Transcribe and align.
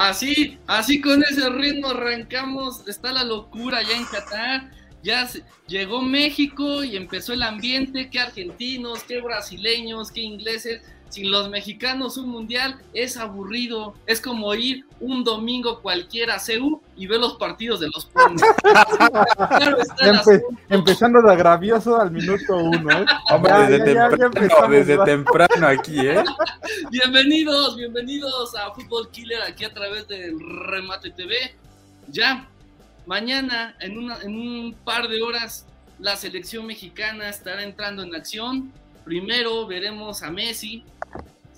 Así, 0.00 0.58
así 0.66 0.98
con 1.02 1.22
ese 1.22 1.50
ritmo 1.50 1.88
arrancamos, 1.88 2.88
está 2.88 3.12
la 3.12 3.22
locura 3.22 3.82
ya 3.82 3.98
en 3.98 4.06
Qatar, 4.06 4.70
ya 5.02 5.28
llegó 5.66 6.00
México 6.00 6.82
y 6.82 6.96
empezó 6.96 7.34
el 7.34 7.42
ambiente, 7.42 8.08
qué 8.08 8.18
argentinos, 8.18 9.02
qué 9.02 9.20
brasileños, 9.20 10.10
qué 10.10 10.22
ingleses, 10.22 10.80
sin 11.10 11.30
los 11.30 11.48
mexicanos 11.50 12.16
un 12.16 12.30
mundial 12.30 12.80
es 12.94 13.16
aburrido. 13.16 13.94
Es 14.06 14.20
como 14.20 14.54
ir 14.54 14.86
un 15.00 15.24
domingo 15.24 15.80
cualquiera 15.82 16.36
a 16.36 16.38
CEU 16.38 16.80
y 16.96 17.06
ver 17.06 17.20
los 17.20 17.34
partidos 17.34 17.80
de 17.80 17.88
los 17.88 18.06
Pumas. 18.06 18.40
empezando 20.68 21.20
de 21.20 21.32
agravioso 21.32 22.00
al 22.00 22.12
minuto 22.12 22.56
uno. 22.56 22.90
¿eh? 22.92 23.04
desde, 24.68 24.98
temprano, 25.04 25.66
aquí, 25.66 25.98
¿eh? 25.98 26.22
bienvenidos, 26.90 27.76
bienvenidos 27.76 28.54
a 28.54 28.72
Fútbol 28.72 29.10
Killer 29.10 29.42
aquí 29.42 29.64
a 29.64 29.74
través 29.74 30.06
del 30.06 30.38
Remate 30.38 31.10
TV. 31.10 31.54
Ya, 32.08 32.48
mañana, 33.06 33.74
en, 33.80 33.98
una, 33.98 34.18
en 34.22 34.36
un 34.36 34.74
par 34.84 35.08
de 35.08 35.20
horas, 35.22 35.66
la 35.98 36.16
selección 36.16 36.66
mexicana 36.66 37.28
estará 37.28 37.62
entrando 37.64 38.02
en 38.02 38.14
acción. 38.14 38.72
Primero 39.04 39.66
veremos 39.66 40.22
a 40.22 40.30
Messi, 40.30 40.84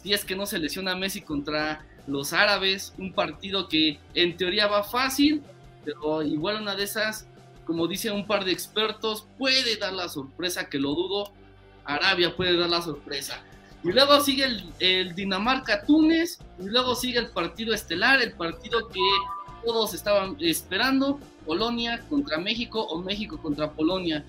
si 0.03 0.13
es 0.13 0.25
que 0.25 0.37
no 0.37 0.47
se 0.47 0.59
lesiona 0.59 0.97
Messi 0.97 1.23
contra 1.23 1.85
los 2.07 2.33
árabes, 2.33 2.93
un 2.99 3.13
partido 3.13 3.69
que 3.69 4.01
en 4.15 4.37
teoría 4.37 4.67
va 4.67 4.83
fácil, 4.83 5.43
pero 5.85 6.23
igual 6.23 6.63
una 6.63 6.75
de 6.75 6.85
esas, 6.85 7.27
como 7.65 7.87
dice 7.87 8.11
un 8.11 8.27
par 8.27 8.45
de 8.45 8.53
expertos, 8.53 9.27
puede 9.39 9.77
dar 9.77 9.93
la 9.93 10.09
sorpresa, 10.09 10.69
que 10.69 10.79
lo 10.79 10.95
dudo, 10.95 11.33
Arabia 11.85 12.35
puede 12.37 12.57
dar 12.57 12.71
la 12.71 12.83
sorpresa. 12.83 13.43
Y 13.85 13.93
luego 13.93 14.21
sigue 14.21 14.47
el, 14.79 15.15
Dinamarca-Túnez, 15.15 16.39
y 16.61 16.65
luego 16.65 16.95
sigue 16.95 17.19
el 17.19 17.31
partido 17.31 17.75
estelar, 17.75 18.23
el 18.23 18.33
partido 18.33 18.89
que 18.89 19.01
todos 19.65 19.95
estaban 19.95 20.37
esperando, 20.41 21.19
Polonia 21.45 22.05
contra 22.09 22.39
México 22.39 22.81
o 22.81 23.01
México 23.01 23.39
contra 23.41 23.71
Polonia. 23.71 24.25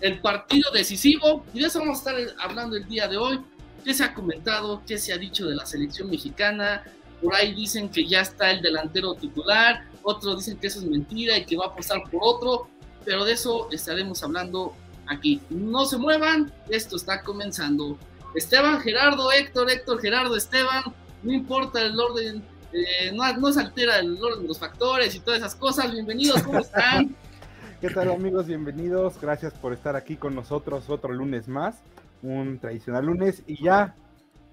El 0.00 0.20
partido 0.20 0.70
decisivo, 0.72 1.44
y 1.52 1.60
de 1.60 1.66
eso 1.66 1.80
vamos 1.80 2.06
a 2.06 2.10
estar 2.10 2.36
hablando 2.40 2.76
el 2.76 2.86
día 2.88 3.08
de 3.08 3.16
hoy. 3.16 3.40
¿Qué 3.84 3.94
se 3.94 4.04
ha 4.04 4.14
comentado? 4.14 4.82
¿Qué 4.86 4.98
se 4.98 5.12
ha 5.12 5.18
dicho 5.18 5.46
de 5.46 5.54
la 5.54 5.64
selección 5.64 6.10
mexicana? 6.10 6.84
Por 7.22 7.34
ahí 7.34 7.54
dicen 7.54 7.88
que 7.88 8.06
ya 8.06 8.20
está 8.20 8.50
el 8.50 8.62
delantero 8.62 9.14
titular, 9.14 9.84
otros 10.02 10.38
dicen 10.38 10.58
que 10.58 10.68
eso 10.68 10.80
es 10.80 10.86
mentira 10.86 11.36
y 11.36 11.44
que 11.44 11.56
va 11.56 11.66
a 11.66 11.74
pasar 11.74 12.02
por 12.10 12.20
otro, 12.22 12.68
pero 13.04 13.24
de 13.24 13.32
eso 13.32 13.68
estaremos 13.70 14.22
hablando 14.22 14.74
aquí. 15.06 15.40
No 15.50 15.84
se 15.86 15.98
muevan, 15.98 16.52
esto 16.68 16.96
está 16.96 17.22
comenzando. 17.22 17.98
Esteban, 18.34 18.80
Gerardo, 18.80 19.32
Héctor, 19.32 19.70
Héctor, 19.70 20.00
Gerardo, 20.00 20.36
Esteban, 20.36 20.84
no 21.22 21.32
importa 21.32 21.82
el 21.82 21.98
orden, 21.98 22.42
eh, 22.72 23.12
no, 23.12 23.30
no 23.34 23.52
se 23.52 23.60
altera 23.60 23.98
el 23.98 24.22
orden 24.22 24.42
de 24.42 24.48
los 24.48 24.58
factores 24.58 25.14
y 25.14 25.20
todas 25.20 25.40
esas 25.40 25.54
cosas. 25.54 25.90
Bienvenidos, 25.92 26.42
¿cómo 26.42 26.60
están? 26.60 27.16
¿Qué 27.80 27.88
tal 27.88 28.10
amigos? 28.10 28.46
Bienvenidos, 28.46 29.18
gracias 29.20 29.54
por 29.54 29.72
estar 29.72 29.96
aquí 29.96 30.16
con 30.16 30.34
nosotros 30.34 30.88
otro 30.88 31.12
lunes 31.12 31.48
más 31.48 31.76
un 32.22 32.58
tradicional 32.58 33.06
lunes 33.06 33.42
y 33.46 33.62
ya 33.62 33.94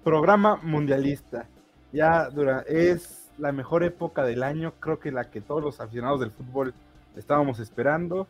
programa 0.04 0.56
mundialista. 0.62 1.46
Ya 1.92 2.28
dura, 2.30 2.64
es 2.66 3.30
la 3.38 3.52
mejor 3.52 3.84
época 3.84 4.24
del 4.24 4.42
año, 4.42 4.74
creo 4.80 4.98
que 4.98 5.12
la 5.12 5.30
que 5.30 5.40
todos 5.40 5.62
los 5.62 5.80
aficionados 5.80 6.20
del 6.20 6.30
fútbol 6.30 6.74
estábamos 7.16 7.60
esperando. 7.60 8.26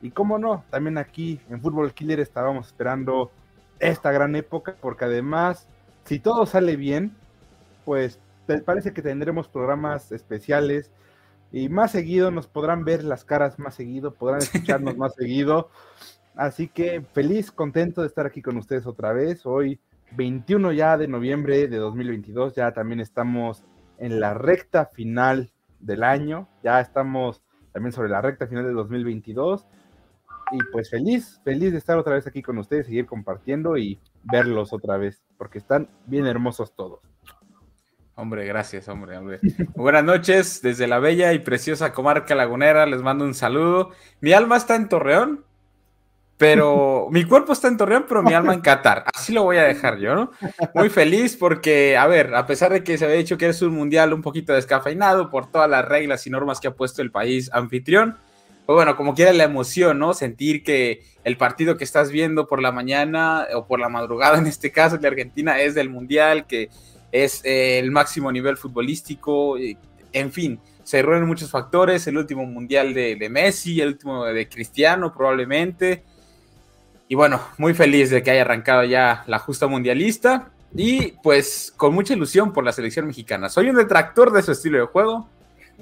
Y 0.00 0.10
cómo 0.10 0.38
no, 0.38 0.64
también 0.70 0.98
aquí 0.98 1.40
en 1.48 1.60
Fútbol 1.60 1.92
Killer 1.92 2.18
estábamos 2.20 2.66
esperando 2.66 3.30
esta 3.78 4.10
gran 4.10 4.34
época, 4.34 4.76
porque 4.80 5.04
además, 5.04 5.68
si 6.04 6.18
todo 6.18 6.44
sale 6.46 6.76
bien, 6.76 7.12
pues 7.84 8.18
parece 8.64 8.92
que 8.92 9.02
tendremos 9.02 9.48
programas 9.48 10.10
especiales 10.10 10.90
y 11.52 11.68
más 11.68 11.92
seguido 11.92 12.30
nos 12.30 12.46
podrán 12.46 12.84
ver 12.84 13.04
las 13.04 13.24
caras 13.24 13.58
más 13.58 13.74
seguido, 13.74 14.12
podrán 14.14 14.40
escucharnos 14.40 14.96
más 14.98 15.14
seguido. 15.14 15.70
Así 16.34 16.68
que 16.68 17.02
feliz, 17.12 17.50
contento 17.50 18.00
de 18.00 18.06
estar 18.06 18.26
aquí 18.26 18.40
con 18.40 18.56
ustedes 18.56 18.86
otra 18.86 19.12
vez. 19.12 19.44
Hoy 19.44 19.80
21 20.16 20.72
ya 20.72 20.96
de 20.96 21.08
noviembre 21.08 21.68
de 21.68 21.76
2022, 21.76 22.54
ya 22.54 22.72
también 22.72 23.00
estamos 23.00 23.64
en 23.98 24.20
la 24.20 24.34
recta 24.34 24.86
final 24.86 25.50
del 25.80 26.02
año, 26.02 26.48
ya 26.62 26.80
estamos 26.80 27.42
también 27.72 27.92
sobre 27.92 28.08
la 28.08 28.20
recta 28.20 28.46
final 28.46 28.64
de 28.64 28.72
2022. 28.72 29.66
Y 30.52 30.58
pues 30.70 30.90
feliz, 30.90 31.40
feliz 31.44 31.72
de 31.72 31.78
estar 31.78 31.96
otra 31.98 32.14
vez 32.14 32.26
aquí 32.26 32.42
con 32.42 32.58
ustedes, 32.58 32.86
seguir 32.86 33.06
compartiendo 33.06 33.76
y 33.78 33.98
verlos 34.24 34.72
otra 34.72 34.98
vez, 34.98 35.22
porque 35.38 35.58
están 35.58 35.88
bien 36.06 36.26
hermosos 36.26 36.74
todos. 36.74 37.00
Hombre, 38.14 38.44
gracias, 38.46 38.88
hombre, 38.88 39.16
hombre. 39.16 39.40
Buenas 39.74 40.04
noches 40.04 40.60
desde 40.60 40.86
la 40.86 40.98
bella 40.98 41.32
y 41.32 41.38
preciosa 41.38 41.92
comarca 41.92 42.34
lagunera, 42.34 42.84
les 42.84 43.00
mando 43.00 43.24
un 43.24 43.34
saludo. 43.34 43.90
Mi 44.20 44.34
alma 44.34 44.58
está 44.58 44.76
en 44.76 44.90
Torreón, 44.90 45.46
pero 46.38 47.08
mi 47.10 47.24
cuerpo 47.24 47.52
está 47.52 47.68
en 47.68 47.76
Torreón, 47.76 48.06
pero 48.08 48.22
mi 48.22 48.34
alma 48.34 48.52
en 48.52 48.60
Qatar. 48.60 49.04
Así 49.14 49.32
lo 49.32 49.44
voy 49.44 49.58
a 49.58 49.62
dejar 49.62 49.98
yo, 49.98 50.14
¿no? 50.14 50.30
Muy 50.74 50.88
feliz 50.88 51.36
porque, 51.36 51.96
a 51.96 52.06
ver, 52.06 52.34
a 52.34 52.46
pesar 52.46 52.72
de 52.72 52.82
que 52.82 52.98
se 52.98 53.04
había 53.04 53.16
dicho 53.16 53.38
que 53.38 53.48
es 53.48 53.62
un 53.62 53.74
mundial 53.74 54.12
un 54.12 54.22
poquito 54.22 54.52
descafeinado 54.52 55.30
por 55.30 55.50
todas 55.50 55.70
las 55.70 55.86
reglas 55.86 56.26
y 56.26 56.30
normas 56.30 56.58
que 56.58 56.68
ha 56.68 56.74
puesto 56.74 57.00
el 57.02 57.10
país 57.10 57.50
anfitrión, 57.52 58.16
pues 58.66 58.74
bueno, 58.74 58.96
como 58.96 59.14
quiera 59.14 59.32
la 59.32 59.44
emoción, 59.44 59.98
¿no? 59.98 60.14
Sentir 60.14 60.64
que 60.64 61.02
el 61.24 61.36
partido 61.36 61.76
que 61.76 61.84
estás 61.84 62.10
viendo 62.10 62.46
por 62.46 62.60
la 62.60 62.72
mañana 62.72 63.46
o 63.54 63.66
por 63.66 63.78
la 63.78 63.88
madrugada, 63.88 64.38
en 64.38 64.46
este 64.46 64.72
caso 64.72 64.98
de 64.98 65.08
Argentina, 65.08 65.60
es 65.60 65.74
del 65.74 65.90
mundial, 65.90 66.46
que 66.46 66.70
es 67.12 67.44
eh, 67.44 67.78
el 67.78 67.90
máximo 67.90 68.32
nivel 68.32 68.56
futbolístico, 68.56 69.56
en 70.12 70.32
fin 70.32 70.60
se 70.84 71.02
reúnen 71.02 71.26
muchos 71.26 71.50
factores, 71.50 72.06
el 72.06 72.18
último 72.18 72.44
mundial 72.46 72.94
de, 72.94 73.16
de, 73.16 73.28
Messi, 73.28 73.80
el 73.80 73.88
último 73.88 74.24
de 74.24 74.48
Cristiano 74.48 75.12
probablemente, 75.12 76.02
y 77.12 77.14
bueno, 77.14 77.46
muy 77.58 77.74
feliz 77.74 78.08
de 78.08 78.22
que 78.22 78.30
haya 78.30 78.40
arrancado 78.40 78.84
ya 78.84 79.22
la 79.26 79.38
justa 79.38 79.66
mundialista 79.66 80.50
y 80.74 81.08
pues 81.22 81.70
con 81.76 81.92
mucha 81.92 82.14
ilusión 82.14 82.54
por 82.54 82.64
la 82.64 82.72
selección 82.72 83.06
mexicana. 83.06 83.50
Soy 83.50 83.68
un 83.68 83.76
detractor 83.76 84.32
de 84.32 84.42
su 84.42 84.52
estilo 84.52 84.78
de 84.78 84.86
juego, 84.86 85.28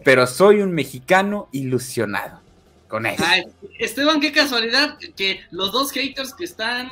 pero 0.02 0.26
soy 0.26 0.60
un 0.60 0.72
mexicano 0.72 1.48
ilusionado 1.52 2.40
con 2.88 3.06
eso. 3.06 3.22
Esteban, 3.78 4.20
qué 4.20 4.32
casualidad 4.32 4.98
que 5.14 5.38
los 5.52 5.70
dos 5.70 5.92
haters 5.92 6.34
que 6.34 6.42
están, 6.42 6.90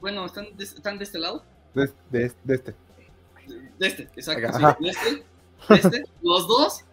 bueno, 0.00 0.24
están 0.24 0.46
de, 0.56 0.64
están 0.64 0.96
de 0.96 1.04
este 1.04 1.18
lado. 1.18 1.44
De, 1.74 1.92
de, 2.10 2.32
de 2.42 2.54
este. 2.54 2.74
De 3.78 3.86
este, 3.86 4.02
exacto. 4.16 4.76
de 4.80 4.88
este, 4.88 5.10
de 5.68 5.74
este, 5.74 6.04
los 6.22 6.48
dos 6.48 6.86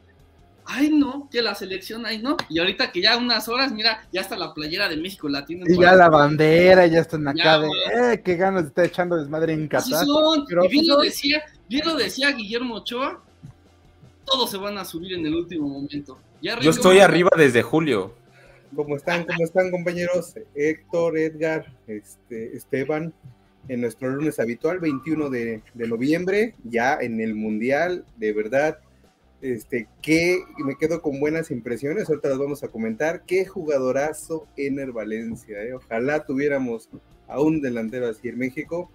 ay 0.65 0.89
no, 0.89 1.27
que 1.31 1.41
la 1.41 1.55
selección, 1.55 2.05
ay 2.05 2.21
no. 2.21 2.37
Y 2.49 2.59
ahorita 2.59 2.91
que 2.91 3.01
ya 3.01 3.17
unas 3.17 3.47
horas, 3.47 3.71
mira, 3.71 4.07
ya 4.11 4.21
está 4.21 4.37
la 4.37 4.53
playera 4.53 4.87
de 4.87 4.97
México 4.97 5.27
la 5.29 5.45
tienen. 5.45 5.71
Y 5.71 5.79
ya 5.79 5.95
la 5.95 6.09
bandera, 6.09 6.87
ya 6.87 6.99
están 6.99 7.27
acá 7.27 7.59
de, 7.59 7.67
eh, 7.67 8.21
qué 8.23 8.35
ganas 8.35 8.63
de 8.63 8.67
estar 8.69 8.85
echando 8.85 9.17
desmadre 9.17 9.53
en 9.53 9.67
Qatar. 9.67 10.05
y 10.63 10.67
bien 10.67 10.87
lo, 10.87 10.97
decía, 10.97 11.43
bien 11.67 11.85
lo 11.85 11.95
decía 11.95 12.31
Guillermo 12.31 12.75
Ochoa, 12.75 13.21
todos 14.25 14.49
se 14.49 14.57
van 14.57 14.77
a 14.77 14.85
subir 14.85 15.13
en 15.13 15.25
el 15.25 15.35
último 15.35 15.67
momento. 15.67 16.17
Yo 16.41 16.71
estoy 16.71 16.99
arriba 16.99 17.29
desde 17.37 17.61
julio. 17.61 18.15
¿Cómo 18.75 18.95
están? 18.95 19.25
¿Cómo 19.25 19.43
están, 19.43 19.69
compañeros? 19.69 20.33
Héctor, 20.55 21.17
Edgar, 21.17 21.73
este, 21.87 22.55
Esteban, 22.55 23.13
en 23.67 23.81
nuestro 23.81 24.09
lunes 24.09 24.39
habitual, 24.39 24.79
21 24.79 25.29
de, 25.29 25.61
de 25.73 25.87
noviembre, 25.87 26.55
ya 26.63 26.97
en 26.99 27.19
el 27.19 27.35
Mundial, 27.35 28.05
de 28.17 28.33
verdad, 28.33 28.79
este, 29.41 29.87
que 30.01 30.43
me 30.63 30.77
quedo 30.77 31.01
con 31.01 31.19
buenas 31.19 31.51
impresiones, 31.51 32.09
ahorita 32.09 32.29
las 32.29 32.37
vamos 32.37 32.63
a 32.63 32.69
comentar. 32.69 33.23
Qué 33.25 33.45
jugadorazo 33.45 34.47
Ener 34.55 34.91
Valencia, 34.91 35.63
¿eh? 35.63 35.73
ojalá 35.73 36.25
tuviéramos 36.25 36.89
a 37.27 37.39
un 37.39 37.61
delantero 37.61 38.07
así 38.07 38.29
en 38.29 38.37
México. 38.37 38.91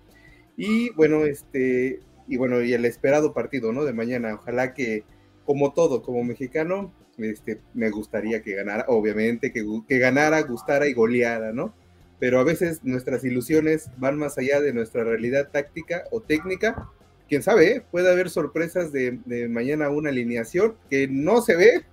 Y 0.57 0.91
bueno, 0.91 1.25
este, 1.25 2.01
y 2.29 2.37
bueno, 2.37 2.63
y 2.63 2.73
el 2.73 2.85
esperado 2.85 3.35
partido, 3.35 3.73
¿no? 3.73 3.85
De 3.85 3.93
mañana, 3.93 4.35
ojalá 4.35 4.73
que, 4.73 5.05
como 5.45 5.73
todo, 5.73 6.03
como 6.03 6.25
mexicano, 6.25 6.93
este, 7.19 7.61
me 7.75 7.91
gustaría 7.91 8.43
que 8.43 8.55
ganara, 8.55 8.85
obviamente, 8.89 9.53
que, 9.53 9.65
que 9.89 9.99
ganara, 9.99 10.41
gustara 10.43 10.87
y 10.87 10.95
goleara, 10.95 11.53
¿no? 11.53 11.75
Pero 12.19 12.41
a 12.41 12.45
veces 12.45 12.83
nuestras 12.83 13.25
ilusiones 13.25 13.91
van 13.99 14.17
más 14.17 14.39
allá 14.39 14.61
de 14.61 14.73
nuestra 14.73 15.05
realidad 15.05 15.51
táctica 15.51 16.05
o 16.11 16.23
técnica 16.23 16.91
quién 17.29 17.43
sabe, 17.43 17.71
¿eh? 17.71 17.83
puede 17.91 18.11
haber 18.11 18.31
sorpresas 18.31 18.93
de, 18.93 19.49
mañana 19.49 19.91
una 19.91 20.11
alineación 20.11 20.75
que 20.91 21.09
no 21.09 21.41
se 21.41 21.57
ve, 21.57 21.85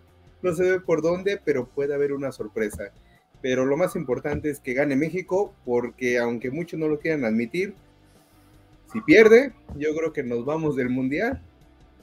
no 0.41 0.53
se 0.53 0.63
ve 0.63 0.79
por 0.79 1.01
dónde, 1.01 1.39
pero 1.43 1.67
puede 1.67 1.93
haber 1.93 2.13
una 2.13 2.31
sorpresa. 2.31 2.91
Pero 3.41 3.65
lo 3.65 3.75
más 3.75 3.95
importante 3.95 4.49
es 4.49 4.59
que 4.59 4.73
gane 4.73 4.95
México, 4.95 5.53
porque 5.65 6.17
aunque 6.17 6.51
muchos 6.51 6.79
no 6.79 6.87
lo 6.87 6.99
quieran 6.99 7.25
admitir, 7.25 7.73
si 8.91 9.01
pierde, 9.01 9.53
yo 9.75 9.95
creo 9.95 10.13
que 10.13 10.23
nos 10.23 10.45
vamos 10.45 10.75
del 10.75 10.89
Mundial. 10.89 11.41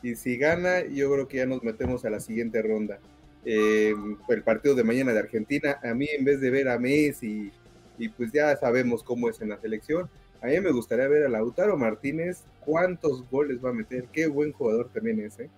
Y 0.02 0.16
si 0.16 0.36
gana, 0.36 0.84
yo 0.86 1.12
creo 1.12 1.28
que 1.28 1.38
ya 1.38 1.46
nos 1.46 1.62
metemos 1.62 2.04
a 2.04 2.10
la 2.10 2.20
siguiente 2.20 2.60
ronda. 2.62 2.98
Eh, 3.44 3.94
el 4.28 4.42
partido 4.42 4.74
de 4.74 4.84
mañana 4.84 5.12
de 5.12 5.20
Argentina, 5.20 5.78
a 5.82 5.94
mí 5.94 6.08
en 6.16 6.24
vez 6.24 6.40
de 6.40 6.50
ver 6.50 6.68
a 6.68 6.78
Messi, 6.78 7.52
y 7.98 8.08
pues 8.08 8.32
ya 8.32 8.56
sabemos 8.56 9.02
cómo 9.02 9.28
es 9.28 9.40
en 9.40 9.50
la 9.50 9.60
selección, 9.60 10.10
a 10.42 10.46
mí 10.46 10.60
me 10.60 10.70
gustaría 10.72 11.08
ver 11.08 11.24
a 11.24 11.28
Lautaro 11.28 11.76
Martínez 11.76 12.44
cuántos 12.64 13.28
goles 13.30 13.58
va 13.64 13.70
a 13.70 13.74
meter. 13.74 14.06
Qué 14.12 14.26
buen 14.26 14.52
jugador 14.52 14.90
también 14.92 15.20
es, 15.20 15.38
¿eh? 15.38 15.50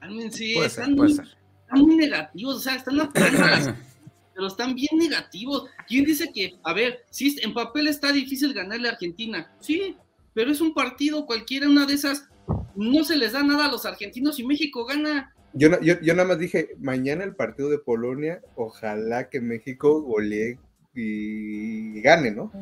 Puede 0.00 0.30
ser, 0.30 0.64
están, 0.66 0.96
puede 0.96 1.08
muy, 1.08 1.16
ser. 1.16 1.26
están 1.64 1.80
muy 1.80 1.96
negativos, 1.96 2.56
o 2.56 2.60
sea, 2.60 2.74
están 2.76 2.96
las- 2.96 3.08
pero 4.34 4.46
están 4.46 4.74
bien 4.74 4.98
negativos. 4.98 5.68
¿Quién 5.86 6.04
dice 6.04 6.30
que, 6.32 6.54
a 6.64 6.72
ver, 6.72 7.04
sí, 7.10 7.36
en 7.42 7.52
papel 7.54 7.86
está 7.88 8.12
difícil 8.12 8.52
ganarle 8.54 8.88
a 8.88 8.92
Argentina? 8.92 9.52
Sí, 9.60 9.96
pero 10.34 10.50
es 10.50 10.60
un 10.60 10.74
partido 10.74 11.26
cualquiera, 11.26 11.68
una 11.68 11.86
de 11.86 11.94
esas, 11.94 12.28
no 12.74 13.04
se 13.04 13.16
les 13.16 13.32
da 13.32 13.42
nada 13.42 13.66
a 13.66 13.70
los 13.70 13.84
argentinos 13.84 14.38
y 14.38 14.46
México 14.46 14.84
gana. 14.86 15.34
Yo, 15.52 15.68
yo, 15.82 16.00
yo 16.00 16.14
nada 16.14 16.28
más 16.28 16.38
dije, 16.38 16.70
mañana 16.78 17.24
el 17.24 17.36
partido 17.36 17.68
de 17.68 17.78
Polonia, 17.78 18.40
ojalá 18.56 19.28
que 19.28 19.40
México 19.42 20.00
golee 20.00 20.58
y 20.94 22.00
gane, 22.02 22.30
¿no? 22.30 22.52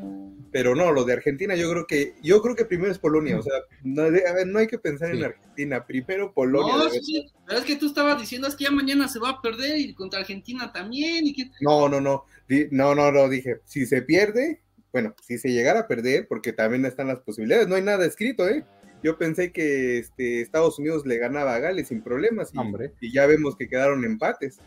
Pero 0.52 0.74
no, 0.74 0.90
lo 0.92 1.04
de 1.04 1.12
Argentina, 1.12 1.54
yo 1.54 1.70
creo 1.70 1.86
que, 1.86 2.14
yo 2.22 2.42
creo 2.42 2.56
que 2.56 2.64
primero 2.64 2.90
es 2.90 2.98
Polonia, 2.98 3.38
o 3.38 3.42
sea, 3.42 3.54
no, 3.84 4.10
de- 4.10 4.26
a 4.26 4.32
ver, 4.32 4.46
no 4.48 4.58
hay 4.58 4.66
que 4.66 4.78
pensar 4.78 5.10
Sí. 5.12 5.18
en 5.18 5.24
Argentina, 5.24 5.86
primero 5.86 6.32
Polonia. 6.32 6.74
No, 6.76 6.90
sí, 6.90 7.30
pero 7.46 7.58
es 7.60 7.64
que 7.64 7.76
tú 7.76 7.86
estabas 7.86 8.20
diciendo 8.20 8.48
es 8.48 8.56
que 8.56 8.64
ya 8.64 8.70
mañana 8.72 9.06
se 9.06 9.20
va 9.20 9.30
a 9.30 9.42
perder 9.42 9.78
y 9.78 9.94
contra 9.94 10.20
Argentina 10.20 10.72
también. 10.72 11.26
Y 11.26 11.34
que... 11.34 11.50
No, 11.60 11.88
no, 11.88 12.00
no, 12.00 12.24
di- 12.48 12.66
no, 12.72 12.94
no, 12.96 13.12
no, 13.12 13.28
dije, 13.28 13.60
si 13.64 13.86
se 13.86 14.02
pierde, 14.02 14.60
bueno, 14.92 15.14
si 15.22 15.38
se 15.38 15.52
llegara 15.52 15.80
a 15.80 15.86
perder, 15.86 16.26
porque 16.26 16.52
también 16.52 16.84
están 16.84 17.06
las 17.06 17.20
posibilidades, 17.20 17.68
no 17.68 17.76
hay 17.76 17.82
nada 17.82 18.04
escrito, 18.04 18.48
¿eh? 18.48 18.64
Yo 19.04 19.16
pensé 19.16 19.50
que 19.52 19.98
este, 19.98 20.40
Estados 20.42 20.78
Unidos 20.78 21.06
le 21.06 21.16
ganaba 21.16 21.54
a 21.54 21.58
Gales 21.60 21.88
sin 21.88 22.02
problemas 22.02 22.50
y, 22.52 22.58
Hombre. 22.58 22.92
y 23.00 23.12
ya 23.12 23.24
vemos 23.26 23.56
que 23.56 23.66
quedaron 23.68 24.04
empates. 24.04 24.58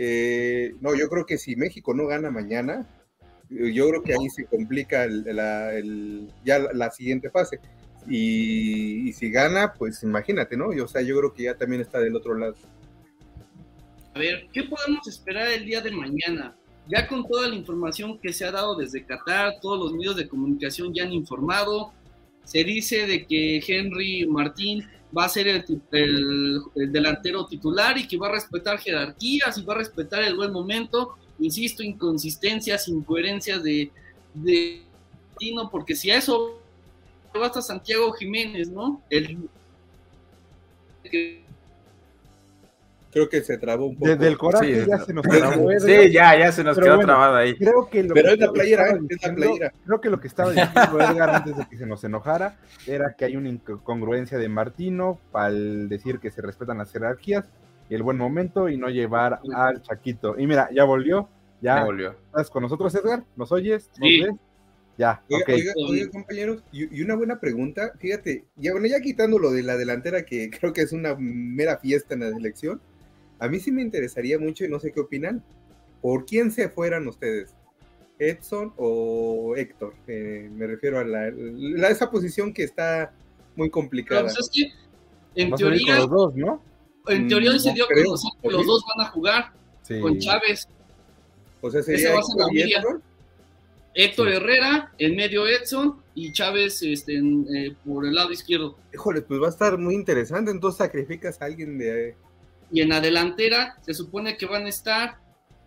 Eh, 0.00 0.76
no, 0.80 0.94
yo 0.94 1.08
creo 1.08 1.26
que 1.26 1.38
si 1.38 1.56
México 1.56 1.92
no 1.92 2.06
gana 2.06 2.30
mañana, 2.30 2.86
eh, 3.50 3.72
yo 3.72 3.88
creo 3.88 4.02
que 4.04 4.12
ahí 4.12 4.28
se 4.28 4.44
complica 4.44 5.02
el- 5.02 5.24
la, 5.24 5.72
ya 6.44 6.60
la, 6.72 6.90
siguiente 6.92 7.30
fase. 7.30 7.58
Y, 8.08 9.08
y 9.08 9.12
si 9.12 9.28
gana, 9.30 9.74
pues 9.76 10.04
imagínate, 10.04 10.56
¿no? 10.56 10.72
Y, 10.72 10.78
o 10.78 10.86
sea, 10.86 11.02
yo 11.02 11.18
creo 11.18 11.34
que 11.34 11.42
ya 11.42 11.56
también 11.56 11.82
está 11.82 11.98
del 11.98 12.14
otro 12.14 12.36
lado. 12.36 12.54
A 14.14 14.20
ver, 14.20 14.46
¿qué 14.52 14.62
podemos 14.62 15.06
esperar 15.08 15.48
el 15.48 15.66
día 15.66 15.80
de 15.80 15.90
mañana? 15.90 16.56
Ya 16.86 17.08
con 17.08 17.26
toda 17.26 17.48
la 17.48 17.56
información 17.56 18.20
que 18.20 18.32
se 18.32 18.44
ha 18.44 18.52
dado 18.52 18.76
desde 18.76 19.04
Qatar, 19.04 19.54
todos 19.60 19.78
los 19.78 19.92
medios 19.92 20.16
de 20.16 20.28
comunicación 20.28 20.94
ya 20.94 21.02
han 21.02 21.12
informado, 21.12 21.92
se 22.44 22.62
dice 22.62 23.06
de 23.06 23.26
que 23.26 23.60
Henry 23.66 24.26
Martín 24.28 24.86
va 25.16 25.24
a 25.24 25.28
ser 25.28 25.48
el, 25.48 25.64
el- 25.92 26.60
el 26.74 26.92
delantero 26.92 27.46
titular 27.46 27.96
y 27.98 28.06
que 28.06 28.16
va 28.16 28.28
a 28.28 28.32
respetar 28.32 28.78
jerarquías 28.78 29.56
y 29.58 29.62
va 29.62 29.74
a 29.74 29.78
respetar 29.78 30.22
el 30.22 30.36
buen 30.36 30.52
momento. 30.52 31.16
Insisto, 31.40 31.82
inconsistencias, 31.82 32.88
incoherencias 32.88 33.62
de, 33.62 33.90
de 34.34 34.82
porque 35.70 35.94
si 35.94 36.10
a 36.10 36.18
eso 36.18 36.60
va 37.40 37.46
hasta 37.46 37.62
Santiago 37.62 38.12
Jiménez, 38.12 38.68
¿no? 38.68 39.00
El, 39.08 39.48
que- 41.04 41.47
Creo 43.10 43.28
que 43.28 43.40
se 43.42 43.56
trabó 43.56 43.86
un 43.86 43.96
poco. 43.96 44.10
Desde 44.10 44.28
el 44.28 44.36
coraje 44.36 44.82
Sí, 44.82 44.86
ya 44.88 44.96
no. 44.98 45.04
se 45.06 45.14
nos 45.14 45.26
trabó 45.26 45.70
Edgar. 45.72 45.80
Sí, 45.80 46.12
ya, 46.12 46.38
ya 46.38 46.52
se 46.52 46.62
nos 46.62 46.74
Pero 46.76 46.84
quedó 46.86 46.94
bueno. 46.96 47.06
trabado 47.08 47.36
ahí. 47.36 47.54
Creo 47.56 47.88
que 47.90 48.02
lo 48.02 48.12
Pero 48.14 48.28
que 48.28 48.34
es 48.34 48.40
la 48.40 48.52
playera, 48.52 48.82
estaba. 48.82 48.96
Es 48.98 49.02
la 49.02 49.08
diciendo- 49.08 49.40
playera. 49.42 49.72
Creo 49.86 50.00
que 50.00 50.10
lo 50.10 50.20
que 50.20 50.26
estaba 50.28 50.50
diciendo 50.52 51.00
Edgar 51.00 51.30
antes 51.30 51.56
de 51.56 51.66
que 51.68 51.78
se 51.78 51.86
nos 51.86 52.04
enojara 52.04 52.56
era 52.86 53.14
que 53.16 53.24
hay 53.24 53.36
una 53.36 53.48
incongruencia 53.48 54.36
de 54.38 54.48
Martino 54.50 55.18
al 55.32 55.88
decir 55.88 56.18
que 56.18 56.30
se 56.30 56.42
respetan 56.42 56.78
las 56.78 56.92
jerarquías 56.92 57.46
y 57.88 57.94
el 57.94 58.02
buen 58.02 58.18
momento 58.18 58.68
y 58.68 58.76
no 58.76 58.90
llevar 58.90 59.40
al 59.54 59.80
Chaquito. 59.82 60.38
Y 60.38 60.46
mira, 60.46 60.68
ya 60.70 60.84
volvió, 60.84 61.28
Ya 61.62 61.76
ya 61.78 61.84
volvió. 61.84 62.14
estás 62.26 62.50
con 62.50 62.62
nosotros, 62.62 62.94
Edgar, 62.94 63.24
¿nos 63.36 63.50
oyes? 63.52 63.88
¿Nos 63.98 64.08
Sí. 64.08 64.20
ves? 64.22 64.32
Ya, 64.98 65.22
oiga, 65.30 65.72
oiga, 65.88 66.10
compañeros, 66.10 66.64
y, 66.72 66.92
y 66.98 67.02
una 67.02 67.14
buena 67.14 67.38
pregunta, 67.38 67.92
fíjate, 68.00 68.46
ya 68.56 68.72
bueno, 68.72 68.88
ya 68.88 69.00
quitando 69.00 69.38
lo 69.38 69.52
de 69.52 69.62
la 69.62 69.76
delantera, 69.76 70.24
que 70.24 70.50
creo 70.60 70.72
que 70.72 70.80
es 70.82 70.92
una 70.92 71.14
mera 71.16 71.78
fiesta 71.78 72.14
en 72.14 72.20
la 72.20 72.30
selección, 72.32 72.80
a 73.38 73.48
mí 73.48 73.60
sí 73.60 73.70
me 73.72 73.82
interesaría 73.82 74.38
mucho 74.38 74.64
y 74.64 74.68
no 74.68 74.78
sé 74.80 74.92
qué 74.92 75.00
opinan, 75.00 75.42
¿por 76.00 76.24
quién 76.26 76.50
se 76.50 76.68
fueran 76.68 77.06
ustedes? 77.08 77.54
¿Edson 78.18 78.72
o 78.76 79.54
Héctor? 79.56 79.94
Eh, 80.06 80.48
me 80.52 80.66
refiero 80.66 80.98
a 80.98 81.04
la, 81.04 81.30
la- 81.32 81.88
esa 81.90 82.10
posición 82.10 82.52
que 82.52 82.64
está 82.64 83.12
muy 83.56 83.68
pero 83.68 83.72
complicada. 83.72 84.22
pues 84.22 84.38
es 84.38 84.50
que 84.50 84.72
en 85.40 85.50
Vas 85.50 85.58
teoría, 85.60 85.96
los 85.98 86.10
dos, 86.10 86.34
¿no? 86.34 86.62
en 87.06 87.28
teoría 87.28 87.50
hoy 87.52 87.60
se 87.60 87.68
No 87.70 87.74
dio 87.76 87.86
creo, 87.86 88.04
conocer 88.06 88.30
que 88.42 88.48
¿o 88.48 88.50
los 88.50 88.66
dos 88.66 88.84
van 88.96 89.06
a 89.06 89.10
jugar 89.10 89.52
Sí. 89.82 90.00
con 90.00 90.18
Chávez. 90.18 90.68
O 91.60 91.70
sea, 91.70 91.82
sería 91.82 92.12
va 92.12 92.20
a 92.20 92.22
ser 92.22 92.36
la 92.36 92.44
Héctor 92.44 92.56
y. 92.56 92.72
Héctor. 92.74 93.02
Héctor 93.94 94.28
Sí. 94.28 94.34
Herrera, 94.36 94.92
en 94.98 95.16
medio 95.16 95.46
Edson 95.48 95.96
y 96.14 96.32
Chávez 96.32 96.82
este, 96.82 97.16
en, 97.16 97.46
eh, 97.54 97.74
por 97.86 98.04
el 98.04 98.14
lado 98.14 98.30
izquierdo. 98.32 98.76
Híjole, 98.92 99.22
pues 99.22 99.40
va 99.40 99.46
a 99.46 99.50
estar 99.50 99.78
muy 99.78 99.94
interesante, 99.94 100.50
entonces 100.50 100.78
sacrificas 100.78 101.40
a 101.40 101.46
alguien 101.46 101.78
de... 101.78 102.14
Y 102.70 102.80
en 102.82 102.90
la 102.90 103.00
delantera 103.00 103.76
se 103.82 103.94
supone 103.94 104.36
que 104.36 104.46
van 104.46 104.66
a 104.66 104.68
estar 104.68 105.16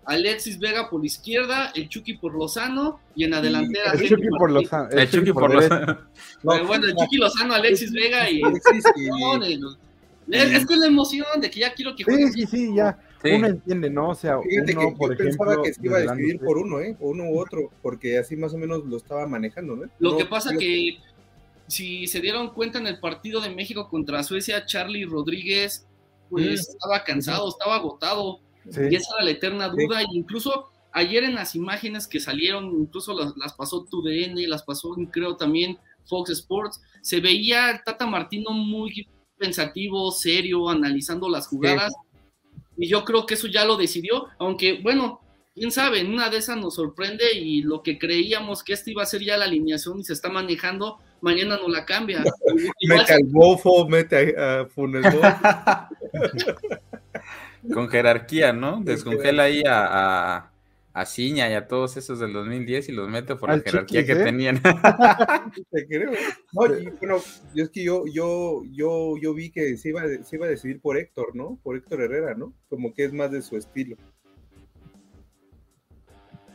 Alexis 0.06 0.60
Vega 0.60 0.90
por 0.90 1.00
la 1.02 1.06
izquierda, 1.08 1.72
el 1.76 1.88
Chucky 1.90 2.16
por 2.16 2.34
Lozano 2.36 3.00
y 3.16 3.24
en 3.24 3.32
la 3.32 3.42
delantera. 3.42 3.92
El 3.94 4.08
Chucky 4.10 4.28
por 4.38 4.52
Martín. 4.52 4.70
los 4.72 4.94
El 4.94 5.10
Chucky 5.10 5.32
por. 5.32 5.52
Pero 6.44 6.68
bueno, 6.68 6.86
el 6.86 6.96
Chucky 6.96 7.18
Lozano, 7.18 7.54
Alexis 7.54 7.92
Vega 7.92 8.30
y. 8.30 8.42
Alexis 8.44 8.84
y- 8.96 9.60
Es, 10.36 10.52
es 10.54 10.66
que 10.66 10.74
es 10.74 10.80
la 10.80 10.88
emoción 10.88 11.26
de 11.42 11.50
que 11.50 11.60
ya 11.60 11.74
quiero 11.74 11.92
que 11.96 12.04
Sí, 12.04 12.12
juegue. 12.12 12.32
sí, 12.32 12.46
sí, 12.46 12.76
ya. 12.76 12.98
Sí. 13.24 13.30
Uno 13.34 13.48
entiende, 13.48 13.90
¿no? 13.92 14.10
O 14.10 14.16
sea, 14.16 14.40
Fíjate 14.42 14.76
uno, 14.76 14.90
que 14.90 14.96
por 14.96 15.12
yo 15.12 15.18
pensaba 15.24 15.62
que 15.62 15.74
se 15.74 15.82
iba 15.86 15.98
a 15.98 16.02
decidir 16.02 16.40
por 16.40 16.58
uno, 16.58 16.80
¿eh? 16.80 16.96
Uno 17.00 17.26
u 17.26 17.40
otro, 17.40 17.70
porque 17.84 18.18
así 18.18 18.36
más 18.36 18.52
o 18.54 18.58
menos 18.58 18.84
lo 18.86 18.98
estaba 18.98 19.28
manejando, 19.28 19.76
¿no? 19.76 19.84
Lo 20.00 20.12
No, 20.12 20.18
que 20.18 20.26
pasa 20.26 20.52
yo- 20.54 20.58
que 20.60 20.98
si 21.68 22.08
se 22.08 22.20
dieron 22.20 22.50
cuenta 22.54 22.80
en 22.80 22.88
el 22.88 23.00
partido 23.00 23.40
de 23.42 23.52
México 23.52 23.88
contra 23.90 24.24
Suecia, 24.24 24.66
Charlie 24.66 25.06
Rodríguez 25.06 25.86
pues 26.32 26.68
Mm. 26.68 26.72
estaba 26.72 27.04
cansado, 27.04 27.50
estaba 27.50 27.76
agotado. 27.76 28.40
Sí. 28.70 28.82
Y 28.90 28.96
esa 28.96 29.14
era 29.16 29.26
la 29.26 29.32
eterna 29.32 29.70
duda. 29.70 30.02
Y 30.02 30.18
incluso 30.18 30.72
ayer 30.94 31.24
en 31.24 31.36
las 31.36 31.56
imágenes 31.56 32.08
que 32.08 32.20
salieron, 32.20 32.66
incluso 32.80 33.14
las, 33.14 33.36
las 33.38 33.54
pasó 33.54 33.86
TUDN, 33.86 34.50
las 34.50 34.64
pasó 34.64 34.96
creo 35.12 35.36
también 35.36 35.78
Fox 36.06 36.32
Sports, 36.32 36.82
se 37.02 37.20
veía 37.20 37.82
Tata 37.86 38.08
Martino 38.08 38.52
muy 38.52 39.08
pensativo, 39.38 40.12
serio, 40.12 40.70
analizando 40.70 41.30
las 41.30 41.48
jugadas. 41.48 41.94
Y 42.78 42.88
yo 42.88 43.04
creo 43.04 43.26
que 43.26 43.36
eso 43.36 43.48
ya 43.48 43.66
lo 43.66 43.76
decidió, 43.78 44.28
aunque 44.40 44.82
bueno, 44.82 45.20
quién 45.54 45.72
sabe, 45.72 46.00
en 46.00 46.14
una 46.14 46.30
de 46.30 46.38
esas 46.38 46.58
nos 46.58 46.76
sorprende 46.76 47.34
y 47.38 47.62
lo 47.62 47.84
que 47.84 47.98
creíamos 48.00 48.64
que 48.64 48.74
esta 48.74 48.90
iba 48.90 49.04
a 49.04 49.08
ser 49.08 49.22
ya 49.22 49.38
la 49.38 49.46
alineación 49.46 50.00
y 50.00 50.04
se 50.04 50.14
está 50.14 50.30
manejando, 50.30 51.00
mañana 51.22 51.58
no 51.58 51.68
la 51.68 51.86
cambia. 51.86 52.24
Mete 52.88 53.14
al 53.14 53.24
bofo, 53.26 53.88
mete 53.88 54.36
a, 54.38 54.66
Funes. 54.66 55.06
Con 57.74 57.90
jerarquía, 57.90 58.54
¿no? 58.54 58.82
Descongela 58.84 59.44
ahí 59.44 59.62
a, 59.68 59.86
a, 60.38 60.52
a 60.94 61.06
Ciña 61.06 61.48
y 61.50 61.54
a 61.54 61.68
todos 61.68 61.96
esos 61.96 62.20
del 62.20 62.34
2010 62.34 62.90
y 62.90 62.92
los 62.92 63.08
mete 63.08 63.36
por 63.36 63.52
Al 63.52 63.60
la 63.60 63.64
jerarquía 63.64 64.02
Chiquis, 64.02 64.16
que 64.16 64.22
¿eh? 64.22 64.26
tenían. 64.26 64.62
Te 65.72 65.88
creo. 65.88 66.12
No, 66.54 66.66
y 66.76 66.90
bueno, 67.00 67.18
yo 67.54 67.64
es 67.64 67.70
que 67.70 67.84
yo, 67.84 68.06
yo, 68.12 68.64
yo, 68.72 69.14
yo 69.22 69.34
vi 69.36 69.52
que 69.52 69.78
se 69.78 69.90
iba, 69.90 70.02
a- 70.02 70.24
se 70.24 70.36
iba 70.38 70.48
a 70.48 70.50
decidir 70.50 70.82
por 70.82 70.98
Héctor, 70.98 71.36
¿no? 71.36 71.60
Por 71.62 71.78
Héctor 71.78 72.02
Herrera, 72.02 72.34
¿no? 72.34 72.52
Como 72.68 72.94
que 72.96 73.06
es 73.06 73.14
más 73.14 73.32
de 73.32 73.44
su 73.44 73.56
estilo. 73.56 73.96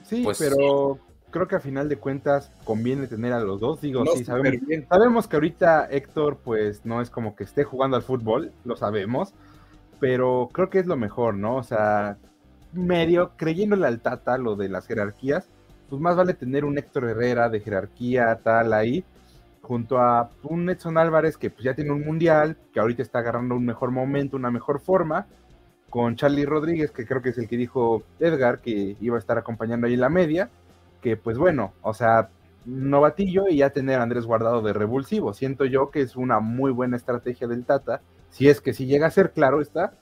Sí, 0.03 0.23
Pues- 0.25 0.39
pero 0.39 0.99
creo 1.37 1.49
que 1.49 1.57
a 1.57 1.61
final 1.61 1.89
de 1.89 1.97
cuentas 1.97 2.51
conviene 2.65 3.07
tener 3.07 3.33
a 3.33 3.41
los 3.41 3.61
dos. 3.61 3.81
Digo, 3.81 4.05
No, 4.05 4.13
sí, 4.13 4.25
sabemos, 4.25 4.63
sabemos 4.89 5.29
que 5.29 5.37
ahorita 5.37 5.87
Héctor, 5.91 6.39
pues 6.43 6.85
no 6.85 7.03
es 7.03 7.11
como 7.11 7.37
que 7.37 7.45
esté 7.45 7.65
jugando 7.65 7.97
al 7.97 8.03
fútbol, 8.03 8.53
lo 8.65 8.77
sabemos, 8.77 9.35
pero 10.01 10.49
creo 10.53 10.71
que 10.71 10.79
es 10.79 10.87
lo 10.87 10.97
mejor, 10.97 11.35
¿no? 11.35 11.57
O 11.57 11.63
sea, 11.63 12.17
medio 12.73 13.33
creyéndole 13.37 13.87
al 13.87 14.01
Tata 14.01 14.39
lo 14.39 14.57
de 14.57 14.71
las 14.71 14.87
jerarquías, 14.87 15.49
pues 15.91 16.01
más 16.01 16.17
vale 16.17 16.33
tener 16.33 16.65
un 16.65 16.79
Héctor 16.79 17.05
Herrera 17.05 17.51
de 17.51 17.61
jerarquía 17.61 18.41
tal 18.43 18.73
ahí, 18.73 19.05
junto 19.61 19.99
a 19.99 20.31
un 20.43 20.71
Edson 20.71 20.97
Álvarez 20.97 21.37
que 21.37 21.51
pues 21.51 21.65
ya 21.65 21.75
tiene 21.75 21.93
un 21.93 22.05
mundial, 22.05 22.57
que 22.73 22.81
ahorita 22.81 23.03
está 23.03 23.19
agarrando 23.19 23.57
un 23.57 23.67
mejor 23.67 23.91
momento, 23.91 24.37
una 24.37 24.51
mejor 24.51 24.81
forma, 24.81 25.27
con 25.91 26.17
Charlie 26.17 26.47
Rodríguez, 26.47 26.91
que 26.91 27.07
creo 27.07 27.21
que 27.21 27.31
es 27.31 27.39
el 27.39 27.47
que 27.47 27.57
dijo 27.57 28.05
Edgar, 28.21 28.61
que 28.61 28.97
iba 29.01 29.17
a 29.17 29.19
estar 29.19 29.39
acompañando 29.39 29.87
ahí 29.87 29.95
en 29.95 30.01
la 30.01 30.09
media, 30.09 30.51
que 31.07 31.17
pues 31.17 31.39
bueno, 31.39 31.73
o 31.83 31.95
sea, 31.95 32.31
novatillo 32.65 33.47
y 33.49 33.59
ya 33.59 33.71
tener 33.71 34.01
a 34.01 34.03
Andrés 34.03 34.27
Guardado 34.27 34.61
de 34.63 34.73
revulsivo. 34.73 35.33
Siento 35.35 35.65
yo 35.65 35.91
que 35.93 36.01
es 36.01 36.17
una 36.17 36.41
muy 36.41 36.73
buena 36.73 36.97
estrategia 36.97 37.47
del 37.47 37.65
Tata, 37.65 38.01
si 38.31 38.49
es 38.49 38.61
que 38.61 38.73
si 38.75 38.87
llega 38.87 39.07
a 39.07 39.11
ser 39.11 39.31
claro 39.33 39.61
está, 39.61 39.93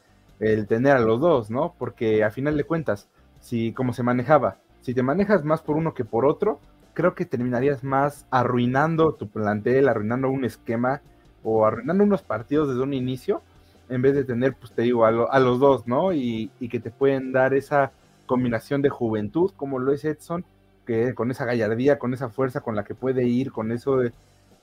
el 0.40 0.66
tener 0.66 0.96
a 0.96 1.00
los 1.00 1.20
dos, 1.20 1.50
¿no? 1.50 1.75
Porque 1.78 2.25
a 2.25 2.30
final 2.30 2.56
de 2.56 2.64
cuentas, 2.64 3.08
si 3.40 3.73
como 3.75 3.92
se 3.92 4.02
manejaba, 4.02 4.56
si 4.80 4.94
te 4.94 5.02
manejas 5.02 5.44
más 5.44 5.61
por 5.62 5.76
uno 5.76 5.92
que 5.94 6.04
por 6.06 6.25
otro, 6.25 6.58
creo 6.94 7.14
que 7.14 7.26
terminarías 7.26 7.84
más 7.84 8.26
arruinando 8.30 9.12
tu 9.14 9.28
plantel, 9.28 9.88
arruinando 9.88 10.30
un 10.30 10.44
esquema 10.46 11.02
o 11.42 11.66
arruinando 11.66 12.04
unos 12.04 12.23
partidos 12.23 12.68
desde 12.68 12.82
un 12.82 12.94
inicio, 12.94 13.42
en 13.90 14.00
vez 14.02 14.14
de 14.14 14.25
tener, 14.25 14.54
pues 14.54 14.73
te 14.73 14.82
digo, 14.82 15.04
a, 15.04 15.11
lo- 15.11 15.30
a 15.30 15.38
los 15.38 15.61
dos, 15.61 15.87
¿no? 15.87 16.12
Y 16.12 16.50
que 16.70 16.80
te 16.80 16.90
pueden 16.90 17.32
dar 17.32 17.52
esa 17.54 17.92
combinación 18.26 18.80
de 18.82 18.88
juventud, 18.88 19.52
como 19.56 19.78
lo 19.78 19.92
es 19.92 20.04
Edson, 20.04 20.44
que 20.85 21.14
con 21.14 21.31
esa 21.31 21.45
gallardía, 21.45 21.99
con 21.99 22.14
esa 22.14 22.29
fuerza 22.29 22.61
con 22.61 22.76
la 22.76 22.85
que 22.85 22.95
puede 22.95 23.26
ir, 23.26 23.53
con 23.53 23.73
eso 23.73 24.00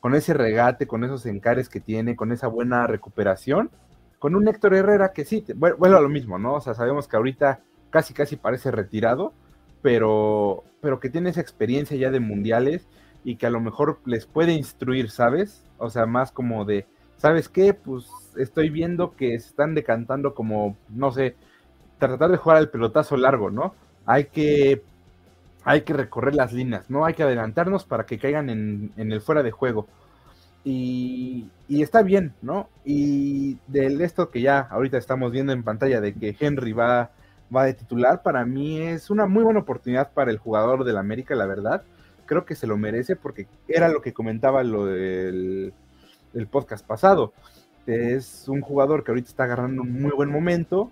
con 0.02 0.16
ese 0.16 0.34
regate, 0.34 0.88
con 0.88 1.04
esos 1.04 1.26
encares 1.28 1.70
que 1.70 1.80
tiene, 1.80 2.16
con 2.16 2.32
esa 2.32 2.48
buena 2.48 2.88
recuperación, 2.88 3.70
con 4.20 4.36
un 4.36 4.48
Héctor 4.48 4.74
Herrera 4.74 5.14
que 5.14 5.26
sí, 5.26 5.46
bueno, 5.56 5.96
a 5.96 6.02
lo 6.02 6.10
mismo, 6.10 6.40
¿no? 6.40 6.56
O 6.56 6.62
sea, 6.62 6.74
sabemos 6.74 7.08
que 7.08 7.18
ahorita 7.18 7.62
casi 7.92 8.14
casi 8.14 8.36
parece 8.36 8.72
retirado, 8.72 9.34
pero, 9.82 10.64
pero 10.82 11.00
que 11.00 11.10
tiene 11.10 11.30
esa 11.30 11.42
experiencia 11.42 11.96
ya 11.98 12.10
de 12.10 12.20
mundiales 12.20 12.88
y 13.24 13.36
que 13.36 13.46
a 13.46 13.52
lo 13.52 13.60
mejor 13.60 14.00
les 14.06 14.26
puede 14.26 14.54
instruir, 14.54 15.12
¿sabes? 15.12 15.66
O 15.78 15.90
sea, 15.92 16.08
más 16.08 16.32
como 16.32 16.66
de, 16.66 16.88
¿sabes 17.18 17.48
qué? 17.48 17.76
Pues 17.76 18.10
estoy 18.38 18.72
viendo 18.72 19.16
que 19.16 19.36
están 19.36 19.76
decantando 19.76 20.34
como, 20.34 20.78
no 20.90 21.12
sé, 21.12 21.36
tratar 22.00 22.32
de 22.32 22.38
jugar 22.38 22.58
al 22.58 22.70
pelotazo 22.70 23.18
largo, 23.18 23.52
¿no? 23.52 23.76
Hay 24.06 24.26
que, 24.26 24.82
hay 25.64 25.82
que 25.82 25.94
recorrer 25.94 26.36
las 26.36 26.54
líneas, 26.54 26.90
¿no? 26.90 27.06
Hay 27.06 27.14
que 27.14 27.24
adelantarnos 27.24 27.86
para 27.86 28.06
que 28.06 28.20
caigan 28.20 28.50
en, 28.50 28.94
el 28.98 29.22
fuera 29.22 29.44
de 29.44 29.52
juego. 29.52 29.88
Y, 30.64 31.50
está 31.70 32.04
bien, 32.04 32.34
¿no? 32.42 32.70
Y 32.86 33.58
de 33.68 34.04
esto 34.04 34.30
que 34.30 34.42
ya 34.42 34.60
ahorita 34.60 34.98
estamos 34.98 35.32
viendo 35.32 35.54
en 35.54 35.64
pantalla 35.64 36.02
de 36.02 36.14
que 36.14 36.36
Henry 36.40 36.74
va 36.74 37.12
va 37.54 37.66
de 37.66 37.74
titular, 37.74 38.24
para 38.24 38.46
mí 38.46 38.80
es 38.80 39.10
una 39.10 39.26
muy 39.26 39.44
buena 39.44 39.60
oportunidad 39.60 40.14
para 40.14 40.32
el 40.32 40.38
jugador 40.38 40.84
del 40.86 40.98
América, 40.98 41.36
la 41.36 41.46
verdad. 41.46 41.84
Creo 42.26 42.46
que 42.46 42.56
se 42.56 42.66
lo 42.66 42.78
merece 42.78 43.16
porque 43.16 43.48
era 43.68 43.90
lo 43.90 44.02
que 44.02 44.14
comentaba 44.14 44.64
lo 44.64 44.86
del 44.86 45.74
el 46.34 46.48
podcast 46.48 46.86
pasado. 46.86 47.34
Es 47.86 48.48
un 48.48 48.62
jugador 48.62 49.04
que 49.04 49.12
ahorita 49.12 49.30
está 49.30 49.44
agarrando 49.44 49.82
un 49.82 50.02
muy 50.02 50.12
buen 50.12 50.30
momento. 50.32 50.92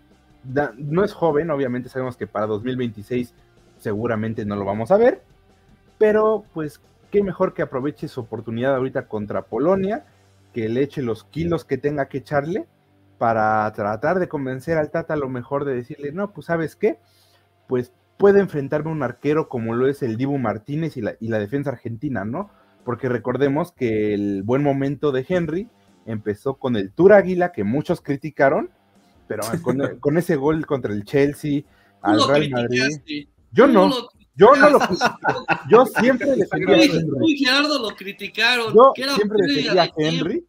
no 0.77 1.03
es 1.03 1.13
joven, 1.13 1.49
obviamente 1.49 1.89
sabemos 1.89 2.17
que 2.17 2.27
para 2.27 2.47
2026 2.47 3.33
seguramente 3.79 4.45
no 4.45 4.55
lo 4.55 4.65
vamos 4.65 4.91
a 4.91 4.97
ver, 4.97 5.21
pero 5.97 6.43
pues 6.53 6.81
qué 7.11 7.23
mejor 7.23 7.53
que 7.53 7.61
aproveche 7.61 8.07
su 8.07 8.21
oportunidad 8.21 8.75
ahorita 8.75 9.07
contra 9.07 9.43
Polonia, 9.43 10.05
que 10.53 10.69
le 10.69 10.81
eche 10.81 11.01
los 11.01 11.23
kilos 11.23 11.65
que 11.65 11.77
tenga 11.77 12.07
que 12.07 12.19
echarle 12.19 12.67
para 13.17 13.71
tratar 13.73 14.19
de 14.19 14.29
convencer 14.29 14.77
al 14.77 14.91
Tata 14.91 15.13
a 15.13 15.17
lo 15.17 15.29
mejor 15.29 15.65
de 15.65 15.75
decirle, 15.75 16.11
no, 16.11 16.31
pues 16.31 16.47
sabes 16.47 16.75
qué, 16.75 16.99
pues 17.67 17.91
puede 18.17 18.39
enfrentarme 18.39 18.91
un 18.91 19.03
arquero 19.03 19.49
como 19.49 19.75
lo 19.75 19.87
es 19.87 20.03
el 20.03 20.17
Dibu 20.17 20.37
Martínez 20.37 20.97
y 20.97 21.01
la, 21.01 21.15
y 21.19 21.27
la 21.27 21.39
defensa 21.39 21.71
argentina, 21.71 22.25
¿no? 22.25 22.49
Porque 22.83 23.09
recordemos 23.09 23.71
que 23.71 24.13
el 24.13 24.43
buen 24.43 24.63
momento 24.63 25.11
de 25.11 25.25
Henry 25.27 25.69
empezó 26.05 26.55
con 26.55 26.75
el 26.75 26.91
Tour 26.91 27.13
Águila, 27.13 27.51
que 27.51 27.63
muchos 27.63 28.01
criticaron, 28.01 28.71
pero 29.27 29.43
con, 30.01 30.17
ese 30.17 30.35
gol 30.35 30.65
contra 30.65 30.93
el 30.93 31.03
Chelsea, 31.03 31.61
al 32.01 32.27
Real 32.27 32.49
Madrid. 32.49 33.27
Yo 33.51 33.67
no. 33.67 34.09
Yo 34.35 34.55
no 34.55 34.69
lo 34.69 34.79
Yo 35.69 35.85
siempre 35.85 36.33
defendía 36.33 36.75
a 36.75 36.81
Henry. 36.81 37.37
Gerardo 37.37 37.79
lo 37.79 37.95
criticaron. 37.95 38.73
Yo 38.73 38.93
siempre 38.95 39.37
defendía 39.45 39.83
a 39.83 39.91
Henry. 39.97 40.45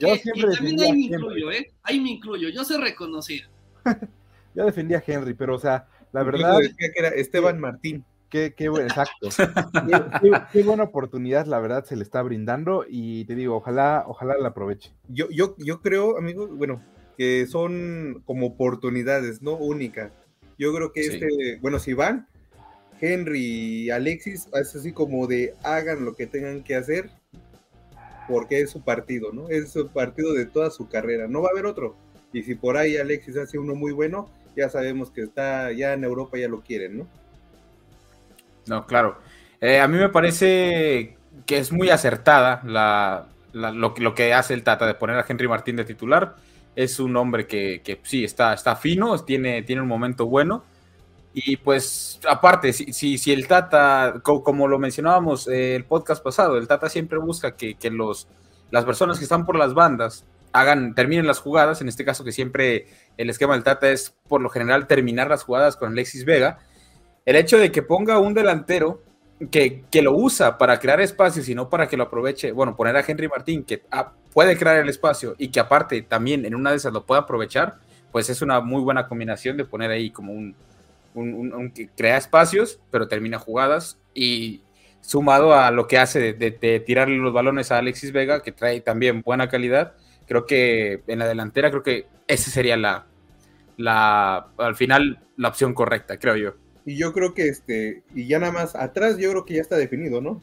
Yo 0.00 0.16
siempre 0.16 0.52
y 0.52 0.56
también 0.56 0.80
ahí 0.80 0.92
me 0.92 1.00
incluyo, 1.00 1.50
¿eh? 1.52 1.72
Ahí 1.82 2.00
me 2.00 2.10
incluyo. 2.10 2.48
Yo 2.48 2.64
sé 2.64 2.78
reconocer. 2.78 3.50
yo 4.54 4.64
defendía 4.64 4.98
a 4.98 5.04
Henry, 5.06 5.34
pero 5.34 5.56
o 5.56 5.58
sea, 5.58 5.86
la 6.12 6.22
verdad. 6.22 6.58
que 6.78 6.92
era 6.96 7.08
Esteban 7.08 7.60
Martín. 7.60 8.04
Qué, 8.30 8.54
qué 8.56 8.68
bueno, 8.68 8.86
exacto. 8.86 9.28
qué, 10.52 10.62
buena 10.62 10.84
oportunidad, 10.84 11.46
la 11.46 11.60
verdad, 11.60 11.84
se 11.84 11.94
le 11.94 12.02
está 12.02 12.20
brindando 12.22 12.84
y 12.88 13.26
te 13.26 13.36
digo, 13.36 13.54
ojalá, 13.56 14.04
ojalá 14.08 14.36
la 14.38 14.48
aproveche. 14.48 14.90
Yo, 15.08 15.28
yo, 15.30 15.54
yo 15.58 15.80
creo, 15.82 16.18
amigos, 16.18 16.50
bueno, 16.50 16.82
que 17.16 17.46
son 17.46 18.22
como 18.24 18.46
oportunidades, 18.46 19.40
no 19.40 19.52
únicas. 19.52 20.10
Yo 20.58 20.74
creo 20.74 20.92
que 20.92 21.02
este, 21.02 21.58
bueno, 21.60 21.78
si 21.78 21.92
van, 21.92 22.26
Henry 23.00 23.40
y 23.40 23.90
Alexis 23.90 24.48
es 24.52 24.74
así 24.74 24.92
como 24.92 25.26
de 25.26 25.54
hagan 25.62 26.04
lo 26.04 26.14
que 26.14 26.26
tengan 26.26 26.62
que 26.62 26.76
hacer 26.76 27.10
porque 28.28 28.60
es 28.60 28.70
su 28.70 28.82
partido, 28.82 29.32
¿no? 29.32 29.48
Es 29.48 29.72
su 29.72 29.88
partido 29.88 30.32
de 30.32 30.46
toda 30.46 30.70
su 30.70 30.88
carrera, 30.88 31.26
no 31.28 31.42
va 31.42 31.48
a 31.48 31.52
haber 31.52 31.66
otro. 31.66 31.96
Y 32.32 32.42
si 32.42 32.54
por 32.54 32.76
ahí 32.76 32.96
Alexis 32.96 33.36
hace 33.36 33.58
uno 33.58 33.74
muy 33.74 33.92
bueno, 33.92 34.28
ya 34.56 34.68
sabemos 34.68 35.10
que 35.10 35.22
está 35.22 35.72
ya 35.72 35.92
en 35.92 36.04
Europa, 36.04 36.38
ya 36.38 36.48
lo 36.48 36.62
quieren, 36.62 36.98
¿no? 36.98 37.08
No, 38.66 38.86
claro. 38.86 39.18
Eh, 39.60 39.78
a 39.78 39.88
mí 39.88 39.98
me 39.98 40.08
parece 40.08 41.16
que 41.46 41.58
es 41.58 41.70
muy 41.70 41.90
acertada 41.90 42.62
la, 42.64 43.26
lo, 43.52 44.14
que 44.14 44.32
hace 44.32 44.54
el 44.54 44.62
Tata 44.62 44.86
de 44.86 44.94
poner 44.94 45.16
a 45.16 45.24
Henry 45.28 45.48
Martín 45.48 45.76
de 45.76 45.84
titular. 45.84 46.36
Es 46.76 46.98
un 46.98 47.16
hombre 47.16 47.46
que, 47.46 47.82
que 47.84 48.00
sí, 48.02 48.24
está, 48.24 48.52
está 48.54 48.74
fino, 48.74 49.16
tiene, 49.24 49.62
tiene 49.62 49.82
un 49.82 49.88
momento 49.88 50.26
bueno 50.26 50.64
y 51.36 51.56
pues, 51.56 52.20
aparte, 52.28 52.72
si, 52.72 53.18
si, 53.18 53.32
el 53.32 53.48
Tata, 53.48 54.20
como, 54.22 54.68
lo 54.68 54.78
mencionábamos 54.78 55.48
eh, 55.48 55.74
el 55.74 55.84
podcast 55.84 56.22
pasado, 56.22 56.56
el 56.56 56.68
Tata 56.68 56.88
siempre 56.88 57.18
busca 57.18 57.56
que, 57.56 57.76
los, 57.90 58.28
las 58.70 58.84
personas 58.84 59.18
que 59.18 59.24
están 59.24 59.44
por 59.44 59.56
las 59.56 59.74
bandas 59.74 60.24
hagan, 60.52 60.94
terminen 60.94 61.26
las 61.26 61.40
jugadas, 61.40 61.80
en 61.80 61.88
este 61.88 62.04
caso 62.04 62.22
que 62.22 62.30
siempre 62.30 62.86
el 63.16 63.30
esquema 63.30 63.54
del 63.54 63.64
Tata 63.64 63.90
es 63.90 64.14
por 64.28 64.40
lo 64.40 64.48
general 64.48 64.86
terminar 64.86 65.28
las 65.28 65.42
jugadas 65.42 65.76
con 65.76 65.90
Alexis 65.90 66.24
Vega, 66.24 66.60
el 67.26 67.34
hecho 67.34 67.58
de 67.58 67.72
que 67.72 67.82
ponga 67.82 68.20
un 68.20 68.32
delantero 68.32 69.02
que, 69.50 69.82
que 69.90 70.02
lo 70.02 70.16
usa 70.16 70.56
para 70.56 70.78
crear 70.78 71.00
espacios 71.00 71.48
y 71.48 71.56
no 71.56 71.68
para 71.68 71.88
que 71.88 71.96
lo 71.96 72.04
aproveche, 72.04 72.52
bueno, 72.52 72.76
poner 72.76 72.96
a 72.96 73.04
Henry 73.04 73.26
Martín 73.26 73.64
que 73.64 73.82
ah, 73.90 74.12
puede 74.32 74.56
crear 74.56 74.76
el 74.76 74.88
espacio 74.88 75.34
y 75.36 75.48
que 75.48 75.58
aparte 75.58 76.00
también 76.02 76.44
en 76.44 76.54
una 76.54 76.70
de 76.70 76.76
esas 76.76 76.92
lo 76.92 77.04
pueda 77.04 77.22
aprovechar, 77.22 77.74
pues 78.12 78.30
es 78.30 78.40
una 78.40 78.60
muy 78.60 78.82
buena 78.82 79.08
combinación 79.08 79.56
de 79.56 79.64
poner 79.64 79.90
ahí 79.90 80.12
como 80.12 80.32
un, 80.32 80.54
un, 81.14 81.72
que 81.74 81.88
crea 81.88 82.16
espacios, 82.16 82.80
pero 82.90 83.08
termina 83.08 83.38
jugadas 83.38 83.98
y 84.14 84.62
sumado 85.00 85.54
a 85.54 85.70
lo 85.70 85.86
que 85.86 85.98
hace 85.98 86.32
de, 86.32 86.80
tirarle 86.80 87.16
los 87.16 87.32
balones 87.32 87.70
a 87.70 87.78
Alexis 87.78 88.12
Vega, 88.12 88.42
que 88.42 88.52
trae 88.52 88.80
también 88.80 89.22
buena 89.22 89.48
calidad, 89.48 89.94
creo 90.26 90.46
que 90.46 91.02
en 91.06 91.18
la 91.18 91.28
delantera 91.28 91.70
creo 91.70 91.82
que 91.82 92.06
esa 92.26 92.50
sería 92.50 92.76
la, 92.76 93.06
la 93.76 94.48
al 94.56 94.76
final 94.76 95.20
la 95.36 95.48
opción 95.48 95.74
correcta, 95.74 96.18
creo 96.18 96.36
yo. 96.36 96.54
Y 96.86 96.96
yo 96.96 97.12
creo 97.12 97.34
que 97.34 97.48
este, 97.48 98.02
y 98.14 98.26
ya 98.26 98.38
nada 98.38 98.52
más 98.52 98.74
atrás 98.74 99.16
yo 99.18 99.30
creo 99.30 99.44
que 99.44 99.54
ya 99.54 99.62
está 99.62 99.76
definido, 99.76 100.20
¿no? 100.20 100.42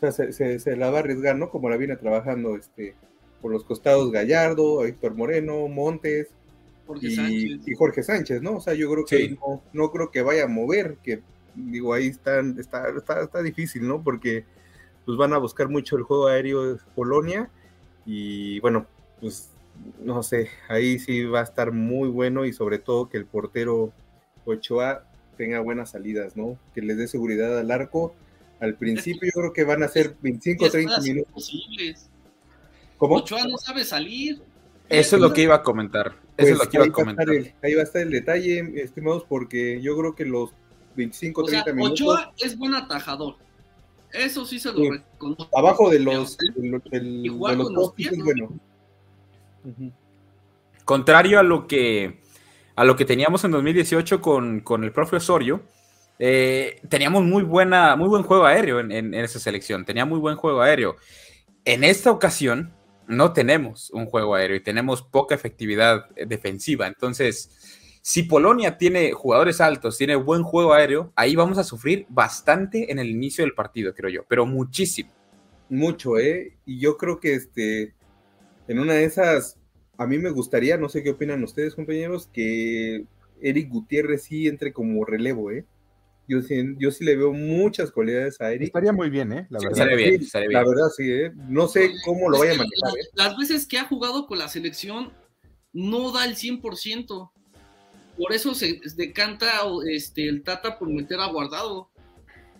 O 0.00 0.10
sea, 0.10 0.12
se, 0.12 0.76
la 0.76 0.90
va 0.90 0.98
a 0.98 1.00
arriesgar, 1.00 1.36
¿no? 1.36 1.50
Como 1.50 1.70
la 1.70 1.76
viene 1.76 1.96
trabajando 1.96 2.56
este, 2.56 2.94
por 3.40 3.52
los 3.52 3.64
costados 3.64 4.10
Gallardo, 4.10 4.84
Héctor 4.84 5.14
Moreno, 5.14 5.68
Montes, 5.68 6.28
y, 7.00 7.74
Jorge 7.74 8.02
Sánchez, 8.02 8.42
¿no? 8.42 8.56
O 8.56 8.60
sea, 8.60 8.74
yo 8.74 8.90
creo 8.90 9.04
que 9.04 9.36
no, 9.72 9.90
creo 9.90 10.10
que 10.10 10.22
vaya 10.22 10.44
a 10.44 10.48
mover, 10.48 10.98
que 11.02 11.22
digo, 11.54 11.94
ahí 11.94 12.08
están, 12.08 12.58
está, 12.58 12.84
está, 13.22 13.42
difícil, 13.42 13.86
¿no? 13.86 14.02
Porque 14.02 14.44
pues 15.04 15.18
van 15.18 15.32
a 15.32 15.38
buscar 15.38 15.68
mucho 15.68 15.96
el 15.96 16.02
juego 16.04 16.28
aéreo 16.28 16.74
de 16.74 16.80
Polonia 16.94 17.50
y 18.06 18.60
bueno, 18.60 18.86
pues 19.20 19.50
no 20.00 20.22
sé, 20.22 20.48
ahí 20.68 20.98
sí 20.98 21.24
va 21.24 21.40
a 21.40 21.44
estar 21.44 21.72
muy 21.72 22.08
bueno 22.08 22.44
y 22.44 22.52
sobre 22.52 22.78
todo 22.78 23.08
que 23.08 23.18
el 23.18 23.26
portero 23.26 23.92
Ochoa 24.44 25.04
tenga 25.36 25.60
buenas 25.60 25.90
salidas, 25.90 26.36
¿no? 26.36 26.58
Que 26.74 26.82
les 26.82 26.96
dé 26.96 27.08
seguridad 27.08 27.58
al 27.58 27.70
arco. 27.70 28.14
Al 28.60 28.76
principio 28.76 29.28
yo 29.34 29.40
creo 29.40 29.52
que 29.52 29.64
van 29.64 29.82
a 29.82 29.88
ser 29.88 30.16
25 30.20 30.64
o 30.64 30.70
30 30.70 31.00
minutos. 31.00 31.32
Posibles. 31.32 32.08
¿Cómo? 32.96 33.16
Ochoa 33.16 33.44
no 33.48 33.58
sabe 33.58 33.84
salir. 33.84 34.40
Eso 34.92 35.16
es 35.16 35.22
lo 35.22 35.32
que 35.32 35.42
iba 35.42 35.56
a 35.56 35.62
comentar. 35.62 36.14
Eso 36.36 36.48
es 36.48 36.50
lo 36.52 36.56
pues 36.58 36.68
que 36.68 36.76
iba 36.76 36.86
a 36.86 36.92
comentar. 36.92 37.28
ahí 37.62 37.74
va 37.74 37.80
a 37.80 37.84
estar 37.84 38.02
el 38.02 38.10
detalle, 38.10 38.82
estimados, 38.82 39.24
porque 39.28 39.80
yo 39.80 39.96
creo 39.96 40.14
que 40.14 40.24
los 40.24 40.50
25, 40.96 41.44
30 41.44 41.72
minutos. 41.72 42.00
Ochoa 42.00 42.32
es 42.38 42.56
buen 42.56 42.74
atajador. 42.74 43.36
Eso 44.12 44.44
sí 44.44 44.58
se 44.58 44.72
lo 44.72 44.90
reconozco. 44.90 45.48
Abajo 45.56 45.88
de 45.88 46.00
los, 46.00 46.36
de, 46.36 46.70
los 46.70 47.38
bueno. 47.38 48.52
Contrario 50.84 51.38
a 51.38 51.42
lo 51.42 51.66
que 51.66 52.20
a 52.74 52.84
lo 52.84 52.96
que 52.96 53.04
teníamos 53.04 53.44
en 53.44 53.52
2018 53.52 54.20
con, 54.20 54.60
con 54.60 54.84
el 54.84 54.92
profe 54.92 55.16
Osorio, 55.16 55.62
eh, 56.18 56.80
teníamos 56.88 57.22
muy 57.22 57.42
buena, 57.42 57.96
muy 57.96 58.08
buen 58.08 58.22
juego 58.22 58.44
aéreo 58.44 58.80
en, 58.80 58.92
en, 58.92 59.14
esa 59.14 59.38
selección. 59.38 59.84
Tenía 59.84 60.04
muy 60.04 60.18
buen 60.18 60.36
juego 60.36 60.62
aéreo. 60.62 60.96
En 61.64 61.84
esta 61.84 62.10
ocasión, 62.10 62.72
no 63.06 63.32
tenemos 63.32 63.90
un 63.90 64.06
juego 64.06 64.34
aéreo 64.34 64.56
y 64.56 64.60
tenemos 64.60 65.02
poca 65.02 65.34
efectividad 65.34 66.06
eh, 66.16 66.26
defensiva. 66.26 66.86
Entonces, 66.86 67.50
si 68.00 68.24
Polonia 68.24 68.78
tiene 68.78 69.12
jugadores 69.12 69.60
altos, 69.60 69.96
tiene 69.96 70.16
buen 70.16 70.42
juego 70.42 70.72
aéreo, 70.72 71.12
ahí 71.14 71.36
vamos 71.36 71.58
a 71.58 71.64
sufrir 71.64 72.06
bastante 72.08 72.90
en 72.90 72.98
el 72.98 73.08
inicio 73.08 73.44
del 73.44 73.54
partido, 73.54 73.94
creo 73.94 74.10
yo, 74.10 74.24
pero 74.28 74.44
muchísimo. 74.44 75.10
Mucho, 75.68 76.18
¿eh? 76.18 76.56
Y 76.66 76.80
yo 76.80 76.96
creo 76.96 77.20
que 77.20 77.34
este, 77.34 77.94
en 78.68 78.78
una 78.78 78.94
de 78.94 79.04
esas, 79.04 79.56
a 79.96 80.06
mí 80.06 80.18
me 80.18 80.30
gustaría, 80.30 80.76
no 80.76 80.88
sé 80.88 81.02
qué 81.02 81.10
opinan 81.10 81.44
ustedes, 81.44 81.74
compañeros, 81.74 82.28
que 82.32 83.04
Eric 83.40 83.70
Gutiérrez 83.70 84.24
sí 84.24 84.48
entre 84.48 84.72
como 84.72 85.04
relevo, 85.04 85.50
¿eh? 85.50 85.64
Yo 86.28 86.40
sí, 86.40 86.74
yo 86.78 86.90
sí 86.90 87.04
le 87.04 87.16
veo 87.16 87.32
muchas 87.32 87.90
cualidades 87.90 88.40
a 88.40 88.52
Eric. 88.52 88.68
Estaría 88.68 88.92
muy 88.92 89.10
bien, 89.10 89.32
¿eh? 89.32 89.46
La 89.50 89.58
verdad. 89.58 89.86
bien, 89.96 90.20
bien. 90.20 90.52
La 90.52 90.64
verdad, 90.64 90.88
sí, 90.96 91.10
¿eh? 91.10 91.32
No 91.48 91.66
sé 91.68 91.90
cómo 92.04 92.30
lo 92.30 92.38
vaya 92.38 92.52
a 92.52 92.56
manejar. 92.56 92.98
¿eh? 92.98 93.08
Las 93.14 93.36
veces 93.36 93.66
que 93.66 93.78
ha 93.78 93.84
jugado 93.84 94.26
con 94.26 94.38
la 94.38 94.48
selección, 94.48 95.12
no 95.72 96.12
da 96.12 96.24
el 96.24 96.36
100%. 96.36 97.30
Por 98.16 98.32
eso 98.32 98.54
se 98.54 98.80
decanta 98.96 99.50
este, 99.90 100.28
el 100.28 100.42
Tata 100.42 100.78
por 100.78 100.88
meter 100.88 101.18
a 101.18 101.26
guardado. 101.26 101.90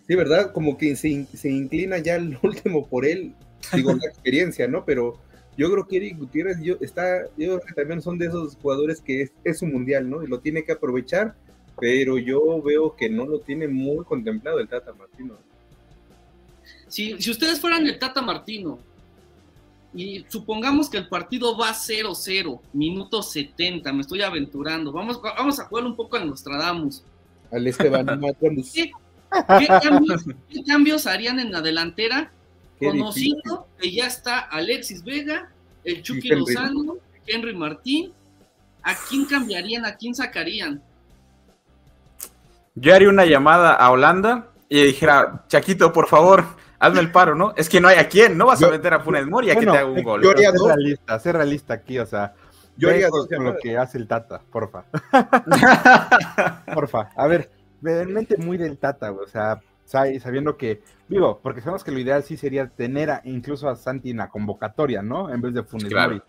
Sí, 0.06 0.16
¿verdad? 0.16 0.52
Como 0.52 0.76
que 0.76 0.96
se, 0.96 1.26
se 1.32 1.50
inclina 1.50 1.98
ya 1.98 2.16
el 2.16 2.38
último 2.42 2.88
por 2.88 3.06
él. 3.06 3.34
Digo, 3.72 3.92
la 3.92 4.06
experiencia, 4.08 4.66
¿no? 4.66 4.84
Pero 4.84 5.20
yo 5.56 5.70
creo 5.70 5.86
que 5.86 5.96
Eric 5.98 6.18
Gutiérrez 6.18 6.58
yo, 6.60 6.76
está, 6.80 7.26
yo 7.36 7.58
creo 7.58 7.60
que 7.60 7.74
también 7.74 8.02
son 8.02 8.18
de 8.18 8.26
esos 8.26 8.56
jugadores 8.56 9.00
que 9.00 9.22
es, 9.22 9.32
es 9.44 9.58
su 9.58 9.66
mundial, 9.66 10.10
¿no? 10.10 10.22
Y 10.24 10.26
lo 10.26 10.40
tiene 10.40 10.64
que 10.64 10.72
aprovechar, 10.72 11.36
pero 11.80 12.18
yo 12.18 12.60
veo 12.62 12.94
que 12.96 13.08
no 13.08 13.26
lo 13.26 13.40
tiene 13.40 13.68
muy 13.68 14.04
contemplado 14.04 14.58
el 14.58 14.68
Tata 14.68 14.92
Martino. 14.92 15.34
Si, 16.88 17.20
si 17.20 17.30
ustedes 17.30 17.60
fueran 17.60 17.86
el 17.86 17.98
Tata 17.98 18.22
Martino 18.22 18.78
y 19.94 20.24
supongamos 20.28 20.88
que 20.88 20.98
el 20.98 21.08
partido 21.08 21.56
va 21.56 21.70
0-0, 21.70 22.60
minuto 22.72 23.22
70, 23.22 23.92
me 23.92 24.02
estoy 24.02 24.22
aventurando, 24.22 24.92
vamos, 24.92 25.20
vamos 25.20 25.58
a 25.58 25.64
jugar 25.64 25.84
un 25.84 25.96
poco 25.96 26.16
a 26.16 26.24
Nostradamus. 26.24 27.02
Al 27.50 27.66
Esteban 27.66 28.06
¿Qué, 28.74 28.90
qué, 29.58 29.66
cambios, 29.66 30.24
¿Qué 30.48 30.64
cambios 30.64 31.06
harían 31.06 31.38
en 31.38 31.52
la 31.52 31.60
delantera 31.60 32.32
Qué 32.78 32.88
conociendo 32.88 33.66
que 33.78 33.92
ya 33.92 34.06
está 34.06 34.38
Alexis 34.38 35.04
Vega, 35.04 35.50
el 35.84 36.02
Chucky 36.02 36.28
Henry. 36.28 36.40
Lozano, 36.40 36.96
Henry 37.26 37.54
Martín, 37.54 38.12
¿a 38.82 38.94
quién 39.08 39.26
cambiarían? 39.26 39.84
¿A 39.84 39.96
quién 39.96 40.14
sacarían? 40.14 40.82
Yo 42.74 42.94
haría 42.94 43.08
una 43.08 43.24
llamada 43.26 43.72
a 43.74 43.90
Holanda 43.90 44.48
y 44.68 44.82
dijera, 44.84 45.44
Chaquito, 45.48 45.92
por 45.92 46.08
favor, 46.08 46.44
hazme 46.78 47.00
el 47.00 47.12
paro, 47.12 47.34
¿no? 47.34 47.52
Es 47.56 47.68
que 47.68 47.80
no 47.80 47.88
hay 47.88 47.98
a 47.98 48.08
quién, 48.08 48.38
no 48.38 48.46
vas 48.46 48.62
a 48.62 48.70
meter 48.70 48.94
a 48.94 49.00
Funes 49.00 49.26
Mori 49.26 49.50
a 49.50 49.56
que 49.56 49.66
te 49.66 49.68
haga 49.70 49.86
un 49.86 50.02
gol. 50.02 50.22
yo 50.22 50.30
haría 50.30 50.50
Ser 50.50 50.58
dos. 50.58 50.68
realista, 50.68 51.18
ser 51.18 51.36
realista 51.36 51.74
aquí, 51.74 51.98
o 51.98 52.06
sea, 52.06 52.34
Yo 52.76 52.88
haría 52.88 53.10
con, 53.10 53.20
dos 53.20 53.28
con 53.28 53.44
lo 53.44 53.56
que 53.58 53.76
hace 53.76 53.98
el 53.98 54.06
Tata, 54.08 54.40
porfa. 54.50 54.84
Porfa, 56.74 57.10
a 57.16 57.26
ver, 57.26 57.50
realmente 57.82 58.36
muy 58.38 58.56
del 58.56 58.78
Tata, 58.78 59.12
o 59.12 59.26
sea, 59.26 59.60
sa- 59.84 60.06
sabiendo 60.20 60.56
que, 60.56 60.82
digo, 61.08 61.40
porque 61.42 61.60
sabemos 61.60 61.84
que 61.84 61.92
lo 61.92 61.98
ideal 61.98 62.22
sí 62.22 62.36
sería 62.38 62.68
tener 62.68 63.10
a- 63.10 63.20
incluso 63.24 63.68
a 63.68 63.76
Santi 63.76 64.10
en 64.10 64.16
la 64.18 64.28
convocatoria, 64.30 65.02
¿no? 65.02 65.32
En 65.32 65.40
vez 65.42 65.52
de 65.54 65.62
Funes 65.62 65.88
Claro. 65.88 66.12
Mori. 66.14 66.22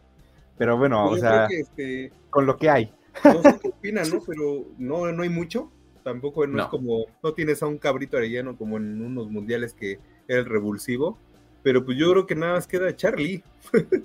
Pero 0.58 0.78
bueno, 0.78 1.06
o 1.06 1.18
sea, 1.18 1.48
que 1.48 1.62
este, 1.62 2.12
con 2.30 2.46
lo 2.46 2.58
que 2.58 2.70
hay. 2.70 2.94
no 3.24 3.42
sé 3.42 3.60
qué 3.62 3.70
opinan, 3.70 4.10
¿no? 4.10 4.20
Pero 4.28 4.66
no, 4.78 5.12
no 5.12 5.24
hay 5.24 5.30
mucho. 5.30 5.72
Tampoco 6.04 6.46
no, 6.48 6.58
No. 6.58 6.64
es 6.64 6.70
como, 6.70 7.06
no 7.24 7.34
tienes 7.34 7.64
a 7.64 7.68
un 7.68 7.78
cabrito 7.78 8.18
arellano 8.18 8.58
como 8.58 8.78
en 8.78 9.02
unos 9.02 9.30
mundiales 9.32 9.74
que 9.74 10.00
era 10.28 10.40
el 10.40 10.46
revulsivo. 10.46 11.18
Pero 11.64 11.86
pues 11.86 11.98
yo 11.98 12.12
creo 12.12 12.28
que 12.28 12.36
nada 12.36 12.54
más 12.54 12.68
queda 12.68 12.94
Charlie. 12.96 13.42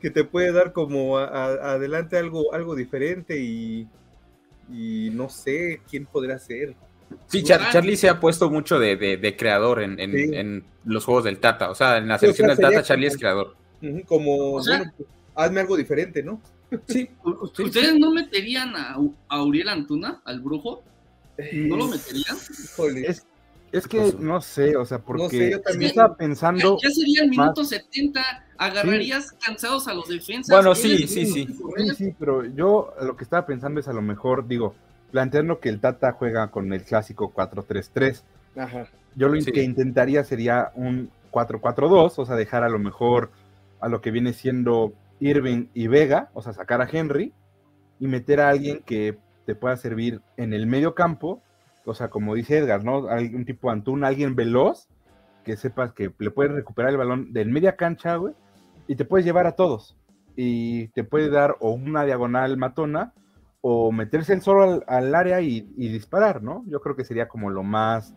que 0.00 0.10
te 0.10 0.24
puede 0.24 0.52
dar 0.52 0.72
como 0.72 1.18
a- 1.18 1.24
a- 1.26 1.72
adelante 1.72 2.16
algo, 2.18 2.52
algo 2.52 2.74
diferente 2.76 3.40
y, 3.40 3.88
y 4.70 5.10
no 5.14 5.28
sé 5.28 5.80
quién 5.88 6.04
podrá 6.06 6.38
ser. 6.38 6.74
Sí, 7.26 7.42
Char- 7.42 7.70
Charlie 7.72 7.96
se 7.96 8.08
ha 8.08 8.20
puesto 8.20 8.50
mucho 8.50 8.78
de, 8.78 8.96
de- 8.96 9.16
de 9.16 9.36
creador 9.36 9.82
en, 9.82 9.98
en- 9.98 10.12
Sí. 10.12 10.30
en 10.34 10.64
los 10.84 11.04
juegos 11.04 11.24
del 11.24 11.38
Tata. 11.38 11.70
O 11.70 11.74
sea, 11.74 11.96
en 11.98 12.08
la 12.08 12.18
Sí, 12.18 12.26
o 12.26 12.32
selección 12.32 12.48
sea, 12.48 12.54
del 12.68 12.74
Tata, 12.76 12.86
Charlie 12.86 13.06
como- 13.06 13.14
es 13.14 13.18
creador. 13.18 13.56
Como, 14.06 14.52
O 14.54 14.62
sea- 14.62 14.78
bueno, 14.78 14.92
pues, 14.96 15.08
hazme 15.34 15.60
algo 15.60 15.76
diferente, 15.76 16.22
¿no? 16.22 16.40
Sí, 16.88 17.08
¿Ustedes 17.22 17.98
no 17.98 18.10
meterían 18.10 18.74
a, 18.74 18.96
a 19.28 19.42
Uriel 19.42 19.68
Antuna, 19.68 20.20
al 20.24 20.40
brujo? 20.40 20.82
¿No 21.52 21.76
lo 21.76 21.86
meterían? 21.88 22.36
Híjole. 22.64 23.06
Es, 23.06 23.26
es 23.72 23.86
que 23.88 23.98
pasó? 23.98 24.18
no 24.20 24.40
sé, 24.40 24.76
o 24.76 24.84
sea, 24.84 24.98
porque 24.98 25.28
sé, 25.30 25.50
yo 25.52 25.60
también. 25.60 25.90
estaba 25.90 26.16
pensando, 26.16 26.78
Ya 26.82 26.90
sería 26.90 27.22
el 27.24 27.30
minuto 27.30 27.64
70, 27.64 28.20
agarrarías 28.56 29.32
cansados 29.32 29.88
a 29.88 29.94
los 29.94 30.08
defensas. 30.08 30.54
Bueno, 30.56 30.74
sí, 30.74 31.06
sí, 31.08 31.26
sí. 31.26 31.46
sí, 31.76 31.94
sí, 31.96 32.14
pero 32.18 32.44
yo 32.44 32.92
lo 33.02 33.16
que 33.16 33.24
estaba 33.24 33.46
pensando 33.46 33.80
es 33.80 33.88
a 33.88 33.92
lo 33.92 34.02
mejor, 34.02 34.46
digo, 34.46 34.74
planteando 35.10 35.60
que 35.60 35.68
el 35.68 35.80
Tata 35.80 36.12
juega 36.12 36.50
con 36.50 36.72
el 36.72 36.82
clásico 36.82 37.32
4-3-3. 37.34 38.22
Ajá. 38.56 38.88
Yo 39.16 39.28
lo 39.28 39.40
Sí. 39.40 39.52
que 39.52 39.62
intentaría 39.62 40.24
sería 40.24 40.70
un 40.74 41.10
4-4-2, 41.32 42.14
o 42.16 42.26
sea, 42.26 42.36
dejar 42.36 42.62
a 42.64 42.68
lo 42.68 42.78
mejor 42.78 43.30
a 43.80 43.88
lo 43.88 44.00
que 44.00 44.10
viene 44.12 44.32
siendo 44.32 44.92
Irving 45.24 45.68
y 45.72 45.86
Vega, 45.86 46.30
o 46.34 46.42
sea, 46.42 46.52
sacar 46.52 46.82
a 46.82 46.88
Henry 46.90 47.32
y 47.98 48.06
meter 48.08 48.40
a 48.40 48.50
alguien 48.50 48.82
que 48.84 49.16
te 49.46 49.54
pueda 49.54 49.76
servir 49.76 50.20
en 50.36 50.52
el 50.52 50.66
medio 50.66 50.94
campo, 50.94 51.42
o 51.86 51.94
sea, 51.94 52.08
como 52.08 52.34
dice 52.34 52.58
Edgar, 52.58 52.84
¿no? 52.84 53.08
Algún 53.08 53.46
tipo 53.46 53.70
Antuna, 53.70 54.08
alguien 54.08 54.36
veloz, 54.36 54.88
que 55.42 55.56
sepas 55.56 55.92
que 55.94 56.12
le 56.18 56.30
puedes 56.30 56.52
recuperar 56.52 56.90
el 56.90 56.98
balón 56.98 57.32
del 57.32 57.50
media 57.50 57.76
cancha, 57.76 58.16
güey, 58.16 58.34
y 58.86 58.96
te 58.96 59.06
puedes 59.06 59.24
llevar 59.24 59.46
a 59.46 59.52
todos. 59.52 59.96
Y 60.36 60.88
te 60.88 61.04
puede 61.04 61.30
dar 61.30 61.56
o 61.60 61.70
una 61.70 62.04
diagonal 62.04 62.58
matona 62.58 63.14
o 63.62 63.92
meterse 63.92 64.34
el 64.34 64.42
solo 64.42 64.82
al, 64.86 65.14
área 65.14 65.40
y, 65.40 65.62
disparar, 65.76 66.42
¿no? 66.42 66.64
Yo 66.66 66.80
creo 66.82 66.96
que 66.96 67.04
sería 67.04 67.28
como 67.28 67.48
lo 67.48 67.62
más 67.62 68.14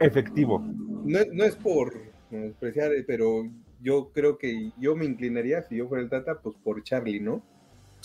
efectivo. 0.00 0.60
No, 1.04 1.18
es- 1.18 1.30
no 1.30 1.44
es 1.44 1.56
por 1.56 1.92
despreciar, 2.30 2.92
eh, 2.92 3.04
pero 3.06 3.44
yo 3.82 4.10
creo 4.12 4.38
que 4.38 4.72
yo 4.78 4.96
me 4.96 5.04
inclinaría, 5.04 5.62
si 5.62 5.76
yo 5.76 5.88
fuera 5.88 6.02
el 6.02 6.10
Tata, 6.10 6.40
pues 6.40 6.56
por 6.62 6.82
Charlie, 6.82 7.20
¿no? 7.20 7.42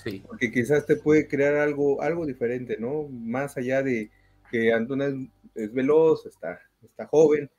sí. 0.03 0.23
Porque 0.27 0.51
quizás 0.51 0.85
te 0.85 0.95
puede 0.95 1.27
crear 1.27 1.55
algo, 1.55 2.01
algo 2.01 2.25
diferente, 2.25 2.77
¿no? 2.79 3.07
Más 3.09 3.57
allá 3.57 3.83
de 3.83 4.09
que 4.51 4.71
Antuna 4.71 5.07
es, 5.07 5.15
es 5.55 5.73
veloz, 5.73 6.25
está, 6.25 6.59
está 6.83 7.07
joven, 7.07 7.49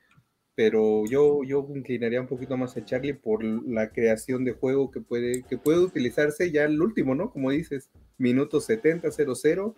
pero 0.55 1.05
yo, 1.07 1.45
yo 1.45 1.63
me 1.63 1.79
inclinaría 1.79 2.21
un 2.21 2.27
poquito 2.27 2.57
más 2.57 2.77
a 2.77 2.85
Charlie 2.85 3.15
por 3.15 3.45
la 3.45 3.91
creación 3.91 4.45
de 4.45 4.53
juego 4.53 4.91
que 4.91 5.01
puede, 5.01 5.45
que 5.45 5.59
puede 5.59 5.79
utilizarse 5.79 6.51
ya 6.51 6.65
el 6.65 6.81
último, 6.81 7.15
¿no? 7.15 7.31
Como 7.31 7.51
dices, 7.51 7.91
minuto 8.17 8.61
70, 8.61 9.09
0-0, 9.09 9.75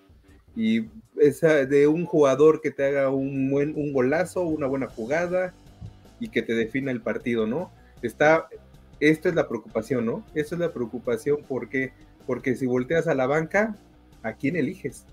y 0.56 0.86
esa 1.18 1.66
de 1.66 1.86
un 1.86 2.06
jugador 2.06 2.60
que 2.60 2.70
te 2.70 2.84
haga 2.84 3.10
un 3.10 3.50
buen 3.50 3.74
un 3.76 3.92
golazo, 3.92 4.42
una 4.42 4.66
buena 4.66 4.88
jugada 4.88 5.54
y 6.18 6.28
que 6.28 6.42
te 6.42 6.54
defina 6.54 6.90
el 6.90 7.00
partido, 7.00 7.46
¿no? 7.46 7.70
Está, 8.02 8.48
esto 9.00 9.28
es 9.28 9.34
la 9.34 9.48
preocupación, 9.48 10.06
¿no? 10.06 10.24
Esto 10.34 10.54
es 10.54 10.60
la 10.60 10.72
preocupación 10.72 11.38
porque, 11.48 11.92
porque 12.26 12.54
si 12.56 12.66
volteas 12.66 13.06
a 13.08 13.14
la 13.14 13.26
banca, 13.26 13.76
¿a 14.22 14.32
quién 14.34 14.56
eliges? 14.56 15.04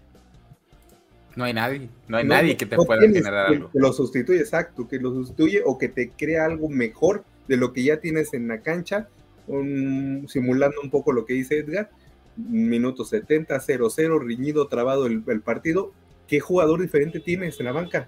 No 1.35 1.43
hay 1.43 1.53
nadie, 1.53 1.89
no 2.07 2.17
hay 2.17 2.23
No, 2.23 2.33
nadie 2.33 2.57
que 2.57 2.65
te 2.65 2.75
no 2.77 2.83
pueda 2.83 3.01
generar 3.01 3.47
que- 3.49 3.55
algo. 3.55 3.71
Que 3.71 3.79
lo 3.79 3.93
sustituye, 3.93 4.39
exacto, 4.39 4.87
que 4.87 4.97
lo 4.99 5.11
sustituye 5.13 5.61
o 5.65 5.77
que 5.77 5.87
te 5.87 6.09
crea 6.09 6.45
algo 6.45 6.67
mejor 6.69 7.23
de 7.47 7.57
lo 7.57 7.73
que 7.73 7.83
ya 7.83 7.99
tienes 7.99 8.33
en 8.33 8.47
la 8.47 8.61
cancha, 8.61 9.07
un- 9.47 10.25
simulando 10.27 10.77
un 10.81 10.89
poco 10.89 11.11
lo 11.11 11.25
que 11.25 11.33
dice 11.33 11.59
Edgar. 11.59 11.89
Minuto 12.35 13.03
70, 13.05 13.59
0-0, 13.59 14.19
riñido, 14.19 14.67
trabado 14.67 15.05
el, 15.07 15.23
el 15.27 15.41
partido. 15.41 15.91
¿Qué 16.27 16.39
jugador 16.39 16.81
diferente 16.81 17.19
tienes 17.19 17.59
en 17.59 17.65
la 17.67 17.71
banca? 17.71 18.07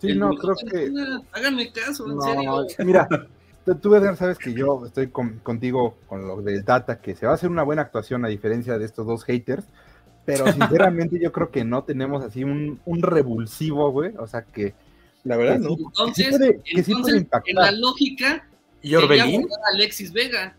Sí, 0.00 0.08
El 0.10 0.18
no, 0.18 0.30
creo 0.30 0.54
que... 0.56 0.70
70, 0.86 1.22
Háganme 1.32 1.72
caso, 1.72 2.06
en 2.08 2.16
No, 2.16 2.22
serio. 2.22 2.66
mira, 2.86 3.08
tú, 3.74 3.94
Edgar, 3.94 4.16
sabes 4.16 4.38
que 4.38 4.52
yo 4.54 4.86
estoy 4.86 5.08
con- 5.08 5.38
contigo 5.40 5.96
con 6.06 6.26
lo 6.26 6.40
del 6.42 6.64
Tata, 6.64 7.00
que 7.00 7.14
se 7.16 7.26
va 7.26 7.32
a 7.32 7.34
hacer 7.34 7.50
una 7.50 7.64
buena 7.64 7.82
actuación 7.82 8.24
a 8.24 8.28
diferencia 8.28 8.78
de 8.78 8.84
estos 8.84 9.06
dos 9.06 9.24
haters, 9.24 9.64
pero 10.24 10.44
sinceramente 10.52 11.18
yo 11.20 11.32
creo 11.32 11.50
que 11.50 11.64
no 11.64 11.82
tenemos 11.84 12.22
así 12.24 12.44
un, 12.44 12.80
un 12.84 13.02
revulsivo, 13.02 13.90
güey, 13.90 14.12
o 14.18 14.26
sea 14.26 14.42
que... 14.42 14.74
La 15.24 15.36
verdad, 15.36 15.54
que 15.54 15.60
¿no? 15.62 15.70
sí- 15.76 15.82
Entonces, 15.84 16.24
que 16.26 16.30
sí 16.32 16.38
puede- 16.38 16.52
que 16.62 16.62
sí 16.62 16.92
puede 16.92 16.96
entonces 16.98 17.22
impactar. 17.22 17.50
en 17.50 17.56
la 17.56 17.72
lógica, 17.72 18.48
¿Y 18.82 18.90
sería 18.90 18.98
Orbelín? 19.04 19.40
guardar 19.42 19.58
a 19.64 19.74
Alexis 19.74 20.12
Vega. 20.12 20.56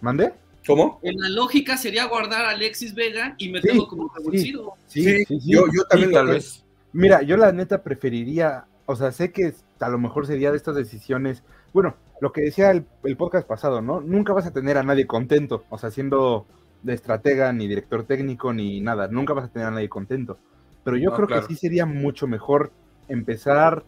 ¿Mandé? 0.00 0.32
¿Cómo? 0.66 1.00
En 1.02 1.18
la 1.20 1.28
lógica 1.28 1.76
sería 1.76 2.06
guardar 2.06 2.44
a 2.46 2.50
Alexis 2.50 2.94
Vega 2.94 3.34
y 3.38 3.50
meterlo 3.50 3.82
Sí, 3.82 3.88
como 3.88 4.12
revulsivo. 4.14 4.76
Sí, 4.86 5.02
Sí, 5.04 5.24
sí, 5.26 5.40
sí. 5.40 5.52
Yo, 5.52 5.64
yo 5.74 5.84
también 5.84 6.12
tal 6.12 6.28
vez. 6.28 6.64
Mira, 6.92 7.22
yo 7.22 7.36
la 7.36 7.52
neta 7.52 7.82
preferiría, 7.82 8.64
o 8.86 8.96
sea, 8.96 9.12
sé 9.12 9.30
que 9.32 9.52
a 9.78 9.88
lo 9.90 9.98
mejor 9.98 10.26
sería 10.26 10.50
de 10.50 10.56
estas 10.56 10.74
decisiones, 10.76 11.42
bueno, 11.72 11.94
lo 12.20 12.32
que 12.32 12.42
decía 12.42 12.70
el, 12.70 12.86
el 13.04 13.16
podcast 13.16 13.46
pasado, 13.48 13.82
¿no? 13.82 14.00
Nunca 14.00 14.32
vas 14.32 14.46
a 14.46 14.52
tener 14.52 14.78
a 14.78 14.82
nadie 14.82 15.06
contento, 15.06 15.64
o 15.70 15.78
sea, 15.78 15.90
siendo 15.90 16.46
de 16.82 16.94
estratega, 16.94 17.52
ni 17.52 17.68
director 17.68 18.04
técnico, 18.04 18.52
ni 18.52 18.80
nada, 18.80 19.08
nunca 19.08 19.34
vas 19.34 19.46
a 19.46 19.52
tener 19.52 19.68
a 19.68 19.70
nadie 19.72 19.88
contento. 19.88 20.38
Pero 20.84 20.96
yo 20.96 21.10
No, 21.10 21.16
creo 21.16 21.26
claro. 21.26 21.42
que 21.42 21.42
sí 21.42 21.56
sería 21.56 21.86
mucho 21.86 22.26
mejor 22.26 22.72
empezar 23.08 23.84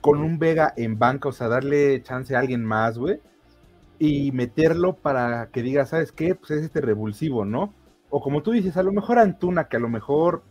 con 0.00 0.20
un 0.22 0.38
Vega 0.38 0.72
en 0.76 0.98
banca, 0.98 1.28
o 1.28 1.32
sea, 1.32 1.48
darle 1.48 2.02
chance 2.02 2.34
a 2.34 2.40
alguien 2.40 2.64
más, 2.64 2.98
güey, 2.98 3.20
y 3.98 4.32
meterlo 4.32 4.94
para 4.96 5.50
que 5.50 5.62
diga, 5.62 5.86
¿sabes 5.86 6.12
qué? 6.12 6.34
Pues 6.34 6.52
es 6.52 6.64
este 6.64 6.80
revulsivo, 6.80 7.44
¿no? 7.44 7.74
O 8.10 8.20
como 8.22 8.42
tú 8.42 8.52
dices, 8.52 8.76
a 8.76 8.82
lo 8.82 8.92
mejor 8.92 9.18
Antuna, 9.18 9.68
que 9.68 9.76
a 9.76 9.80
lo 9.80 9.88
mejor 9.88 10.44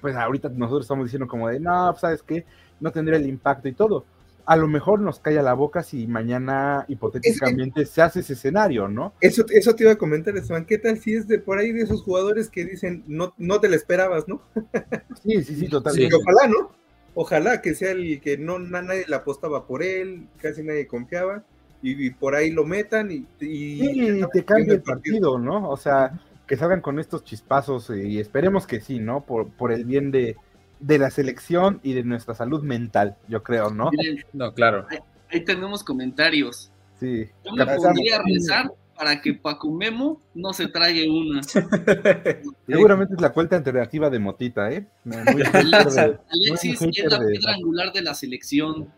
pues 0.00 0.16
ahorita 0.16 0.50
nosotros 0.50 0.84
estamos 0.84 1.06
diciendo 1.06 1.26
como 1.28 1.48
de, 1.48 1.60
no, 1.60 1.94
¿sabes 1.96 2.22
qué? 2.22 2.46
No 2.80 2.92
tendría 2.92 3.18
el 3.18 3.26
impacto 3.26 3.68
y 3.68 3.74
todo. 3.74 4.06
A 4.46 4.56
lo 4.56 4.68
mejor 4.68 5.00
nos 5.00 5.18
calla 5.18 5.42
la 5.42 5.54
boca 5.54 5.82
si 5.82 6.06
mañana 6.06 6.84
hipotéticamente 6.88 7.84
se 7.84 8.00
hace 8.00 8.20
ese 8.20 8.34
escenario, 8.34 8.86
¿no? 8.88 9.12
Eso, 9.20 9.44
eso 9.50 9.74
te 9.74 9.82
iba 9.82 9.92
a 9.92 9.98
comentar, 9.98 10.36
Esteban. 10.36 10.64
¿Qué 10.66 10.78
tal 10.78 10.98
si 10.98 11.14
es 11.14 11.26
de 11.26 11.38
por 11.40 11.58
ahí 11.58 11.72
de 11.72 11.82
esos 11.82 12.02
jugadores 12.02 12.48
que 12.48 12.64
dicen 12.64 13.02
no, 13.08 13.34
no 13.38 13.60
te 13.60 13.68
lo 13.68 13.74
esperabas, 13.74 14.28
¿no? 14.28 14.40
Sí, 15.22 15.42
sí, 15.42 15.56
sí, 15.56 15.68
totalmente. 15.68 16.14
ojalá, 16.14 16.48
¿no? 16.48 16.70
Ojalá 17.14 17.60
que 17.62 17.74
sea 17.74 17.90
el 17.92 18.20
que 18.20 18.38
no 18.38 18.58
na- 18.58 18.82
nadie 18.82 19.04
le 19.08 19.16
apostaba 19.16 19.66
por 19.66 19.82
él, 19.82 20.28
casi 20.40 20.62
nadie 20.62 20.86
confiaba, 20.86 21.42
y, 21.82 22.06
y 22.06 22.10
por 22.10 22.34
ahí 22.34 22.50
lo 22.50 22.64
metan 22.64 23.10
y, 23.10 23.26
y, 23.40 23.80
Sí, 23.80 24.20
y 24.20 24.24
te 24.32 24.44
cambia 24.44 24.74
el 24.74 24.82
partido, 24.82 25.38
¿no? 25.38 25.68
O 25.68 25.76
sea, 25.76 26.12
que 26.46 26.56
salgan 26.56 26.80
con 26.80 27.00
estos 27.00 27.24
chispazos 27.24 27.90
eh, 27.90 28.06
y 28.06 28.20
esperemos 28.20 28.66
que 28.66 28.80
sí, 28.80 29.00
¿no? 29.00 29.24
Por, 29.24 29.48
por 29.48 29.72
el 29.72 29.84
bien 29.84 30.10
de, 30.12 30.36
de 30.80 30.98
la 30.98 31.10
selección 31.10 31.80
y 31.82 31.94
de 31.94 32.04
nuestra 32.04 32.34
salud 32.34 32.62
mental, 32.62 33.16
yo 33.28 33.42
creo, 33.42 33.70
¿no? 33.70 33.90
No, 34.32 34.52
claro. 34.52 34.86
ahí 35.30 35.44
tenemos 35.44 35.82
comentarios. 35.82 36.70
Sí. 37.00 37.28
Yo 37.44 37.52
me 37.52 37.66
podría 37.66 38.22
rezar 38.22 38.72
para 38.96 39.20
que 39.20 39.34
Paco 39.34 39.70
Memo 39.70 40.20
no 40.34 40.52
se 40.52 40.68
trague 40.68 41.08
una. 41.08 41.42
Seguramente 42.66 43.14
es 43.14 43.20
la 43.20 43.32
cuenta 43.32 43.56
alternativa 43.56 44.08
de 44.08 44.18
Motita, 44.18 44.72
¿eh? 44.72 44.86
Alexis 45.04 46.80
es 46.82 47.04
la 47.10 47.18
piedra 47.18 47.54
angular 47.54 47.92
de 47.92 48.02
la 48.02 48.14
selección. 48.14 48.90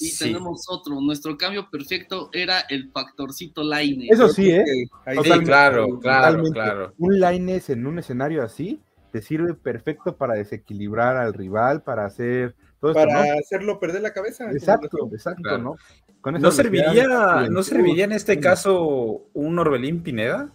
Y 0.00 0.16
tenemos 0.16 0.64
otro. 0.70 0.98
Nuestro 1.02 1.36
cambio 1.36 1.68
perfecto 1.68 2.30
era 2.32 2.60
el 2.60 2.90
factorcito 2.90 3.62
Line. 3.62 4.06
Eso 4.08 4.28
sí, 4.28 4.50
¿eh? 4.50 4.64
Sí, 4.64 4.88
claro, 5.44 6.00
claro, 6.00 6.42
claro. 6.44 6.94
Un 6.96 7.20
Line 7.20 7.60
en 7.68 7.86
un 7.86 7.98
escenario 7.98 8.42
así 8.42 8.80
te 9.12 9.20
sirve 9.20 9.54
perfecto 9.54 10.16
para 10.16 10.34
desequilibrar 10.34 11.16
al 11.18 11.34
rival, 11.34 11.82
para 11.82 12.06
hacer 12.06 12.56
todo 12.80 12.94
para 12.94 13.34
hacerlo 13.34 13.78
perder 13.78 14.02
la 14.02 14.12
cabeza. 14.12 14.50
Exacto, 14.50 15.08
exacto, 15.12 15.58
¿no? 15.58 15.76
¿No 16.24 16.50
serviría, 16.50 17.46
¿No 17.48 17.62
serviría 17.62 18.04
en 18.04 18.12
este 18.12 18.40
caso 18.40 19.28
un 19.34 19.58
Orbelín 19.58 20.02
Pineda? 20.02 20.50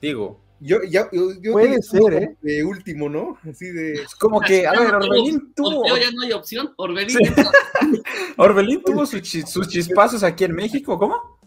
Digo. 0.00 0.40
Yo, 0.62 0.78
ya, 0.82 1.08
yo, 1.12 1.52
Puede 1.52 1.80
ser, 1.80 2.12
¿eh? 2.12 2.36
De 2.42 2.64
último, 2.64 3.08
¿no? 3.08 3.38
Así 3.48 3.70
de. 3.70 3.94
Es 3.94 4.14
como 4.14 4.40
que, 4.40 4.66
a 4.66 4.72
ver, 4.72 4.94
Orbelín 4.94 5.54
tuvo. 5.54 5.86
ya 5.86 6.10
no 6.10 6.22
hay 6.22 6.32
opción. 6.32 6.72
Orbelín. 6.76 7.16
Orbelín 8.36 8.82
tuvo 8.82 9.06
sus 9.06 9.22
chispazos 9.68 10.22
aquí 10.22 10.44
en 10.44 10.54
México, 10.54 10.98
¿cómo? 10.98 11.38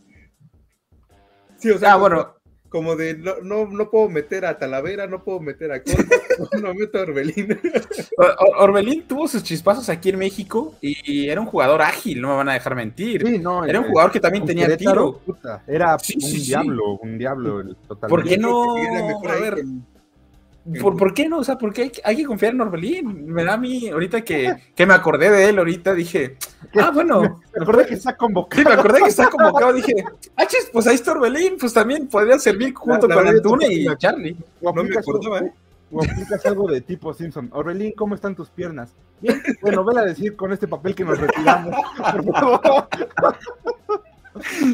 Sí, 1.57 1.69
o 1.69 1.77
sea. 1.77 1.93
Ah, 1.93 1.97
bueno 1.97 2.42
como 2.73 2.95
de 2.95 3.15
no, 3.15 3.36
no, 3.43 3.67
no 3.67 3.91
puedo 3.91 4.09
meter 4.09 4.47
a 4.47 4.57
Talavera, 4.57 5.05
no 5.05 5.23
puedo 5.23 5.39
meter 5.39 5.71
a 5.71 5.83
Conta, 5.83 6.15
no, 6.59 6.73
meto 6.73 6.97
a 6.97 7.01
Orbelín. 7.03 7.59
Orbelín 8.57 9.03
tuvo 9.03 9.27
sus 9.27 9.43
chispazos 9.43 9.89
aquí 9.89 10.09
en 10.09 10.17
México 10.17 10.73
y 10.81 11.29
era 11.29 11.39
un 11.39 11.45
jugador 11.45 11.83
ágil, 11.83 12.19
no 12.19 12.29
me 12.29 12.38
van 12.38 12.49
a 12.49 12.53
dejar 12.53 12.75
mentir. 12.75 13.27
Sí, 13.27 13.38
no, 13.38 13.63
era 13.63 13.79
un 13.79 13.89
jugador 13.89 14.12
que 14.12 14.19
también 14.19 14.43
tenía 14.43 14.75
tiro. 14.75 15.21
era 15.67 15.95
un 15.95 16.43
diablo, 16.43 16.95
un 16.95 17.17
diablo 17.19 17.75
totalmente. 17.88 18.09
¿Por 18.09 18.23
qué 18.23 18.38
no? 18.39 18.75
A 18.75 19.36
ver, 19.36 19.63
¿Por, 20.80 21.13
qué 21.13 21.28
no? 21.28 21.39
O 21.39 21.43
sea, 21.43 21.58
¿por 21.58 21.73
qué 21.73 21.91
hay, 22.06 22.15
que 22.15 22.26
confiar 22.26 22.54
en 22.54 22.62
Orbelín? 22.62 23.26
Me 23.28 23.43
da 23.43 23.54
a 23.54 23.58
mí, 23.58 23.89
ahorita 23.89 24.21
que, 24.21 24.54
que, 24.73 24.86
me 24.86 24.93
acordé 24.93 25.30
de 25.30 25.49
él, 25.49 25.60
ahorita 25.60 25.93
dije, 25.93 26.38
ah, 26.80 26.89
bueno. 26.93 27.41
Me 27.54 27.63
acordé 27.63 27.86
que 27.86 27.95
está 27.95 28.15
convocado. 28.15 28.62
Sí, 28.62 28.67
me 28.67 28.73
acordé 28.73 29.02
que 29.02 29.10
está 29.10 29.30
convocado, 29.30 29.73
dije, 29.73 29.93
ah, 30.38 30.45
chis, 30.45 30.69
pues 30.71 30.88
ahí 30.88 30.95
está 30.95 31.12
Orbelín, 31.12 31.58
pues 31.60 31.73
también 31.73 32.08
podría 32.08 32.39
servir 32.39 32.73
junto 32.73 33.10
con 33.10 33.28
Antuna 33.28 33.67
y 33.67 33.86
Charlie. 33.97 34.38
No 34.62 34.73
me 34.73 34.97
acordaba, 34.97 35.39
¿eh? 35.39 35.52
O 35.91 36.02
aplicas 36.02 36.45
algo 36.45 36.71
de 36.71 36.82
tipo 36.82 37.13
Simpson. 37.13 37.49
Orbelín, 37.52 37.91
¿cómo 37.91 38.15
están 38.15 38.34
tus 38.34 38.49
piernas? 38.49 38.93
Bien, 39.19 39.41
bueno, 39.62 39.84
vela 39.84 40.02
a 40.02 40.06
decir 40.06 40.36
con 40.36 40.54
este 40.54 40.67
papel 40.67 40.95
que 40.95 41.04
nos 41.04 41.19
retiramos. 41.19 41.76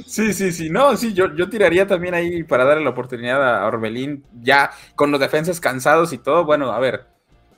Sí, 0.06 0.34
sí, 0.34 0.52
sí, 0.52 0.70
no, 0.70 0.96
sí, 0.96 1.14
yo, 1.14 1.36
yo 1.36 1.50
tiraría 1.50 1.86
también 1.86 2.14
ahí 2.14 2.44
para 2.44 2.66
darle 2.66 2.84
la 2.84 2.92
oportunidad 2.92 3.62
a 3.62 3.68
Orbelín, 3.68 4.24
ya 4.42 4.72
con 4.96 5.12
los 5.12 5.20
defensas 5.20 5.60
cansados 5.60 6.14
y 6.14 6.18
todo, 6.18 6.46
bueno, 6.46 6.72
a 6.72 6.80
ver, 6.80 7.08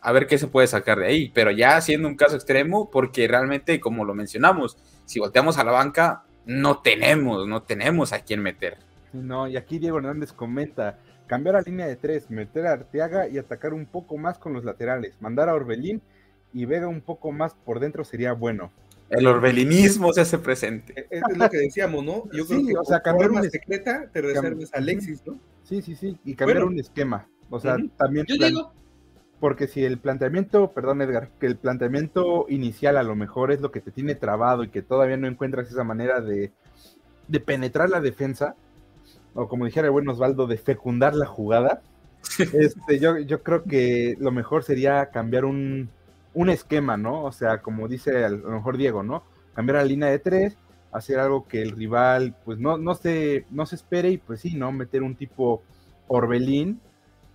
a 0.02 0.12
ver 0.12 0.28
qué 0.28 0.38
se 0.38 0.48
puede 0.48 0.68
sacar 0.68 1.00
de 1.00 1.08
ahí, 1.08 1.32
pero 1.34 1.52
ya 1.52 1.80
siendo 1.82 2.08
un 2.08 2.16
caso 2.16 2.36
extremo, 2.36 2.90
porque 2.90 3.28
realmente, 3.28 3.80
como 3.80 4.04
lo 4.04 4.16
mencionamos, 4.16 4.78
si 5.06 5.20
volteamos 5.20 5.58
a 5.58 5.64
la 5.64 5.72
banca, 5.72 6.24
no 6.46 6.80
tenemos, 6.80 7.48
no 7.48 7.62
tenemos 7.62 8.14
a 8.14 8.20
quién 8.22 8.42
meter. 8.42 8.78
No, 9.14 9.48
y 9.48 9.58
aquí 9.58 9.78
Diego 9.78 10.00
Hernández 10.00 10.34
comenta, 10.34 10.98
cambiar 11.28 11.56
a 11.56 11.62
línea 11.62 11.86
de 11.86 11.98
tres, 11.98 12.30
meter 12.32 12.66
a 12.66 12.74
Arteaga 12.74 13.28
y 13.28 13.38
atacar 13.38 13.74
un 13.74 13.86
poco 13.86 14.18
más 14.18 14.38
con 14.38 14.54
los 14.54 14.64
laterales, 14.64 15.16
mandar 15.22 15.50
a 15.50 15.54
Orbelín 15.54 16.02
y 16.54 16.66
Vega 16.66 16.88
un 16.88 17.02
poco 17.02 17.32
más 17.32 17.54
por 17.54 17.80
dentro 17.80 18.04
sería 18.04 18.34
bueno. 18.34 18.72
El 19.12 19.28
orbelinismo 19.28 20.14
se 20.14 20.22
hace 20.22 20.38
presente. 20.38 20.94
E-, 20.96 21.08
es, 21.18 21.38
lo 21.38 21.50
que 21.50 21.58
decíamos, 21.58 22.04
¿no? 22.04 22.24
Yo 22.32 22.46
creo 22.48 22.66
que 22.66 22.78
o 22.78 22.86
sea, 22.86 23.02
cambiar 23.02 23.32
una 23.32 23.44
secreta 23.44 24.10
te 24.12 24.22
reserves 24.22 24.74
a 24.74 24.78
Alexis, 24.78 25.22
¿no? 25.26 25.40
Sí, 25.64 25.82
sí, 25.82 25.96
sí, 25.96 26.18
y 26.26 26.36
cambiar 26.36 26.64
un 26.64 26.80
esquema. 26.80 27.28
O 27.50 27.60
sea, 27.60 27.78
también. 27.98 28.26
Yo 28.28 28.36
digo. 28.36 28.74
Porque 29.40 29.68
si 29.68 29.84
el 29.84 29.98
planteamiento, 29.98 30.72
perdón 30.72 31.02
Edgar, 31.02 31.32
que 31.40 31.48
el 31.48 31.58
planteamiento 31.58 32.46
inicial 32.48 32.96
a 32.96 33.04
lo 33.04 33.16
mejor 33.16 33.52
es 33.52 33.60
lo 33.60 33.72
que 33.72 33.82
te 33.82 33.90
tiene 33.90 34.14
trabado 34.14 34.64
y 34.64 34.70
que 34.70 34.84
todavía 34.84 35.18
no 35.18 35.28
encuentras 35.28 35.68
esa 35.68 35.84
manera 35.84 36.22
de, 36.22 36.52
de 37.28 37.40
penetrar 37.40 37.90
la 37.90 38.02
defensa, 38.02 38.56
o 39.34 39.48
como 39.48 39.66
dijera 39.66 39.88
el 39.88 39.94
buen 39.94 40.08
Osvaldo, 40.08 40.46
de 40.46 40.58
fecundar 40.58 41.16
la 41.16 41.26
jugada, 41.26 41.82
este, 42.54 43.00
yo, 43.00 43.18
yo 43.18 43.42
creo 43.42 43.64
que 43.64 44.16
lo 44.20 44.32
mejor 44.32 44.64
sería 44.64 45.08
cambiar 45.08 45.46
un, 45.46 45.90
un 46.34 46.50
esquema, 46.50 46.98
¿no? 46.98 47.24
O 47.24 47.32
sea, 47.32 47.60
como 47.60 47.88
dice 47.88 48.26
a 48.26 48.30
lo 48.30 48.50
mejor 48.50 48.78
Diego, 48.78 49.04
¿no? 49.04 49.24
Cambiar 49.54 49.78
la 49.78 49.86
línea 49.86 50.10
de 50.10 50.20
tres, 50.20 50.58
hacer 50.92 51.20
algo 51.20 51.48
que 51.48 51.62
el 51.62 51.72
rival, 51.72 52.36
pues 52.46 52.58
no, 52.60 52.78
no, 52.78 52.96
se, 52.96 53.46
no 53.50 53.66
se 53.66 53.76
espere 53.76 54.10
y 54.12 54.18
pues 54.18 54.42
sí, 54.42 54.56
¿no? 54.56 54.72
Meter 54.72 55.04
un 55.04 55.16
tipo 55.16 55.64
Orbelín. 56.08 56.80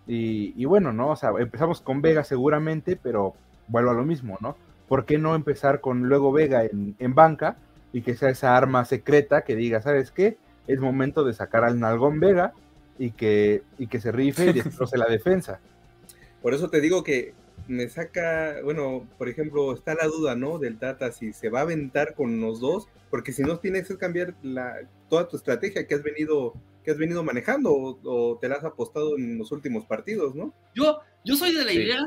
Y, 0.08 0.64
bueno, 0.66 0.92
¿no? 0.92 1.08
O 1.08 1.16
sea, 1.16 1.30
empezamos 1.38 1.80
con 1.80 2.00
Vega 2.00 2.22
seguramente, 2.22 2.94
pero 2.94 3.34
vuelvo 3.66 3.90
a 3.90 3.94
lo 3.94 4.04
mismo, 4.04 4.38
¿no? 4.40 4.56
¿Por 4.88 5.04
qué 5.04 5.18
no 5.18 5.34
empezar 5.34 5.80
con 5.80 6.08
luego 6.08 6.30
Vega 6.30 6.64
en, 6.64 6.94
en 7.00 7.14
banca 7.14 7.56
y 7.92 8.02
que 8.02 8.14
sea 8.14 8.28
esa 8.28 8.56
arma 8.56 8.84
secreta 8.84 9.42
que 9.42 9.56
diga, 9.56 9.82
¿sabes 9.82 10.12
qué? 10.12 10.36
Es 10.68 10.78
momento 10.78 11.24
de 11.24 11.32
sacar 11.32 11.64
al 11.64 11.80
Nalgón 11.80 12.20
Vega 12.20 12.52
y 12.98 13.10
que, 13.10 13.62
y 13.78 13.88
que 13.88 14.00
se 14.00 14.12
rife 14.12 14.46
y 14.46 14.52
destroce 14.62 14.96
la 14.96 15.06
defensa. 15.06 15.60
Por 16.42 16.54
eso 16.54 16.70
te 16.70 16.80
digo 16.80 17.02
que 17.02 17.34
me 17.68 17.88
saca, 17.88 18.60
bueno, 18.62 19.08
por 19.18 19.28
ejemplo, 19.28 19.72
está 19.72 19.94
la 19.94 20.06
duda, 20.06 20.36
¿no? 20.36 20.58
Del 20.58 20.78
Tata, 20.78 21.12
si 21.12 21.32
se 21.32 21.48
va 21.48 21.60
a 21.60 21.62
aventar 21.62 22.14
con 22.14 22.40
los 22.40 22.60
dos, 22.60 22.88
porque 23.10 23.32
si 23.32 23.42
no 23.42 23.58
tienes 23.58 23.88
que 23.88 23.98
cambiar 23.98 24.34
la, 24.42 24.76
toda 25.08 25.28
tu 25.28 25.36
estrategia 25.36 25.86
que 25.86 25.94
has 25.94 26.02
venido, 26.02 26.54
que 26.84 26.90
has 26.92 26.98
venido 26.98 27.22
manejando 27.24 27.72
o, 27.74 28.38
te 28.40 28.48
la 28.48 28.56
has 28.56 28.64
apostado 28.64 29.16
en 29.16 29.38
los 29.38 29.50
últimos 29.52 29.84
partidos, 29.86 30.34
¿no? 30.34 30.52
Yo, 30.74 31.00
yo 31.24 31.36
soy 31.36 31.54
de 31.54 31.64
la 31.64 31.72
idea, 31.72 32.06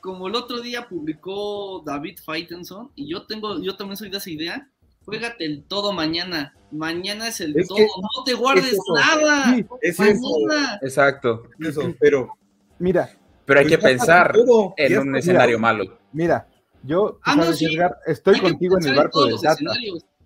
como 0.00 0.28
el 0.28 0.34
otro 0.34 0.60
día 0.60 0.88
publicó 0.88 1.82
David 1.84 2.18
Faitenson, 2.24 2.90
y 2.94 3.10
yo 3.10 3.26
tengo, 3.26 3.60
yo 3.60 3.76
también 3.76 3.96
soy 3.96 4.10
de 4.10 4.18
esa 4.18 4.30
idea, 4.30 4.70
juégate 5.04 5.44
el 5.44 5.64
todo 5.64 5.92
mañana. 5.92 6.54
Mañana 6.70 7.28
es 7.28 7.40
el 7.40 7.54
todo, 7.66 7.78
no 7.78 8.24
te 8.24 8.34
guardes 8.34 8.78
nada. 8.94 9.56
es 9.82 9.98
mañana. 9.98 10.78
Exacto. 10.82 11.42
Eso, 11.58 11.92
pero 11.98 12.30
mira, 12.78 13.10
pero 13.50 13.60
hay 13.62 13.66
que 13.66 13.78
pensar 13.78 14.32
en 14.76 14.98
un 14.98 15.16
escenario 15.16 15.58
malo. 15.58 15.98
Mira, 16.12 16.46
yo, 16.84 17.18
ah, 17.24 17.50
estoy 18.06 18.38
contigo 18.38 18.78
en 18.78 18.86
el 18.86 18.94
barco 18.94 19.26
del 19.26 19.40
Tata. 19.40 19.72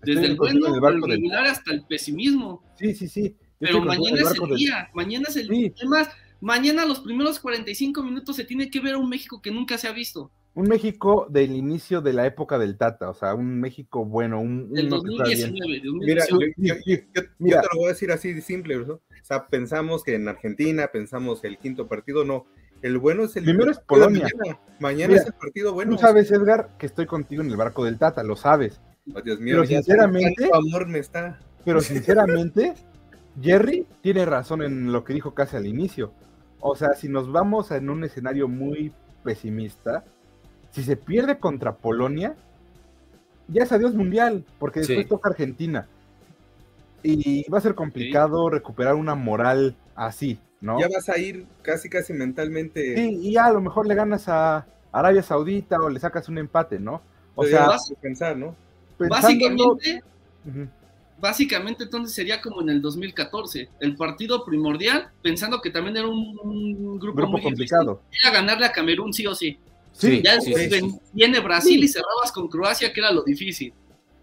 Desde 0.03 0.25
el 0.27 0.35
bueno, 0.35 0.75
el 0.75 0.79
barco 0.79 1.07
el 1.07 1.13
regular 1.13 1.47
hasta 1.47 1.73
el 1.73 1.83
pesimismo. 1.87 2.61
Sí, 2.77 2.93
sí, 2.93 3.07
sí. 3.07 3.35
Pero 3.57 3.81
mañana 3.81 4.21
es 4.21 4.39
el 4.39 4.55
día, 4.55 4.89
mañana 4.93 5.25
es 5.27 5.37
el 5.37 5.47
día. 5.47 5.71
Además, 5.75 6.09
mañana 6.39 6.85
los 6.85 6.99
primeros 6.99 7.39
45 7.39 8.03
minutos 8.03 8.35
se 8.35 8.43
tiene 8.43 8.69
que 8.69 8.79
ver 8.79 8.93
a 8.93 8.99
un 8.99 9.09
México 9.09 9.41
que 9.41 9.49
nunca 9.49 9.79
se 9.79 9.87
ha 9.87 9.91
visto. 9.91 10.29
Un 10.53 10.67
México 10.67 11.25
del 11.27 11.55
inicio 11.55 12.01
de 12.01 12.13
la 12.13 12.27
época 12.27 12.59
del 12.59 12.77
Tata, 12.77 13.09
o 13.09 13.15
sea, 13.15 13.33
un 13.33 13.59
México 13.59 14.05
bueno, 14.05 14.39
un... 14.39 14.71
Del 14.71 14.87
2019, 14.87 15.81
Mira, 15.99 16.25
yo, 16.29 16.37
te 17.09 17.21
lo 17.39 17.79
voy 17.79 17.85
a 17.85 17.89
decir 17.89 18.11
así 18.11 18.33
de 18.33 18.41
simple, 18.41 18.77
¿no? 18.77 18.93
O 18.93 19.01
sea, 19.23 19.47
pensamos 19.47 20.03
que 20.03 20.13
en 20.13 20.27
Argentina, 20.27 20.89
pensamos 20.93 21.43
el 21.43 21.57
quinto 21.57 21.87
partido, 21.87 22.23
no, 22.23 22.45
el 22.81 22.97
bueno 22.97 23.23
es 23.23 23.35
el. 23.35 23.43
Primero 23.43 23.71
es 23.71 23.79
Polonia. 23.79 24.27
Mañana, 24.79 25.15
es 25.15 25.25
el 25.25 25.33
partido 25.33 25.73
bueno. 25.73 25.95
Tú 25.95 25.97
sabes, 25.97 26.31
Edgar, 26.31 26.69
que 26.77 26.85
estoy 26.85 27.05
contigo 27.05 27.41
en 27.41 27.49
el 27.49 27.57
barco 27.57 27.85
del 27.85 27.97
Tata, 27.97 28.23
lo 28.23 28.35
sabes. 28.35 28.79
Oh, 29.13 29.21
Dios 29.21 29.39
mío, 29.39 29.55
pero 29.55 29.67
sinceramente. 29.67 30.49
Amor 30.53 30.87
me 30.87 30.99
está. 30.99 31.39
Pero 31.63 31.81
sinceramente, 31.81 32.73
Jerry 33.41 33.87
tiene 34.01 34.25
razón 34.25 34.61
en 34.61 34.91
lo 34.91 35.03
que 35.03 35.13
dijo 35.13 35.33
casi 35.33 35.55
al 35.55 35.65
inicio. 35.65 36.13
O 36.59 36.75
sea, 36.75 36.93
si 36.93 37.09
nos 37.09 37.31
vamos 37.31 37.71
en 37.71 37.89
un 37.89 38.03
escenario 38.03 38.47
muy 38.47 38.91
pesimista, 39.23 40.03
si 40.71 40.83
se 40.83 40.97
pierde 40.97 41.39
contra 41.39 41.75
Polonia, 41.77 42.35
ya 43.47 43.63
es 43.63 43.71
adiós 43.71 43.93
mundial, 43.93 44.43
porque 44.59 44.79
después 44.79 45.07
toca 45.07 45.29
Argentina. 45.29 45.87
Y 47.03 47.47
va 47.49 47.59
a 47.59 47.61
ser 47.61 47.75
complicado 47.75 48.49
recuperar 48.49 48.95
una 48.95 49.13
moral 49.13 49.75
así. 49.95 50.39
Ya 50.61 50.87
vas 50.87 51.09
a 51.09 51.17
ir 51.17 51.45
casi, 51.61 51.89
casi 51.89 52.13
mentalmente. 52.13 52.95
Sí, 52.95 53.19
y 53.21 53.33
ya 53.33 53.45
a 53.45 53.53
lo 53.53 53.61
mejor 53.61 53.85
le 53.85 53.95
ganas 53.95 54.27
a 54.27 54.65
Arabia 54.91 55.21
Saudita 55.21 55.77
o 55.77 55.89
le 55.89 55.99
sacas 55.99 56.29
un 56.29 56.37
empate, 56.37 56.79
¿no? 56.79 57.01
O 57.35 57.43
sea, 57.45 57.67
vas 57.67 57.91
a 57.91 57.99
pensar, 57.99 58.37
¿no? 58.37 58.55
Básicamente, 58.97 60.01
básicamente 61.19 61.83
entonces 61.83 62.15
sería 62.15 62.41
como 62.41 62.61
en 62.61 62.69
el 62.69 62.81
2014, 62.81 63.69
el 63.79 63.95
partido 63.95 64.45
primordial, 64.45 65.09
pensando 65.21 65.61
que 65.61 65.69
también 65.69 65.97
era 65.97 66.07
un, 66.07 66.97
grupo, 66.97 67.27
muy 67.27 67.41
complicado. 67.41 68.01
era 68.23 68.31
ganarle 68.31 68.65
a 68.65 68.71
Camerún 68.71 69.13
sí 69.13 69.27
o 69.27 69.35
sí. 69.35 69.59
Sí, 69.91 70.21
ya 70.21 70.35
después 70.35 70.69
viene 71.13 71.39
Brasil 71.39 71.81
y 71.81 71.87
cerrabas 71.87 72.31
con 72.33 72.49
Croacia, 72.49 72.91
que 72.91 72.99
era 72.99 73.11
lo 73.11 73.23
difícil. 73.23 73.73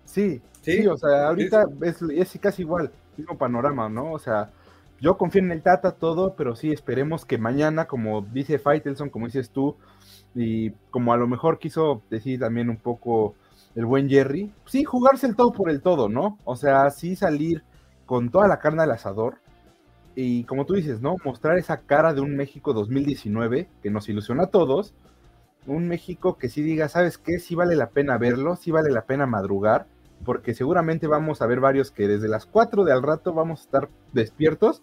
Sí, 0.05 0.41
sí, 0.61 0.87
o 0.87 0.97
sea, 0.97 1.29
ahorita 1.29 1.67
es, 1.83 2.03
es 2.03 2.39
casi 2.41 2.63
igual, 2.63 2.91
mismo 3.17 3.39
panorama, 3.39 3.89
¿no? 3.89 4.13
O 4.13 4.19
sea, 4.19 4.51
yo 5.03 5.19
confío 5.19 5.43
en 5.43 5.51
el 5.51 5.63
Tata 5.63 5.97
todo, 5.97 6.37
pero 6.37 6.55
sí 6.55 6.71
esperemos 6.71 7.25
que 7.25 7.37
mañana, 7.37 7.87
como 7.87 8.23
dice 8.23 8.61
Faitelson, 8.61 9.11
como 9.11 9.27
dices 9.27 9.51
tú, 9.51 9.77
y 10.33 10.71
como 10.91 11.13
a 11.13 11.17
lo 11.17 11.27
mejor 11.27 11.59
quiso 11.59 12.03
decir 12.09 12.39
también 12.39 12.71
un 12.71 12.77
poco 12.77 13.35
el 13.75 13.85
buen 13.85 14.09
Jerry, 14.09 14.53
sí, 14.65 14.85
jugarse 14.85 15.27
el 15.27 15.35
todo 15.35 15.53
por 15.53 15.71
el 15.71 15.83
todo, 15.83 16.09
¿no? 16.09 16.39
O 16.45 16.55
sea, 16.55 16.89
sí 16.91 17.17
salir 17.17 17.65
con 18.07 18.31
toda 18.31 18.47
la 18.47 18.61
carne 18.61 18.85
al 18.85 18.93
asador 18.93 19.39
y 20.15 20.45
como 20.45 20.67
tú 20.67 20.75
dices, 20.75 21.01
¿no? 21.01 21.17
Mostrar 21.25 21.59
esa 21.59 21.79
cara 21.79 22.15
de 22.15 22.21
un 22.21 22.37
México 22.37 22.73
2019 22.73 23.69
que 23.83 23.91
nos 23.91 24.09
ilusiona 24.09 24.45
a 24.45 24.51
todos, 24.51 24.95
un 25.67 25.89
México 25.89 26.39
que 26.39 26.49
sí 26.49 26.63
diga, 26.63 26.89
¿sabes 26.89 27.19
qué? 27.19 27.41
Sí 27.41 27.57
vale 27.57 27.75
la 27.75 27.91
pena 27.91 28.19
verlo, 28.19 28.55
sí 28.55 28.71
vale 28.71 28.93
la 28.93 29.03
pena 29.03 29.27
madrugar, 29.27 29.89
porque 30.25 30.55
seguramente 30.55 31.07
vamos 31.07 31.43
a 31.43 31.47
ver 31.47 31.61
varios 31.61 31.91
que 31.91 32.09
desde 32.09 32.29
las 32.29 32.47
4 32.47 32.85
de 32.85 32.93
al 32.93 33.03
rato 33.03 33.33
vamos 33.33 33.61
a 33.61 33.65
estar 33.65 33.89
despiertos 34.13 34.83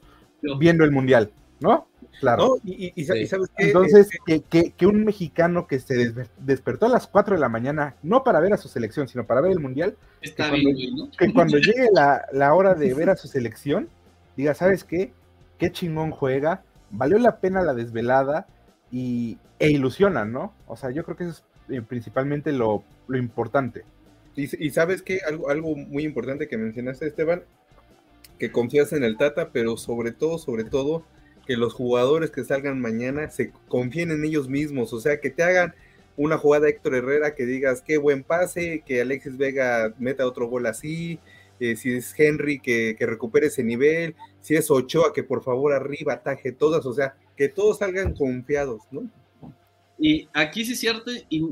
viendo 0.59 0.83
el 0.83 0.91
Mundial, 0.91 1.31
¿no? 1.59 1.87
Claro. 2.19 2.57
Y, 2.63 3.03
sabes 3.05 3.31
qué? 3.55 3.67
Entonces, 3.67 4.09
este 4.27 4.73
que, 4.75 4.87
un 4.87 5.05
mexicano 5.05 5.67
que 5.67 5.79
se 5.79 6.13
despertó 6.37 6.85
a 6.85 6.89
las 6.89 7.07
4 7.07 7.35
de 7.35 7.41
la 7.41 7.49
mañana, 7.49 7.95
no 8.03 8.23
para 8.23 8.39
ver 8.39 8.53
a 8.53 8.57
su 8.57 8.67
selección, 8.67 9.07
sino 9.07 9.25
para 9.25 9.41
ver 9.41 9.51
el 9.51 9.59
Mundial, 9.59 9.95
Está 10.21 10.49
que, 10.49 10.57
bien, 10.57 10.73
cuando, 10.73 11.05
¿no? 11.05 11.11
que 11.17 11.33
cuando 11.33 11.57
llegue 11.57 11.89
la, 11.93 12.25
la 12.33 12.53
hora 12.53 12.75
de 12.75 12.93
ver 12.93 13.09
a 13.09 13.15
su 13.15 13.27
selección, 13.27 13.89
diga, 14.35 14.53
¿sabes 14.53 14.83
qué? 14.83 15.13
Qué 15.57 15.71
chingón 15.71 16.11
juega, 16.11 16.63
valió 16.91 17.17
la 17.19 17.39
pena 17.39 17.61
la 17.61 17.73
desvelada 17.73 18.47
y, 18.91 19.37
e 19.59 19.69
ilusiona, 19.69 20.25
¿no? 20.25 20.53
O 20.67 20.75
sea, 20.75 20.91
yo 20.91 21.03
creo 21.03 21.17
que 21.17 21.25
eso 21.25 21.31
es 21.31 21.43
eh, 21.69 21.81
principalmente 21.81 22.51
lo, 22.51 22.83
lo 23.07 23.17
importante. 23.17 23.83
Y, 24.39 24.69
sabes 24.69 25.01
qué, 25.01 25.19
algo, 25.27 25.49
algo 25.49 25.75
muy 25.75 26.03
importante 26.03 26.47
que 26.47 26.57
mencionaste, 26.57 27.07
Esteban, 27.07 27.43
que 28.37 28.51
confías 28.51 28.93
en 28.93 29.03
el 29.03 29.17
Tata, 29.17 29.51
pero 29.51 29.75
sobre 29.77 30.11
todo, 30.11 30.37
sobre 30.37 30.63
todo, 30.63 31.03
que 31.45 31.57
los 31.57 31.73
jugadores 31.73 32.31
que 32.31 32.43
salgan 32.43 32.79
mañana 32.79 33.29
se 33.29 33.51
confíen 33.67 34.11
en 34.11 34.23
ellos 34.23 34.47
mismos, 34.47 34.93
o 34.93 34.99
sea, 34.99 35.19
que 35.19 35.29
te 35.29 35.43
hagan 35.43 35.73
una 36.15 36.37
jugada 36.37 36.69
Héctor 36.69 36.95
Herrera 36.95 37.33
que 37.33 37.45
digas 37.45 37.81
qué 37.81 37.97
buen 37.97 38.23
pase, 38.23 38.83
que 38.85 39.01
Alexis 39.01 39.37
Vega 39.37 39.93
meta 39.99 40.27
otro 40.27 40.47
gol 40.47 40.65
así, 40.65 41.19
eh, 41.59 41.75
si 41.75 41.93
es 41.93 42.13
Henry 42.17 42.59
que, 42.59 42.95
que, 42.97 43.05
recupere 43.05 43.47
ese 43.47 43.63
nivel, 43.63 44.15
si 44.41 44.55
es 44.55 44.69
Ochoa 44.69 45.13
que 45.13 45.23
por 45.23 45.43
favor 45.43 45.73
arriba 45.73 46.13
ataje 46.13 46.51
todas, 46.51 46.85
o 46.85 46.93
sea, 46.93 47.15
que 47.35 47.49
todos 47.49 47.79
salgan 47.79 48.13
confiados, 48.13 48.81
¿no? 48.91 49.09
Y 49.97 50.29
aquí 50.33 50.63
sí 50.63 50.73
es 50.73 50.79
cierto, 50.79 51.11
y 51.29 51.43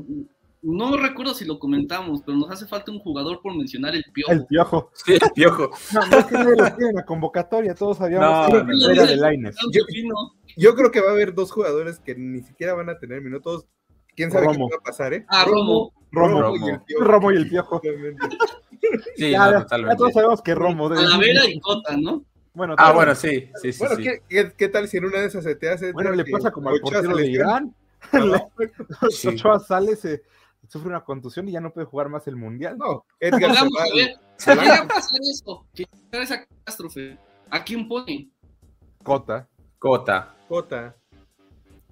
no 0.62 0.96
recuerdo 0.96 1.34
si 1.34 1.44
lo 1.44 1.58
comentamos, 1.58 2.22
pero 2.24 2.36
nos 2.36 2.50
hace 2.50 2.66
falta 2.66 2.90
un 2.90 2.98
jugador 2.98 3.40
por 3.40 3.56
mencionar 3.56 3.94
el 3.94 4.04
piojo. 4.12 4.32
El 4.32 4.46
piojo. 4.46 4.90
Sí, 5.04 5.14
el 5.14 5.20
piojo. 5.34 5.70
No, 5.92 6.06
no 6.06 6.18
es 6.18 6.24
que 6.26 6.34
no 6.34 6.50
lo 6.50 6.76
tiene 6.76 6.92
la 6.94 7.04
convocatoria, 7.04 7.74
todos 7.74 7.98
sabíamos 7.98 8.48
no, 8.52 8.66
que 8.66 8.92
era 8.92 9.06
de 9.06 9.16
Laines. 9.16 9.56
Yo, 9.72 9.82
yo, 10.56 10.74
creo 10.74 10.90
que 10.90 11.00
va 11.00 11.08
a 11.10 11.12
haber 11.12 11.34
dos 11.34 11.52
jugadores 11.52 12.00
que 12.00 12.14
ni 12.14 12.42
siquiera 12.42 12.74
van 12.74 12.88
a 12.90 12.98
tener 12.98 13.20
minutos. 13.22 13.66
¿Quién 14.16 14.32
sabe 14.32 14.46
Romo. 14.46 14.68
qué 14.68 14.74
va 14.74 14.80
a 14.80 14.84
pasar, 14.84 15.14
eh? 15.14 15.24
Ah, 15.28 15.44
Romo. 15.44 15.92
Romo, 16.10 16.40
Romo. 16.42 16.66
y 16.66 16.70
el 16.70 16.80
piojo. 16.82 17.04
Romo 17.04 17.32
y 17.32 17.36
el 17.36 17.48
piojo. 17.48 17.80
Sí, 19.16 19.32
ya, 19.32 19.50
no, 19.50 19.62
totalmente. 19.62 19.94
ya 19.94 19.96
todos 19.98 20.12
sabemos 20.14 20.40
que 20.40 20.54
Romo. 20.54 20.88
debe- 20.88 21.02
Talavera 21.02 21.44
y 21.46 21.60
Cota, 21.60 21.96
¿no? 21.96 22.24
Bueno, 22.54 22.74
Ah, 22.78 22.92
bueno, 22.92 23.14
sí, 23.14 23.50
sí, 23.60 23.72
sí. 23.72 23.78
Bueno, 23.80 23.96
sí. 23.96 24.02
¿qué, 24.02 24.22
qué, 24.28 24.52
qué 24.56 24.68
tal 24.68 24.88
si 24.88 24.96
en 24.96 25.04
una 25.04 25.20
de 25.20 25.26
esas 25.26 25.44
se 25.44 25.54
te 25.56 25.68
hace? 25.68 25.92
bueno, 25.92 26.12
le 26.12 26.24
pasa 26.24 26.50
como 26.50 26.70
al 26.70 26.80
portero 26.80 27.16
de? 27.16 27.26
Irán. 27.26 27.74
Ochoa 29.26 29.58
sale, 29.60 29.96
se 29.96 30.22
sufre 30.68 30.88
una 30.90 31.02
contusión 31.04 31.48
y 31.48 31.52
ya 31.52 31.60
no 31.60 31.72
puede 31.72 31.86
jugar 31.86 32.08
más 32.08 32.26
el 32.28 32.36
mundial. 32.36 32.76
no, 32.78 33.04
Edgar 33.18 33.54
se 33.54 33.62
va. 33.62 33.82
a 33.82 33.96
ver, 33.96 34.16
se 34.36 34.54
va. 34.54 34.62
llega 34.62 34.76
a 34.78 34.88
pasar 34.88 35.18
eso, 35.20 35.66
que 35.74 35.86
llega 36.12 36.24
esa 36.24 36.44
catástrofe, 36.46 37.18
¿a 37.50 37.64
quién 37.64 37.88
pone? 37.88 38.28
Cota. 39.02 39.48
Cota, 39.78 40.34
Jota. 40.48 40.94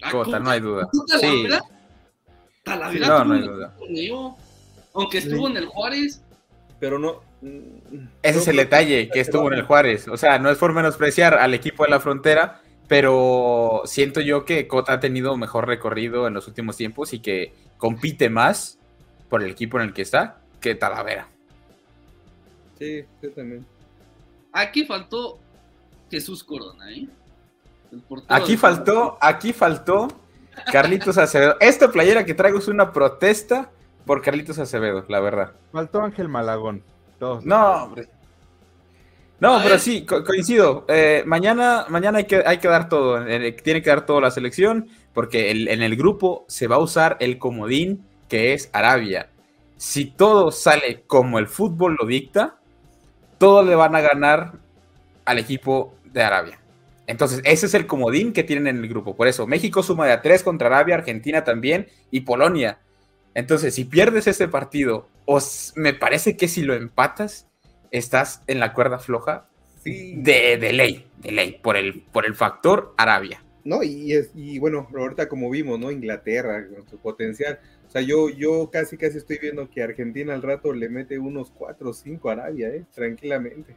¿A 0.02 0.10
Cota, 0.10 0.38
no 0.40 0.50
hay 0.50 0.60
duda. 0.60 0.88
¿Tú 0.92 1.04
Sí, 1.20 1.46
Talavera? 2.64 3.06
No, 3.08 3.24
no 3.24 3.34
hay 3.34 3.40
duda. 3.42 3.74
torneo, 3.78 4.36
aunque 4.94 5.18
estuvo 5.18 5.46
Sí. 5.46 5.52
en 5.52 5.56
el 5.56 5.66
Juárez, 5.66 6.22
Pero 6.80 6.98
no. 6.98 7.20
ese 8.22 8.38
es 8.40 8.48
el 8.48 8.56
detalle 8.56 9.08
que 9.08 9.20
estuvo 9.20 9.46
en 9.48 9.54
el 9.54 9.62
Juárez. 9.62 10.08
O 10.08 10.16
sea, 10.16 10.38
no 10.38 10.50
es 10.50 10.58
por 10.58 10.72
menospreciar 10.74 11.34
al 11.34 11.54
equipo 11.54 11.84
de 11.84 11.90
la 11.90 12.00
frontera, 12.00 12.60
pero 12.88 13.82
siento 13.84 14.20
yo 14.20 14.44
que 14.44 14.68
Cota 14.68 14.94
ha 14.94 15.00
tenido 15.00 15.36
mejor 15.36 15.66
recorrido 15.66 16.26
en 16.26 16.34
los 16.34 16.46
últimos 16.46 16.76
tiempos 16.76 17.12
y 17.12 17.20
que 17.20 17.54
compite 17.78 18.30
más 18.30 18.78
por 19.28 19.42
el 19.42 19.50
equipo 19.50 19.78
en 19.78 19.88
el 19.88 19.92
que 19.92 20.02
está 20.02 20.38
que 20.60 20.74
Talavera. 20.74 21.28
Sí, 22.78 23.04
yo 23.22 23.32
también. 23.32 23.66
aquí 24.52 24.84
faltó 24.84 25.38
Jesús 26.10 26.44
Corona, 26.44 26.90
¿eh? 26.92 27.08
Aquí 28.28 28.56
faltó, 28.56 29.16
aquí 29.20 29.52
faltó 29.52 30.08
Carlitos 30.70 31.18
Acevedo. 31.18 31.56
Esta 31.60 31.90
playera 31.90 32.24
que 32.24 32.34
traigo 32.34 32.58
es 32.58 32.68
una 32.68 32.92
protesta 32.92 33.70
por 34.04 34.22
Carlitos 34.22 34.58
Acevedo, 34.58 35.04
la 35.08 35.20
verdad. 35.20 35.52
Faltó 35.72 36.02
Ángel 36.02 36.28
Malagón. 36.28 36.82
Todos. 37.18 37.44
No, 37.44 37.84
hombre. 37.84 38.08
No, 39.38 39.60
pero 39.62 39.78
sí, 39.78 40.06
co- 40.06 40.24
coincido. 40.24 40.86
Eh, 40.88 41.22
mañana 41.26 41.84
mañana 41.88 42.18
hay, 42.18 42.24
que, 42.24 42.42
hay 42.46 42.58
que 42.58 42.68
dar 42.68 42.88
todo. 42.88 43.22
tiene 43.62 43.82
que 43.82 43.90
dar 43.90 44.06
todo 44.06 44.20
la 44.20 44.30
selección, 44.30 44.88
porque 45.12 45.50
el- 45.50 45.68
en 45.68 45.82
el 45.82 45.96
grupo 45.96 46.44
se 46.48 46.66
va 46.66 46.76
a 46.76 46.80
usar 46.80 47.16
el 47.20 47.38
comodín 47.38 48.04
que 48.28 48.54
es 48.54 48.70
Arabia. 48.72 49.28
Si 49.76 50.06
todo 50.06 50.50
sale 50.50 51.02
como 51.06 51.38
el 51.38 51.48
fútbol 51.48 51.96
lo 52.00 52.06
dicta, 52.06 52.56
todos 53.38 53.66
le 53.66 53.74
van 53.74 53.94
a 53.96 54.00
ganar 54.00 54.54
al 55.24 55.38
equipo 55.38 55.94
de 56.04 56.22
Arabia. 56.22 56.58
Entonces, 57.06 57.40
ese 57.44 57.66
es 57.66 57.74
el 57.74 57.86
comodín 57.86 58.32
que 58.32 58.44
tienen 58.44 58.66
en 58.68 58.78
el 58.82 58.88
grupo. 58.88 59.14
Por 59.16 59.28
eso, 59.28 59.46
México 59.46 59.82
suma 59.82 60.06
de 60.06 60.12
a 60.12 60.22
tres 60.22 60.42
contra 60.42 60.68
Arabia, 60.68 60.96
Argentina 60.96 61.44
también 61.44 61.88
y 62.10 62.20
Polonia. 62.22 62.78
Entonces, 63.34 63.74
si 63.74 63.84
pierdes 63.84 64.26
ese 64.26 64.48
partido, 64.48 65.08
o 65.24 65.38
s- 65.38 65.72
me 65.76 65.94
parece 65.94 66.36
que 66.36 66.48
si 66.48 66.62
lo 66.62 66.74
empatas, 66.74 67.46
estás 67.98 68.42
en 68.46 68.60
la 68.60 68.72
cuerda 68.72 68.98
floja 68.98 69.48
Sí. 69.82 70.14
de, 70.16 70.56
de 70.56 70.72
ley, 70.72 71.06
de 71.18 71.30
ley, 71.32 71.60
por 71.62 71.76
el, 71.76 72.02
por 72.12 72.26
el 72.26 72.34
factor 72.34 72.92
Arabia. 72.96 73.42
No, 73.64 73.82
y, 73.84 74.12
es, 74.12 74.30
y 74.34 74.58
bueno, 74.58 74.88
ahorita 74.96 75.28
como 75.28 75.48
vimos, 75.50 75.78
¿no? 75.78 75.90
Inglaterra, 75.92 76.66
con 76.68 76.88
su 76.88 76.98
potencial. 76.98 77.58
O 77.86 77.90
sea, 77.90 78.00
yo, 78.00 78.28
yo 78.28 78.68
casi, 78.70 78.96
casi 78.96 79.18
estoy 79.18 79.38
viendo 79.38 79.68
que 79.70 79.82
Argentina 79.82 80.34
al 80.34 80.42
rato 80.42 80.72
le 80.72 80.88
mete 80.88 81.18
unos 81.18 81.50
4 81.52 81.90
o 81.90 81.92
5 81.92 82.28
a 82.28 82.32
Arabia, 82.32 82.68
¿eh? 82.68 82.84
Tranquilamente. 82.94 83.74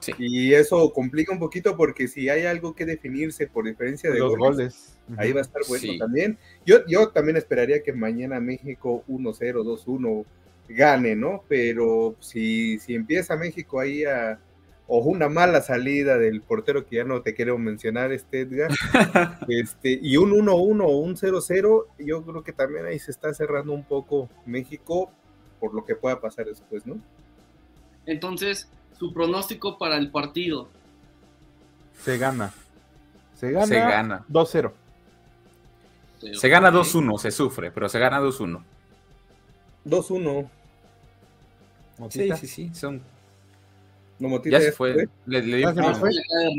Sí. 0.00 0.12
Y 0.18 0.52
eso 0.52 0.92
complica 0.92 1.32
un 1.32 1.38
poquito 1.38 1.74
porque 1.76 2.06
si 2.06 2.28
hay 2.28 2.44
algo 2.44 2.74
que 2.74 2.84
definirse 2.84 3.46
por 3.46 3.64
diferencia 3.64 4.10
de 4.10 4.18
los 4.18 4.36
goles, 4.36 4.98
goles. 5.08 5.18
ahí 5.18 5.32
va 5.32 5.40
a 5.40 5.42
estar 5.42 5.62
bueno 5.68 5.80
Sí. 5.92 5.98
también. 5.98 6.36
Yo, 6.66 6.84
yo 6.86 7.08
también 7.08 7.38
esperaría 7.38 7.82
que 7.82 7.94
mañana 7.94 8.40
México 8.40 9.04
1-0, 9.08 9.64
2-1 9.64 10.24
gane, 10.68 11.16
¿no? 11.16 11.42
Pero 11.48 12.16
si, 12.20 12.78
si 12.78 12.94
empieza 12.94 13.36
México 13.36 13.80
ahí 13.80 14.04
a... 14.04 14.40
O 14.88 14.98
una 14.98 15.28
mala 15.28 15.62
salida 15.62 16.16
del 16.16 16.42
portero 16.42 16.86
que 16.86 16.96
ya 16.96 17.04
no 17.04 17.20
te 17.20 17.34
quiero 17.34 17.58
mencionar, 17.58 18.12
este 18.12 18.42
Edgar, 18.42 18.70
este, 19.48 19.98
y 20.00 20.16
un 20.16 20.30
1-1 20.30 20.84
o 20.84 20.98
un 20.98 21.16
0-0, 21.16 21.86
yo 21.98 22.22
creo 22.22 22.44
que 22.44 22.52
también 22.52 22.86
ahí 22.86 23.00
se 23.00 23.10
está 23.10 23.34
cerrando 23.34 23.72
un 23.72 23.82
poco 23.82 24.28
México 24.46 25.10
por 25.58 25.74
lo 25.74 25.84
que 25.84 25.96
pueda 25.96 26.20
pasar 26.20 26.46
después, 26.46 26.86
¿no? 26.86 27.00
Entonces, 28.06 28.68
su 28.96 29.12
pronóstico 29.12 29.76
para 29.76 29.96
el 29.96 30.12
partido. 30.12 30.68
Se 32.02 32.16
gana. 32.18 32.52
Se 33.34 33.50
gana. 33.50 33.66
Se 33.66 33.74
gana. 33.74 34.24
2-0. 34.30 34.72
Se 36.34 36.48
gana 36.48 36.68
Ok. 36.68 36.74
2-1, 36.74 37.18
se 37.18 37.30
sufre, 37.30 37.70
pero 37.70 37.88
se 37.88 37.98
gana 37.98 38.20
2-1. 38.20 38.62
2-1. 39.84 40.48
Sí, 41.96 42.02
Motita. 42.02 42.36
sí, 42.36 42.46
sí, 42.46 42.70
son... 42.74 43.02
No, 44.18 44.28
Motita, 44.30 44.56
Ya 44.56 44.60
se 44.60 44.70
¿ya 44.70 44.72
fue. 44.72 45.08
Le, 45.26 45.42
le 45.42 45.56
dio 45.58 45.72
nos 45.74 45.98
fue. 45.98 46.10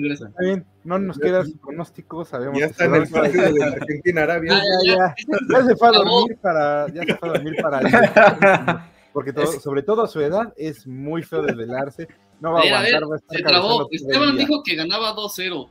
Regreso. 0.02 0.28
Está 0.28 0.43
bien, 0.43 0.65
no 0.84 1.00
nos 1.00 1.17
queda 1.17 1.43
su 1.43 1.58
pronóstico, 1.58 2.23
sabemos 2.23 2.60
Ya 2.60 2.67
está 2.67 2.86
en 2.86 2.91
se 2.91 2.97
el 2.97 3.10
partido 3.10 3.54
de 3.54 3.63
Argentina-Arabia. 3.63 4.54
Ah, 4.58 4.62
ya, 4.86 4.95
ya, 4.95 5.15
ya 5.60 5.65
se 5.65 5.76
fue 5.76 5.88
a 5.88 5.91
dormir 5.91 6.38
para, 6.39 6.88
ya 6.93 7.04
se 7.04 7.15
fue 7.15 7.30
a 7.30 7.32
dormir 7.34 7.56
para 7.62 7.80
porque 9.13 9.34
todo, 9.34 9.45
Es- 9.45 9.62
sobre 9.63 9.82
todo 9.82 10.04
a 10.04 10.08
su 10.08 10.21
edad 10.21 10.54
es 10.56 10.86
muy 10.86 11.23
feo 11.23 11.41
desvelarse, 11.41 12.08
no 12.39 12.52
va 12.54 12.60
a 12.60 12.62
A 12.62 12.65
ver, 12.65 12.73
a 12.76 12.82
ver, 12.82 12.95
aguantar, 12.95 13.10
va 13.12 13.15
a 13.15 13.17
estar 13.17 13.38
Se 13.38 13.43
trabó. 13.43 13.88
Esteban 13.91 14.38
dijo 14.38 14.62
que 14.63 14.76
ganaba 14.76 15.15
2-0. 15.15 15.69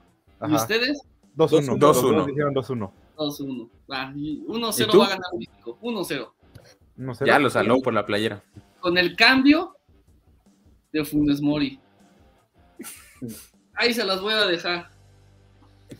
¿Y 0.48 0.54
ustedes? 0.54 1.02
2-1, 1.36 1.76
2-1. 1.76 1.78
los 1.78 1.80
dos 2.02 2.26
dijeron 2.26 2.52
2-1. 2.54 2.90
2-1. 3.16 3.68
Ah, 3.90 4.12
y 4.16 4.42
¿Y 4.42 4.44
1-0 4.48 4.90
tú? 4.90 4.98
va 4.98 5.06
a 5.06 5.08
ganar 5.10 5.30
México. 5.38 5.78
1-0. 5.80 6.32
No 6.96 7.14
sé. 7.14 7.26
Ya 7.26 7.38
lo 7.38 7.48
saló 7.48 7.80
por 7.80 7.94
la 7.94 8.04
playera. 8.04 8.42
Con 8.86 8.98
el 8.98 9.16
cambio 9.16 9.76
de 10.92 11.04
Funes 11.04 11.40
Mori. 11.40 11.80
Ahí 13.74 13.92
se 13.92 14.04
las 14.04 14.20
voy 14.20 14.32
a 14.32 14.46
dejar. 14.46 14.90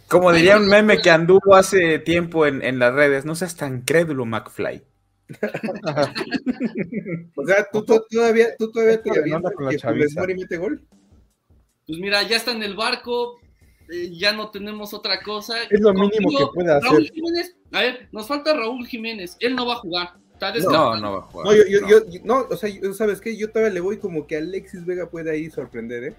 Como 0.06 0.32
diría 0.32 0.56
un 0.56 0.68
meme 0.68 0.98
que 0.98 1.10
anduvo 1.10 1.56
hace 1.56 1.98
tiempo 1.98 2.46
en, 2.46 2.62
en 2.62 2.78
las 2.78 2.94
redes, 2.94 3.24
no 3.24 3.34
seas 3.34 3.56
tan 3.56 3.82
crédulo, 3.82 4.24
McFly. 4.24 4.84
O 7.34 7.44
sea, 7.44 7.66
¿tú, 7.72 7.84
tú 7.84 8.00
todavía, 8.08 8.56
tú 8.56 8.70
todavía 8.70 9.02
te 9.02 9.18
avientas 9.18 9.52
con 9.56 9.64
la 9.64 9.72
que 9.72 9.80
Funes. 9.80 10.14
Mori 10.16 10.34
mete 10.36 10.56
gol? 10.56 10.86
Pues 11.88 11.98
mira, 11.98 12.22
ya 12.22 12.36
está 12.36 12.52
en 12.52 12.62
el 12.62 12.76
barco. 12.76 13.40
eh, 13.90 14.12
ya 14.16 14.32
no 14.32 14.52
tenemos 14.52 14.94
otra 14.94 15.20
cosa. 15.22 15.56
Es 15.68 15.80
lo 15.80 15.92
mínimo 15.92 16.38
que 16.38 16.46
puede 16.54 16.72
hacer. 16.72 16.88
Raúl 16.88 17.10
Jiménez, 17.12 17.56
a 17.72 17.80
ver, 17.80 18.08
nos 18.12 18.28
falta 18.28 18.54
Raúl 18.54 18.86
Jiménez. 18.86 19.36
Él 19.40 19.56
no 19.56 19.66
va 19.66 19.74
a 19.74 19.78
jugar. 19.78 20.14
No, 20.64 20.96
no 20.96 21.12
va 21.12 21.18
a 21.18 21.22
jugar. 21.22 21.46
No, 21.46 21.54
yo, 21.54 21.62
yo, 21.68 21.80
no. 21.80 21.88
yo- 21.88 22.06
yo- 22.10 22.20
no, 22.24 22.46
o 22.50 22.56
sea, 22.56 22.68
yo- 22.68 22.92
¿sabes 22.94 23.20
qué? 23.20 23.36
Yo 23.36 23.50
todavía 23.50 23.72
le 23.74 23.80
voy 23.80 23.98
como 23.98 24.26
que 24.26 24.36
Alexis 24.36 24.84
Vega 24.84 25.08
puede 25.08 25.30
ahí 25.30 25.50
sorprender, 25.50 26.04
¿eh? 26.04 26.14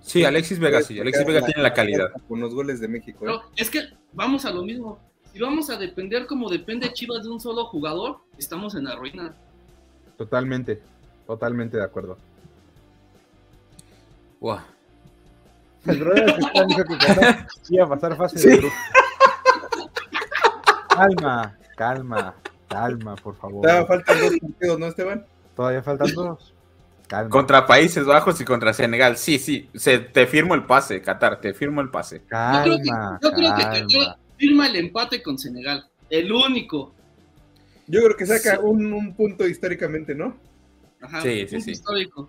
Sí, 0.00 0.24
Alexis 0.24 0.58
Vega, 0.58 0.82
sí. 0.82 0.98
Alexis 1.00 1.26
Vega 1.26 1.42
tiene 1.44 1.62
la 1.62 1.74
calidad. 1.74 2.10
Con 2.28 2.40
los 2.40 2.54
goles 2.54 2.80
de 2.80 2.88
México. 2.88 3.18
¿eh? 3.24 3.28
Pero 3.28 3.42
es 3.56 3.68
que 3.70 3.80
vamos 4.12 4.44
a 4.44 4.50
lo 4.52 4.62
mismo. 4.62 4.98
Si 5.32 5.40
vamos 5.40 5.68
a 5.68 5.76
depender 5.76 6.26
como 6.26 6.48
depende 6.48 6.92
Chivas 6.92 7.24
de 7.24 7.30
un 7.30 7.40
solo 7.40 7.66
jugador, 7.66 8.18
estamos 8.38 8.74
en 8.74 8.84
la 8.84 8.94
ruina. 8.96 9.34
Totalmente, 10.16 10.80
totalmente 11.26 11.76
de 11.76 11.84
acuerdo. 11.84 12.16
Wow. 14.40 14.60
El 15.86 15.98
brother 15.98 16.24
que 16.36 16.40
está 16.40 16.64
dijo 16.66 16.84
que 16.84 17.74
iba 17.74 17.84
a 17.84 17.88
pasar 17.88 18.16
fase 18.16 18.48
de 18.48 18.56
grupo. 18.56 18.74
Calma, 20.88 21.56
calma, 21.76 22.34
calma, 22.68 23.16
por 23.16 23.36
favor. 23.36 23.62
Todavía 23.62 23.86
faltan 23.86 24.20
dos 24.20 24.38
partidos, 24.40 24.78
¿no, 24.78 24.86
Esteban? 24.86 25.26
Todavía 25.54 25.82
faltan 25.82 26.14
dos. 26.14 26.52
Calma. 27.08 27.30
Contra 27.30 27.66
Países 27.66 28.04
Bajos 28.04 28.40
y 28.40 28.44
contra 28.44 28.72
Senegal. 28.72 29.16
Sí, 29.16 29.38
sí. 29.38 29.70
Se, 29.74 29.98
te 30.00 30.26
firmo 30.26 30.54
el 30.54 30.64
pase, 30.64 31.00
Qatar. 31.00 31.40
Te 31.40 31.54
firmo 31.54 31.80
el 31.80 31.90
pase. 31.90 32.22
Calma, 32.26 32.64
yo 32.66 32.72
creo 32.72 32.78
que, 32.82 32.90
yo 33.22 33.30
creo 33.30 33.54
que 33.54 33.62
calma. 33.62 33.86
Qatar 33.88 34.18
firma 34.36 34.66
el 34.66 34.76
empate 34.76 35.22
con 35.22 35.38
Senegal. 35.38 35.88
El 36.10 36.32
único. 36.32 36.92
Yo 37.86 38.02
creo 38.02 38.16
que 38.16 38.26
saca 38.26 38.58
un, 38.60 38.92
un 38.92 39.14
punto 39.14 39.46
históricamente, 39.46 40.14
¿no? 40.14 40.36
Ajá, 41.00 41.22
Sí, 41.22 41.40
sí, 41.40 41.54
punto 41.56 41.64
sí. 41.64 41.70
histórico. 41.70 42.28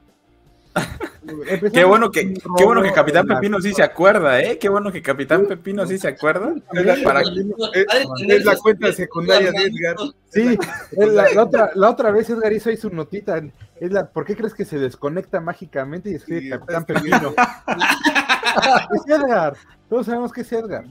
Empezamos 1.27 1.71
Qué 1.73 1.83
bueno 1.83 2.11
que, 2.11 2.33
qué 2.33 2.63
bueno 2.65 2.81
que 2.81 2.91
Capitán 2.91 3.27
Pepino 3.27 3.59
sí 3.61 3.73
se 3.73 3.83
acuerda, 3.83 4.41
¿eh? 4.41 4.57
Qué 4.57 4.69
bueno 4.69 4.91
que 4.91 5.01
Capitán 5.01 5.45
Pepino 5.45 5.85
sí 5.85 5.97
se 5.97 6.07
acuerda. 6.07 6.53
Es 6.73 6.85
la, 6.85 6.95
Para- 7.03 7.21
es- 7.21 8.45
es 8.47 8.61
cuenta 8.61 8.91
secundaria 8.93 9.51
de 9.51 9.63
Edgar. 9.63 9.95
Sí, 10.29 10.57
es 10.91 11.07
la, 11.13 11.29
la 11.33 11.43
otra, 11.43 11.71
la 11.73 11.89
otra 11.89 12.11
vez 12.11 12.29
Edgar 12.29 12.51
hizo 12.51 12.69
ahí 12.69 12.75
su 12.77 12.89
notita. 12.89 13.41
Es 13.79 13.91
la, 13.91 14.09
¿Por 14.11 14.25
qué 14.25 14.35
crees 14.35 14.53
que 14.53 14.65
se 14.65 14.77
desconecta 14.77 15.39
mágicamente 15.39 16.11
y 16.11 16.15
escribe 16.15 16.41
Sí, 16.41 16.49
Capitán 16.49 16.85
Pepino? 16.85 17.33
es 18.93 19.07
Edgar. 19.07 19.55
Todos 19.89 20.05
sabemos 20.05 20.31
que 20.33 20.41
es 20.41 20.51
Edgar. 20.51 20.83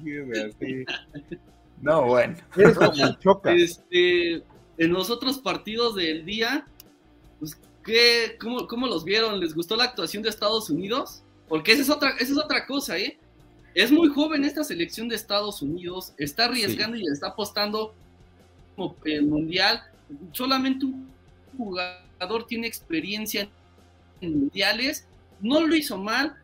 Sí. 0.58 0.84
No, 1.82 2.06
bueno. 2.06 2.34
Eres 2.56 2.76
como 2.78 3.12
choca. 3.20 3.52
Este, 3.52 4.36
en 4.78 4.92
los 4.92 5.10
otros 5.10 5.38
partidos 5.38 5.94
del 5.94 6.24
día, 6.24 6.66
pues, 7.38 7.58
¿qué, 7.86 8.36
cómo, 8.38 8.66
cómo 8.66 8.86
los 8.86 9.04
vieron? 9.04 9.40
¿Les 9.40 9.54
gustó 9.54 9.76
la 9.76 9.84
actuación 9.84 10.22
de 10.22 10.28
Estados 10.28 10.68
Unidos? 10.68 11.22
Porque 11.48 11.72
esa 11.72 11.82
es 11.82 11.90
otra, 11.90 12.10
esa 12.18 12.32
es 12.32 12.38
otra 12.38 12.66
cosa, 12.66 12.98
¿eh? 12.98 13.18
Es 13.74 13.92
muy 13.92 14.08
joven 14.08 14.44
esta 14.44 14.64
selección 14.64 15.08
de 15.08 15.16
Estados 15.16 15.62
Unidos, 15.62 16.12
está 16.18 16.46
arriesgando 16.46 16.96
y 16.96 17.06
está 17.06 17.28
apostando 17.28 17.94
como 18.74 18.96
el 19.04 19.26
mundial. 19.26 19.82
Solamente 20.32 20.86
un 20.86 21.08
jugador 21.56 22.46
tiene 22.46 22.66
experiencia 22.66 23.48
en 24.20 24.40
mundiales, 24.40 25.06
no 25.40 25.60
lo 25.60 25.76
hizo 25.76 25.98
mal. 25.98 26.36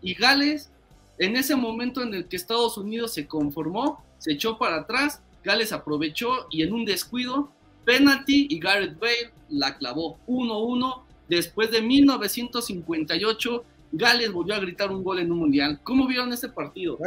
Y 0.00 0.14
Gales, 0.14 0.70
en 1.18 1.36
ese 1.36 1.54
momento 1.54 2.02
en 2.02 2.14
el 2.14 2.26
que 2.26 2.36
Estados 2.36 2.76
Unidos 2.78 3.14
se 3.14 3.26
conformó, 3.26 4.02
se 4.18 4.32
echó 4.32 4.58
para 4.58 4.76
atrás, 4.76 5.20
Gales 5.44 5.72
aprovechó 5.72 6.46
y 6.50 6.62
en 6.62 6.72
un 6.72 6.84
descuido, 6.84 7.52
penalty 7.84 8.46
y 8.50 8.58
Gareth 8.58 8.98
Bale 8.98 9.32
la 9.48 9.76
clavó 9.76 10.18
1-1. 10.26 11.02
Después 11.28 11.70
de 11.70 11.80
1958, 11.82 13.64
Gales 13.92 14.32
volvió 14.32 14.54
a 14.54 14.58
gritar 14.60 14.90
un 14.90 15.02
gol 15.02 15.18
en 15.20 15.30
un 15.32 15.38
mundial. 15.38 15.80
¿Cómo 15.82 16.06
vieron 16.06 16.32
este 16.32 16.48
partido? 16.48 16.98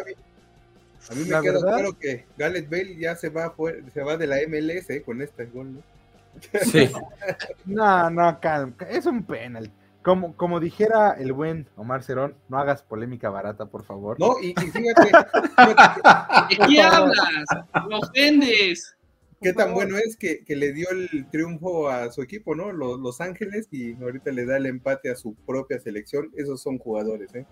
A 1.10 1.14
mí 1.14 1.22
me 1.24 1.30
La 1.30 1.42
queda 1.42 1.54
verdad- 1.54 1.74
claro 1.74 2.00
que 2.00 2.26
Gareth 2.38 2.70
Bale 2.70 2.98
ya 2.98 3.16
se 3.16 3.30
va, 3.30 3.52
fuera- 3.52 3.78
se 3.94 4.02
va 4.02 4.18
de 4.18 4.28
la 4.28 4.38
MLS 4.48 4.90
eh, 4.90 5.04
con 5.04 5.22
este 5.22 5.46
gol, 5.46 5.76
¿no? 5.76 5.82
Sí. 6.64 6.90
No, 7.66 8.10
no, 8.10 8.40
calma. 8.40 8.74
Es 8.90 9.06
un 9.06 9.24
penal. 9.24 9.72
Como, 10.04 10.36
como 10.36 10.60
dijera 10.60 11.14
el 11.18 11.34
buen 11.34 11.68
Omar 11.78 12.04
Cerón, 12.04 12.36
no 12.50 12.60
hagas 12.60 12.84
polémica 12.84 13.30
barata, 13.32 13.66
por 13.66 13.84
favor. 13.84 14.20
No, 14.20 14.36
y, 14.40 14.50
y 14.50 14.54
fíjate, 14.72 15.08
fíjate 15.08 16.02
¿De 16.50 16.68
qué 16.68 16.82
hablas? 16.82 17.46
¡Me 17.90 17.96
ofendes! 17.96 18.95
Qué 19.42 19.54
tan 19.54 19.74
bueno 19.74 19.98
es 19.98 20.18
que, 20.18 20.44
que 20.44 20.56
le 20.56 20.74
dio 20.74 20.88
el 20.90 21.30
triunfo 21.30 21.90
a 21.90 22.12
su 22.12 22.22
equipo, 22.22 22.56
¿no? 22.56 22.72
Los, 22.72 23.00
Los 23.00 23.22
Ángeles 23.22 23.68
y 23.72 23.94
ahorita 24.02 24.32
le 24.32 24.46
da 24.46 24.58
el 24.58 24.66
empate 24.66 25.10
a 25.10 25.16
su 25.16 25.36
propia 25.36 25.80
selección. 25.80 26.32
Esos 26.36 26.62
son 26.62 26.78
jugadores, 26.78 27.34
¿eh? 27.36 27.46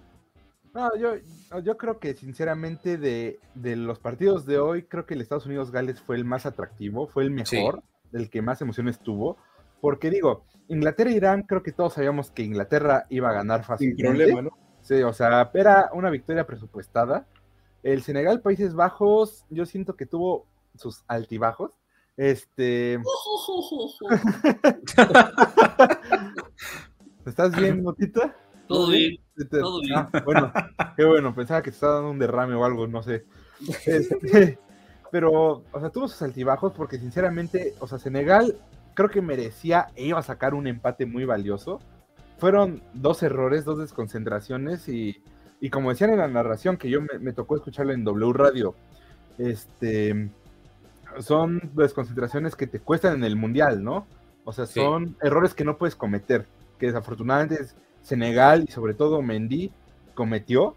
No, 0.73 0.89
yo, 0.97 1.15
yo 1.61 1.77
creo 1.77 1.99
que 1.99 2.15
sinceramente 2.15 2.97
de, 2.97 3.39
de 3.53 3.75
los 3.75 3.99
partidos 3.99 4.45
de 4.47 4.57
hoy, 4.57 4.83
creo 4.83 5.05
que 5.05 5.13
el 5.13 5.21
Estados 5.21 5.45
Unidos-Gales 5.45 6.01
fue 6.01 6.15
el 6.15 6.25
más 6.25 6.47
atractivo, 6.47 7.05
fue 7.07 7.23
el 7.23 7.29
mejor, 7.31 7.83
el 8.11 8.29
que 8.31 8.41
más 8.41 8.59
emociones 8.61 8.99
tuvo. 8.99 9.37
Porque 9.81 10.09
digo, 10.09 10.45
Inglaterra-Irán, 10.69 11.43
creo 11.43 11.61
que 11.61 11.73
todos 11.73 11.93
sabíamos 11.93 12.31
que 12.31 12.41
Inglaterra 12.41 13.05
iba 13.09 13.29
a 13.29 13.33
ganar 13.33 13.59
Sin 13.59 13.67
fácilmente. 13.67 14.03
problema, 14.03 14.41
¿no? 14.41 14.57
Sí, 14.81 14.95
o 15.03 15.13
sea, 15.13 15.51
era 15.53 15.91
una 15.93 16.09
victoria 16.09 16.47
presupuestada. 16.47 17.27
El 17.83 18.01
Senegal, 18.01 18.41
Países 18.41 18.73
Bajos, 18.73 19.45
yo 19.49 19.65
siento 19.65 19.95
que 19.95 20.05
tuvo 20.05 20.47
sus 20.75 21.03
altibajos. 21.07 21.71
Este, 22.15 22.93
¿estás 27.25 27.55
bien, 27.55 27.81
Motita? 27.81 28.37
Todo 28.67 28.91
bien. 28.91 29.17
Todo 29.49 29.81
bien. 29.81 29.97
ah, 29.97 30.11
bueno, 30.23 30.53
qué 30.95 31.05
bueno, 31.05 31.33
pensaba 31.33 31.63
que 31.63 31.71
te 31.71 31.75
estaba 31.75 31.95
dando 31.95 32.11
un 32.11 32.19
derrame 32.19 32.53
o 32.53 32.65
algo, 32.65 32.85
no 32.87 33.01
sé. 33.01 33.25
Este, 33.85 34.59
pero, 35.11 35.63
o 35.71 35.79
sea, 35.79 35.89
tuvo 35.89 36.07
sus 36.07 36.21
altibajos 36.21 36.71
porque 36.73 36.99
sinceramente, 36.99 37.73
o 37.79 37.87
sea, 37.87 37.97
Senegal 37.97 38.59
creo 38.93 39.09
que 39.09 39.23
merecía 39.23 39.87
e 39.95 40.05
iba 40.05 40.19
a 40.19 40.23
sacar 40.23 40.53
un 40.53 40.67
empate 40.67 41.07
muy 41.07 41.25
valioso. 41.25 41.79
Fueron 42.37 42.83
dos 42.93 43.23
errores, 43.23 43.65
dos 43.65 43.79
desconcentraciones 43.79 44.87
y, 44.87 45.23
y 45.59 45.71
como 45.71 45.89
decían 45.89 46.11
en 46.11 46.19
la 46.19 46.27
narración 46.27 46.77
que 46.77 46.91
yo 46.91 47.01
me, 47.01 47.17
me 47.19 47.33
tocó 47.33 47.55
escucharlo 47.55 47.91
en 47.93 48.03
W 48.03 48.33
Radio, 48.33 48.75
este, 49.39 50.29
son 51.19 51.71
desconcentraciones 51.75 52.55
que 52.55 52.67
te 52.67 52.79
cuestan 52.79 53.15
en 53.15 53.23
el 53.23 53.35
mundial, 53.35 53.83
¿no? 53.83 54.05
O 54.45 54.51
sea, 54.53 54.65
Sí. 54.65 54.79
son 54.79 55.15
errores 55.21 55.53
que 55.53 55.63
no 55.65 55.77
puedes 55.77 55.95
cometer, 55.95 56.45
que 56.79 56.87
desafortunadamente 56.87 57.55
es 57.61 57.75
Senegal 58.01 58.65
y 58.67 58.71
sobre 58.71 58.93
todo 58.93 59.21
Mendy 59.21 59.71
cometió. 60.13 60.75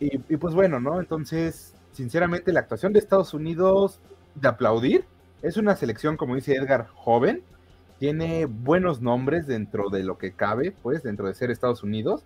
Y, 0.00 0.16
y 0.32 0.36
pues 0.36 0.54
bueno, 0.54 0.80
¿no? 0.80 1.00
Entonces, 1.00 1.74
sinceramente, 1.92 2.52
la 2.52 2.60
actuación 2.60 2.92
de 2.92 2.98
Estados 3.00 3.34
Unidos 3.34 4.00
de 4.34 4.48
aplaudir 4.48 5.04
es 5.42 5.56
una 5.56 5.76
selección, 5.76 6.16
como 6.16 6.34
dice 6.36 6.54
Edgar, 6.54 6.86
joven, 6.94 7.42
tiene 7.98 8.46
buenos 8.46 9.00
nombres 9.00 9.46
dentro 9.46 9.88
de 9.90 10.02
lo 10.02 10.18
que 10.18 10.32
cabe, 10.32 10.74
pues, 10.82 11.02
dentro 11.02 11.26
de 11.26 11.34
ser 11.34 11.50
Estados 11.50 11.82
Unidos. 11.82 12.24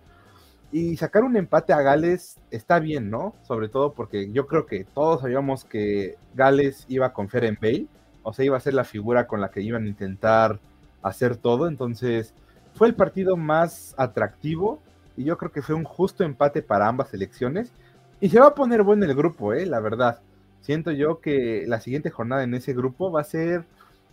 Y 0.71 0.97
sacar 0.97 1.23
un 1.23 1.37
empate 1.37 1.71
a 1.71 1.81
Gales 1.81 2.39
está 2.51 2.79
bien, 2.79 3.09
¿no? 3.09 3.33
Sobre 3.43 3.69
todo 3.69 3.93
porque 3.93 4.31
yo 4.31 4.47
creo 4.47 4.65
que 4.65 4.83
todos 4.83 5.21
sabíamos 5.21 5.63
que 5.63 6.17
Gales 6.35 6.85
iba 6.89 7.07
a 7.07 7.13
confiar 7.13 7.45
en 7.45 7.57
o 8.23 8.33
sea, 8.33 8.43
iba 8.43 8.57
a 8.57 8.61
ser 8.61 8.73
la 8.73 8.83
figura 8.83 9.27
con 9.27 9.39
la 9.39 9.49
que 9.49 9.61
iban 9.61 9.85
a 9.85 9.87
intentar 9.87 10.59
hacer 11.01 11.37
todo. 11.37 11.69
Entonces, 11.69 12.33
fue 12.73 12.87
el 12.87 12.95
partido 12.95 13.37
más 13.37 13.95
atractivo 13.97 14.81
y 15.15 15.23
yo 15.23 15.37
creo 15.37 15.51
que 15.51 15.61
fue 15.61 15.75
un 15.75 15.85
justo 15.85 16.25
empate 16.25 16.61
para 16.61 16.89
ambas 16.89 17.09
selecciones. 17.09 17.71
Y 18.19 18.27
se 18.27 18.39
va 18.39 18.47
a 18.47 18.55
poner 18.55 18.83
bueno 18.83 19.05
el 19.05 19.15
grupo, 19.15 19.53
¿eh? 19.53 19.65
La 19.65 19.79
verdad. 19.79 20.19
Siento 20.59 20.91
yo 20.91 21.21
que 21.21 21.63
la 21.67 21.79
siguiente 21.79 22.09
jornada 22.09 22.43
en 22.43 22.53
ese 22.53 22.73
grupo 22.73 23.09
va 23.09 23.21
a 23.21 23.23
ser 23.23 23.63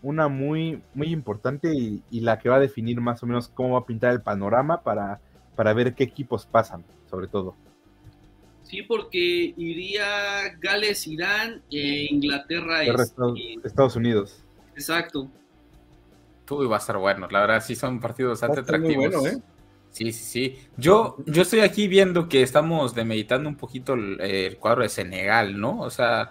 una 0.02 0.28
muy, 0.28 0.82
muy 0.94 1.08
importante 1.08 1.72
y 1.74 2.20
la 2.20 2.38
que 2.38 2.48
va 2.48 2.56
a 2.56 2.60
definir 2.60 3.00
más 3.00 3.22
o 3.22 3.26
menos 3.26 3.48
cómo 3.48 3.72
va 3.72 3.80
a 3.80 3.86
pintar 3.86 4.12
el 4.12 4.20
panorama 4.20 4.82
para, 4.82 5.18
para 5.54 5.72
ver 5.72 5.94
qué 5.94 6.04
equipos 6.04 6.46
pasan, 6.46 6.84
sobre 7.10 7.28
todo. 7.28 7.54
Sí, 8.62 8.82
porque 8.82 9.54
iría 9.56 10.54
Gales, 10.58 11.06
Irán 11.06 11.62
e 11.70 12.06
Inglaterra. 12.10 12.84
Y- 12.84 13.58
Estados 13.62 13.96
Unidos. 13.96 14.42
Exacto. 14.74 15.28
Uy, 16.50 16.66
va 16.66 16.76
a 16.76 16.78
estar 16.78 16.96
bueno. 16.98 17.28
La 17.30 17.40
verdad, 17.40 17.62
sí 17.64 17.74
son 17.76 18.00
partidos 18.00 18.40
bastante 18.40 18.60
atractivos. 18.60 18.96
bueno, 19.12 19.26
¿eh? 19.26 19.38
Sí, 19.90 20.12
sí, 20.12 20.24
sí. 20.24 20.58
Yo, 20.76 21.16
yo 21.26 21.42
estoy 21.42 21.60
aquí 21.60 21.86
viendo 21.86 22.28
que 22.28 22.42
estamos 22.42 22.94
demeditando 22.94 23.48
un 23.48 23.54
poquito 23.56 23.94
el, 23.94 24.20
el 24.20 24.56
cuadro 24.56 24.82
de 24.82 24.88
Senegal, 24.88 25.58
¿no? 25.60 25.80
O 25.80 25.90
sea, 25.90 26.30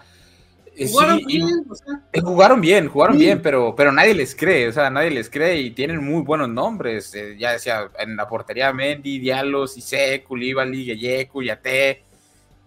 eh, 0.76 0.88
Jugaron 0.90 1.18
sí, 1.20 1.24
bien, 1.26 1.64
o 1.68 1.74
sea, 1.74 2.00
eh, 2.12 2.20
jugaron 2.20 2.60
bien, 2.60 2.88
jugaron 2.88 3.16
Sí. 3.16 3.24
bien, 3.24 3.40
pero, 3.42 3.74
pero 3.76 3.92
nadie 3.92 4.14
les 4.14 4.34
cree, 4.34 4.68
o 4.68 4.72
sea, 4.72 4.90
nadie 4.90 5.10
les 5.10 5.30
cree 5.30 5.60
y 5.60 5.70
tienen 5.70 6.02
muy 6.04 6.22
buenos 6.22 6.48
nombres. 6.48 7.14
eh, 7.14 7.36
ya 7.38 7.52
decía, 7.52 7.90
en 7.98 8.16
la 8.16 8.28
portería 8.28 8.72
Mendy, 8.72 9.18
Diallo, 9.18 9.66
Gueye, 9.66 11.28
Cuyate. 11.28 12.02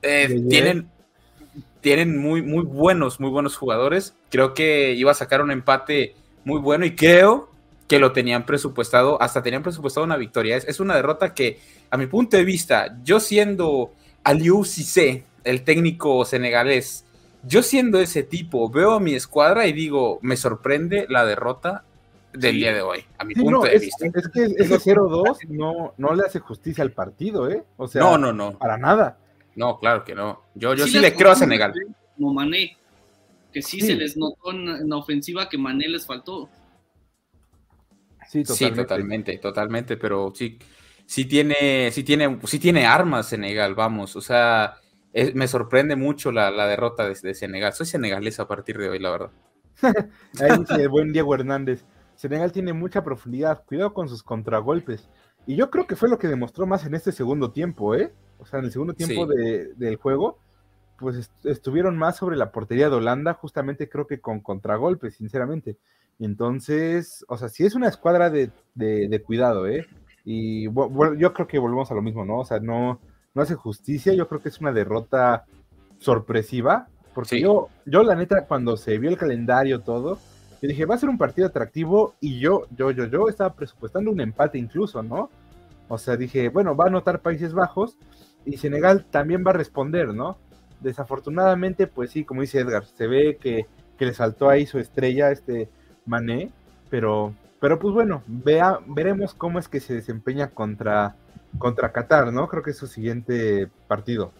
eh, 0.01 0.27
Gueye. 0.29 0.49
tienen, 0.49 0.87
tienen 1.81 2.17
muy, 2.17 2.41
muy 2.41 2.63
buenos, 2.63 3.19
muy 3.19 3.29
buenos 3.29 3.55
jugadores. 3.57 4.13
Creo 4.29 4.53
que 4.53 4.93
iba 4.93 5.11
a 5.11 5.15
sacar 5.15 5.41
un 5.41 5.51
empate 5.51 6.15
muy 6.45 6.59
bueno 6.59 6.85
y 6.85 6.95
creo 6.95 7.49
que 7.87 7.99
lo 7.99 8.11
tenían 8.11 8.45
presupuestado, 8.45 9.21
hasta 9.21 9.41
tenían 9.41 9.63
presupuestado 9.63 10.05
una 10.05 10.17
victoria. 10.17 10.57
Es, 10.57 10.65
es 10.67 10.79
una 10.79 10.95
derrota 10.95 11.33
que, 11.33 11.59
a 11.89 11.97
mi 11.97 12.07
punto 12.07 12.35
de 12.37 12.43
vista, 12.43 12.97
yo 13.03 13.19
siendo 13.19 13.93
Aliou 14.23 14.65
Cissé, 14.65 15.23
el 15.45 15.63
técnico 15.63 16.25
senegalés, 16.25 17.05
yo 17.43 17.61
siendo 17.63 17.99
ese 17.99 18.23
tipo, 18.23 18.69
veo 18.69 18.93
a 18.93 18.99
mi 18.99 19.13
escuadra 19.13 19.67
y 19.67 19.73
digo, 19.73 20.19
me 20.21 20.37
sorprende 20.37 21.05
la 21.09 21.25
derrota 21.25 21.83
del 22.33 22.51
Sí. 22.53 22.57
día 22.59 22.73
de 22.73 22.81
hoy, 22.81 23.03
a 23.17 23.23
mi 23.23 23.33
Sí, 23.33 23.41
punto 23.41 23.59
no, 23.59 23.63
de 23.63 23.75
es, 23.75 23.81
vista. 23.81 24.05
es 24.05 24.27
que 24.29 24.43
ese 24.57 24.79
0-2 24.79 25.39
no, 25.49 25.93
no 25.97 26.13
le 26.13 26.23
hace 26.23 26.39
justicia 26.39 26.83
al 26.83 26.91
partido, 26.91 27.49
¿eh? 27.49 27.63
O 27.77 27.87
sea, 27.87 28.01
No, 28.01 28.17
no, 28.17 28.33
no, 28.33 28.57
para 28.57 28.77
nada. 28.77 29.17
no, 29.55 29.79
claro 29.79 30.03
que 30.03 30.13
no. 30.13 30.41
Yo, 30.55 30.73
yo 30.75 30.85
sí, 30.85 30.99
le 30.99 31.13
creo 31.15 31.31
a 31.31 31.35
Senegal. 31.35 31.73
Como 32.15 32.33
Mané, 32.33 32.77
que 33.51 33.61
sí, 33.61 33.79
Sí. 33.79 33.87
se 33.87 33.95
les 33.95 34.17
notó 34.17 34.51
en, 34.51 34.87
la 34.89 34.97
ofensiva 34.97 35.49
que 35.49 35.57
Mané 35.57 35.87
les 35.87 36.05
faltó. 36.05 36.49
Sí, 38.29 38.43
Sí, 38.43 38.43
totalmente. 38.43 38.83
totalmente, 38.83 39.37
totalmente, 39.37 39.97
pero 39.97 40.33
sí, 40.35 40.59
sí 41.05 41.25
tiene, 41.25 41.91
sí 41.91 42.03
tiene, 42.03 42.39
sí 42.43 42.59
tiene 42.59 42.85
armas 42.85 43.29
Senegal, 43.29 43.73
vamos, 43.73 44.15
o 44.17 44.21
sea, 44.21 44.75
es- 45.21 45.35
me 45.35 45.47
sorprende 45.47 45.95
mucho 45.95 46.31
la, 46.31 46.51
la 46.51 46.67
derrota 46.67 47.07
de, 47.07 47.15
de 47.21 47.33
Senegal. 47.33 47.73
Soy 47.73 47.85
senegalés 47.85 48.39
a 48.39 48.47
partir 48.47 48.77
de 48.77 48.89
hoy, 48.89 48.99
la 48.99 49.11
verdad. 49.11 49.31
Ahí 50.41 50.57
dice 50.59 50.81
el 50.81 50.89
buen 50.89 51.13
Diego 51.13 51.33
Hernández. 51.35 51.85
Senegal 52.15 52.51
tiene 52.51 52.73
mucha 52.73 53.03
profundidad, 53.03 53.63
cuidado 53.65 53.93
con 53.93 54.09
sus 54.09 54.23
contragolpes. 54.23 55.09
Y 55.45 55.55
yo 55.55 55.69
creo 55.69 55.85
que 55.87 55.95
fue 55.95 56.09
lo 56.09 56.17
que 56.17 56.27
demostró 56.27 56.65
más 56.65 56.85
en 56.85 56.95
este 56.95 57.11
segundo 57.11 57.51
tiempo, 57.51 57.95
¿eh? 57.95 58.11
O 58.39 58.45
sea, 58.45 58.59
en 58.59 58.65
el 58.65 58.71
segundo 58.71 58.93
tiempo 58.93 59.27
Sí. 59.27 59.35
de- 59.37 59.73
del 59.75 59.95
juego, 59.97 60.39
pues 60.99 61.15
est- 61.17 61.45
estuvieron 61.45 61.95
más 61.97 62.17
sobre 62.17 62.35
la 62.37 62.51
portería 62.51 62.89
de 62.89 62.95
Holanda, 62.95 63.33
justamente 63.35 63.87
creo 63.87 64.07
que 64.07 64.19
con 64.19 64.39
contragolpes, 64.41 65.15
sinceramente. 65.15 65.77
Entonces, 66.19 67.23
o 67.27 67.37
sea, 67.37 67.47
sí 67.49 67.65
es 67.65 67.75
una 67.75 67.87
escuadra 67.87 68.29
de, 68.29 68.49
de- 68.75 69.07
de 69.07 69.21
cuidado, 69.21 69.67
¿eh? 69.67 69.85
Y 70.25 70.63
yo 70.65 71.33
creo 71.33 71.47
que 71.47 71.57
volvemos 71.59 71.89
a 71.89 71.93
lo 71.93 72.01
mismo, 72.01 72.25
¿no? 72.25 72.39
O 72.39 72.45
sea, 72.45 72.59
no, 72.59 72.99
no 73.37 73.43
hace 73.43 73.53
justicia, 73.53 74.13
yo 74.13 74.27
creo 74.27 74.41
que 74.41 74.49
es 74.49 74.59
una 74.59 74.71
derrota 74.73 75.45
sorpresiva, 75.99 76.87
porque 77.13 77.35
Sí. 77.35 77.41
yo, 77.41 77.69
yo 77.85 78.01
la 78.01 78.15
neta, 78.15 78.45
cuando 78.47 78.77
se 78.77 78.97
vio 78.97 79.11
el 79.11 79.17
calendario 79.17 79.81
todo, 79.81 80.17
yo 80.59 80.67
dije, 80.67 80.85
va 80.85 80.95
a 80.95 80.97
ser 80.97 81.09
un 81.09 81.19
partido 81.19 81.47
atractivo 81.47 82.15
y 82.19 82.39
yo, 82.39 82.65
yo, 82.75 82.89
yo, 82.89 83.05
yo 83.05 83.29
estaba 83.29 83.53
presupuestando 83.53 84.09
un 84.09 84.21
empate 84.21 84.57
incluso, 84.57 85.03
¿no? 85.03 85.29
O 85.87 85.99
sea, 85.99 86.17
dije, 86.17 86.49
bueno, 86.49 86.75
va 86.75 86.85
a 86.85 86.87
anotar 86.87 87.21
Países 87.21 87.53
Bajos 87.53 87.95
y 88.43 88.57
Senegal 88.57 89.05
también 89.11 89.43
va 89.45 89.51
a 89.51 89.53
responder, 89.53 90.15
¿no? 90.15 90.37
Desafortunadamente, 90.81 91.85
pues 91.85 92.09
sí, 92.09 92.23
como 92.25 92.41
dice 92.41 92.59
Edgar, 92.59 92.85
se 92.85 93.05
ve 93.05 93.37
que, 93.39 93.67
que 93.99 94.05
le 94.07 94.15
saltó 94.15 94.49
ahí 94.49 94.65
su 94.65 94.79
estrella, 94.79 95.29
este 95.29 95.69
Mané, 96.07 96.49
pero, 96.89 97.35
pero 97.59 97.77
pues 97.77 97.93
bueno, 97.93 98.23
vea, 98.25 98.79
veremos 98.87 99.35
cómo 99.35 99.59
es 99.59 99.67
que 99.67 99.79
se 99.79 99.93
desempeña 99.93 100.47
contra, 100.49 101.15
contra 101.57 101.91
Qatar, 101.91 102.31
¿no? 102.31 102.47
Creo 102.47 102.63
que 102.63 102.71
es 102.71 102.77
su 102.77 102.87
siguiente 102.87 103.67
partido. 103.87 104.31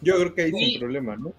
Yo 0.00 0.16
creo 0.16 0.34
que 0.34 0.42
ahí 0.42 0.52
Sí. 0.52 0.70
sin 0.72 0.80
problema, 0.80 1.16
¿no? 1.16 1.32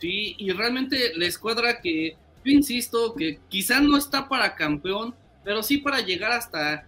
Sí, 0.00 0.34
y 0.38 0.50
realmente 0.52 1.12
la 1.16 1.26
escuadra 1.26 1.80
que, 1.80 2.16
yo 2.44 2.52
insisto, 2.52 3.14
que 3.14 3.38
quizá 3.48 3.80
no 3.80 3.96
está 3.96 4.28
para 4.28 4.54
campeón, 4.54 5.14
pero 5.44 5.62
sí 5.62 5.78
para 5.78 6.00
llegar 6.00 6.32
hasta 6.32 6.86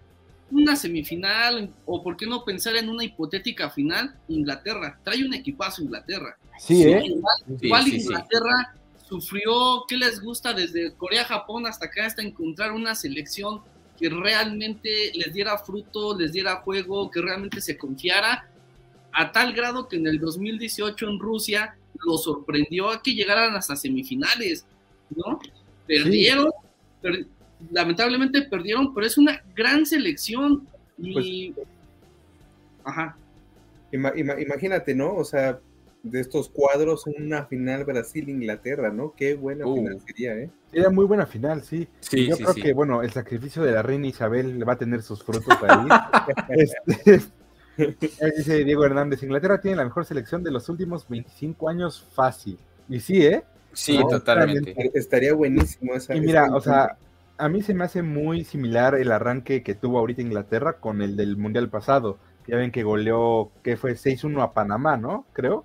una 0.51 0.77
semifinal, 0.77 1.71
o 1.87 2.03
por 2.03 2.17
qué 2.17 2.27
no 2.27 2.45
pensar 2.45 2.77
en 2.77 2.89
una 2.89 3.05
hipotética 3.05 3.69
final, 3.71 4.15
Inglaterra. 4.29 4.99
Trae 5.03 5.25
un 5.25 5.35
equipazo 5.35 5.83
Inglaterra. 5.83 6.37
Sí, 6.59 6.83
¿eh? 6.85 7.03
Igual, 7.05 7.35
Sí, 7.47 7.67
igual 7.67 7.85
sí, 7.85 7.91
sí. 7.91 7.97
Inglaterra 7.97 8.75
sufrió, 9.09 9.85
¿qué 9.89 9.97
les 9.97 10.21
gusta? 10.21 10.53
Desde 10.53 10.93
Corea, 10.95 11.25
Japón 11.25 11.67
hasta 11.67 11.87
acá, 11.87 12.07
hasta 12.07 12.23
encontrar 12.23 12.73
una 12.73 12.95
selección 12.95 13.61
que 13.99 14.09
realmente 14.09 15.13
les 15.15 15.33
diera 15.33 15.57
fruto, 15.59 16.19
les 16.19 16.33
diera 16.33 16.57
juego, 16.57 17.11
que 17.11 17.21
realmente 17.21 17.61
se 17.61 17.77
confiara, 17.77 18.49
a 19.13 19.33
tal 19.33 19.53
grado 19.55 19.89
que 19.89 19.97
en 19.97 20.07
el 20.07 20.19
2018 20.21 21.09
en 21.09 21.19
Rusia 21.19 21.77
lo 22.05 22.19
sorprendió 22.19 22.91
a 22.91 23.03
que 23.03 23.15
llegaran 23.15 23.55
hasta 23.57 23.75
semifinales, 23.77 24.67
¿no? 25.15 25.41
Perdieron, 25.87 26.51
per- 27.01 27.27
lamentablemente 27.71 28.43
perdieron, 28.43 28.93
pero 28.95 29.07
es 29.07 29.17
una 29.17 29.43
gran 29.55 29.87
selección 29.87 30.69
y... 30.99 31.55
Ajá. 32.85 33.17
Ima- 33.93 34.13
ima- 34.15 34.41
imagínate, 34.41 34.95
¿no? 34.95 35.15
O 35.15 35.25
sea, 35.25 35.59
de 36.11 36.21
estos 36.21 36.49
cuadros, 36.49 37.05
una 37.19 37.45
final 37.47 37.85
Brasil-Inglaterra, 37.85 38.91
¿no? 38.93 39.15
Qué 39.17 39.35
buena 39.35 39.67
Uh. 39.67 39.75
final 39.77 40.01
sería, 40.07 40.35
¿eh? 40.35 40.51
Era 40.73 40.91
muy 40.91 41.05
buena 41.07 41.27
final, 41.27 41.63
sí. 41.63 41.89
Sí, 42.01 42.21
Y 42.21 42.29
yo 42.29 42.37
sí, 42.37 42.43
creo 42.43 42.55
sí. 42.55 42.63
que, 42.63 42.73
bueno, 42.73 43.03
el 43.03 43.11
sacrificio 43.11 43.63
de 43.63 43.73
la 43.73 43.83
reina 43.83 44.07
Isabel 44.07 44.67
va 44.69 44.75
a 44.75 44.79
tener 44.79 45.03
sus 45.03 45.23
frutos 45.23 45.57
ahí. 45.63 45.89
Este, 47.79 48.09
ahí 48.25 48.31
dice 48.35 48.65
Diego 48.65 48.87
Hernández, 48.87 49.23
Inglaterra 49.23 49.61
tiene 49.61 49.77
la 49.77 49.85
mejor 49.85 50.07
selección 50.07 50.43
de 50.43 50.51
los 50.51 50.69
últimos 50.71 51.07
25 51.09 51.69
años 51.69 52.03
fácil. 52.15 52.59
Y 52.89 53.01
sí, 53.01 53.27
¿eh? 53.27 53.45
Sí, 53.75 53.99
No, 53.99 54.09
totalmente. 54.09 54.75
Estaría 54.95 55.35
buenísimo 55.35 55.93
esa. 55.95 56.15
Y 56.17 56.21
mira, 56.23 56.47
esa- 56.47 56.55
o 56.57 56.61
sea, 56.63 56.97
a 57.37 57.49
mí 57.51 57.61
se 57.61 57.75
me 57.75 57.85
hace 57.85 58.01
muy 58.01 58.45
similar 58.45 58.95
el 58.95 59.13
arranque 59.13 59.63
que 59.63 59.75
tuvo 59.75 59.99
ahorita 59.99 60.23
Inglaterra 60.23 60.79
con 60.79 61.03
el 61.03 61.17
del 61.17 61.37
Mundial 61.37 61.69
pasado. 61.69 62.17
Ya 62.47 62.57
ven 62.57 62.71
que 62.71 62.83
goleó, 62.83 63.51
que 63.63 63.77
fue 63.77 63.95
6-1 63.97 64.41
a 64.43 64.55
Panamá, 64.55 64.97
¿no? 64.97 65.27
Creo. 65.35 65.65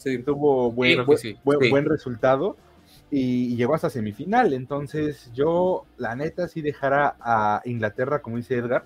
Sí. 0.00 0.18
Tuvo 0.18 0.72
buen, 0.72 1.04
buen, 1.44 1.84
resultado 1.84 2.56
y, 3.10 3.52
y 3.52 3.56
llegó 3.56 3.74
hasta 3.74 3.90
semifinal. 3.90 4.52
Entonces, 4.52 5.30
yo, 5.34 5.84
la 5.98 6.16
neta, 6.16 6.48
sí 6.48 6.62
dejara 6.62 7.16
a 7.20 7.62
Inglaterra, 7.64 8.20
como 8.20 8.38
dice 8.38 8.56
Edgar, 8.56 8.84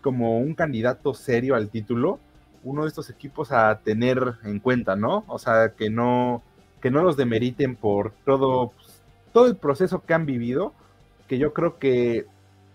como 0.00 0.38
un 0.38 0.54
candidato 0.54 1.14
serio 1.14 1.54
al 1.54 1.70
título, 1.70 2.20
uno 2.62 2.82
de 2.82 2.88
estos 2.88 3.10
equipos 3.10 3.52
a 3.52 3.80
tener 3.80 4.34
en 4.44 4.60
cuenta, 4.60 4.96
¿no? 4.96 5.24
O 5.28 5.38
sea, 5.38 5.72
que 5.76 5.90
no, 5.90 6.42
que 6.80 6.90
no 6.90 7.02
los 7.02 7.16
demeriten 7.16 7.76
por 7.76 8.12
todo, 8.24 8.72
pues, 8.76 9.02
todo 9.32 9.46
el 9.46 9.56
proceso 9.56 10.02
que 10.04 10.14
han 10.14 10.26
vivido, 10.26 10.72
que 11.26 11.38
yo 11.38 11.52
creo 11.52 11.78
que, 11.78 12.26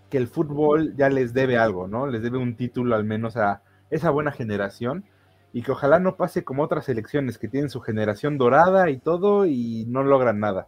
que 0.09 0.17
el 0.17 0.27
fútbol 0.27 0.95
ya 0.95 1.09
les 1.09 1.33
debe 1.33 1.57
algo, 1.57 1.87
¿no? 1.87 2.07
Les 2.07 2.21
debe 2.21 2.37
un 2.37 2.55
título 2.55 2.95
al 2.95 3.03
menos 3.03 3.37
a 3.37 3.61
esa 3.89 4.09
buena 4.09 4.31
generación 4.31 5.03
y 5.53 5.61
que 5.63 5.71
ojalá 5.71 5.99
no 5.99 6.15
pase 6.15 6.43
como 6.43 6.63
otras 6.63 6.85
selecciones 6.85 7.37
que 7.37 7.47
tienen 7.47 7.69
su 7.69 7.81
generación 7.81 8.37
dorada 8.37 8.89
y 8.89 8.97
todo 8.99 9.45
y 9.45 9.85
no 9.87 10.03
logran 10.03 10.39
nada. 10.39 10.67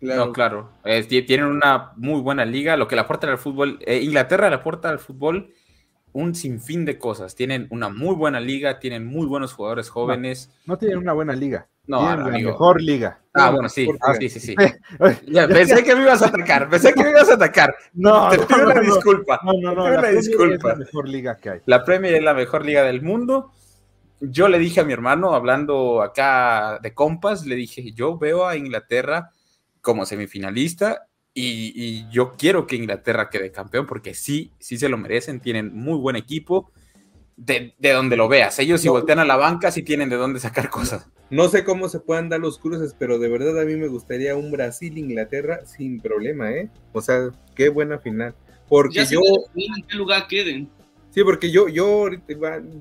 Claro. 0.00 0.26
No, 0.26 0.32
claro. 0.32 0.70
Eh, 0.84 1.02
ti- 1.04 1.22
tienen 1.22 1.46
una 1.46 1.92
muy 1.96 2.20
buena 2.20 2.44
liga. 2.44 2.76
Lo 2.76 2.86
que 2.88 2.94
le 2.94 3.00
aporta 3.02 3.26
al 3.28 3.38
fútbol, 3.38 3.78
eh, 3.84 3.98
Inglaterra 3.98 4.48
le 4.48 4.54
aporta 4.56 4.88
al 4.88 4.98
fútbol 5.00 5.50
un 6.12 6.34
sinfín 6.34 6.84
de 6.84 6.98
cosas. 6.98 7.34
Tienen 7.34 7.66
una 7.70 7.88
muy 7.88 8.14
buena 8.14 8.38
liga, 8.40 8.78
tienen 8.78 9.04
muy 9.06 9.26
buenos 9.26 9.52
jugadores 9.52 9.90
jóvenes. 9.90 10.50
No 10.66 10.78
tienen 10.78 10.98
una 10.98 11.12
buena 11.12 11.32
liga. 11.34 11.66
No, 11.86 11.98
tienen 12.00 12.18
la 12.20 12.24
amigo. 12.26 12.50
mejor 12.50 12.80
liga. 12.82 13.20
Ah, 13.34 13.50
bueno, 13.50 13.68
sí, 13.68 13.88
ah, 14.02 14.14
sí, 14.14 14.28
sí, 14.28 14.40
sí. 14.40 14.54
Ya, 15.26 15.48
pensé 15.48 15.82
que 15.82 15.94
me 15.96 16.02
ibas 16.02 16.22
a 16.22 16.26
atacar, 16.26 16.68
pensé 16.68 16.92
que 16.92 17.02
me 17.02 17.10
ibas 17.10 17.30
a 17.30 17.34
atacar. 17.34 17.74
No, 17.94 18.28
Te 18.30 18.38
pido 18.38 18.58
no, 18.58 18.64
una 18.66 18.74
no. 18.74 18.80
disculpa. 18.82 19.40
No, 19.44 19.52
no, 19.54 19.74
no, 19.74 19.84
Te 19.84 19.84
pido 19.84 19.84
la 19.84 19.90
una 19.90 20.00
Premier 20.00 20.22
disculpa. 20.22 20.54
es 20.72 20.78
la 20.78 20.84
mejor 20.84 21.08
liga 21.08 21.36
que 21.38 21.50
hay. 21.50 21.60
La 21.66 21.84
Premier 21.84 22.14
es 22.14 22.22
la 22.22 22.34
mejor 22.34 22.64
liga 22.64 22.82
del 22.84 23.02
mundo. 23.02 23.52
Yo 24.20 24.48
le 24.48 24.58
dije 24.58 24.80
a 24.80 24.84
mi 24.84 24.92
hermano, 24.92 25.34
hablando 25.34 26.02
acá 26.02 26.78
de 26.82 26.92
compas, 26.94 27.46
le 27.46 27.54
dije, 27.54 27.92
yo 27.92 28.18
veo 28.18 28.46
a 28.46 28.56
Inglaterra 28.56 29.30
como 29.80 30.04
semifinalista 30.06 31.06
y, 31.32 31.72
y 31.74 32.10
yo 32.10 32.34
quiero 32.36 32.66
que 32.66 32.76
Inglaterra 32.76 33.30
quede 33.30 33.52
campeón 33.52 33.86
porque 33.86 34.14
sí, 34.14 34.52
sí 34.58 34.76
se 34.76 34.88
lo 34.88 34.96
merecen, 34.98 35.40
tienen 35.40 35.72
muy 35.74 35.96
buen 35.98 36.16
equipo. 36.16 36.72
De, 37.40 37.72
de 37.78 37.92
donde 37.92 38.16
lo 38.16 38.26
veas, 38.26 38.58
ellos 38.58 38.80
si 38.80 38.88
No. 38.88 38.94
voltean 38.94 39.20
a 39.20 39.24
la 39.24 39.36
banca 39.36 39.70
sí 39.70 39.84
tienen 39.84 40.08
de 40.08 40.16
dónde 40.16 40.40
sacar 40.40 40.68
cosas. 40.70 41.06
No 41.30 41.46
sé 41.48 41.62
cómo 41.62 41.88
se 41.88 42.00
puedan 42.00 42.28
dar 42.28 42.40
los 42.40 42.58
cruces, 42.58 42.96
pero 42.98 43.20
de 43.20 43.28
verdad 43.28 43.60
a 43.60 43.64
mí 43.64 43.76
me 43.76 43.86
gustaría 43.86 44.34
un 44.34 44.50
Brasil-Inglaterra 44.50 45.64
sin 45.64 46.00
problema, 46.00 46.50
¿eh? 46.50 46.68
O 46.92 47.00
sea, 47.00 47.30
qué 47.54 47.68
buena 47.68 48.00
final. 48.00 48.34
Porque 48.68 48.96
Ya 48.96 49.06
se 49.06 49.14
yo, 49.14 49.20
en 49.54 49.82
qué 49.86 49.96
lugar 49.96 50.26
queden. 50.26 50.68
Sí, 51.18 51.24
porque 51.24 51.50
yo, 51.50 51.68
yo 51.68 52.08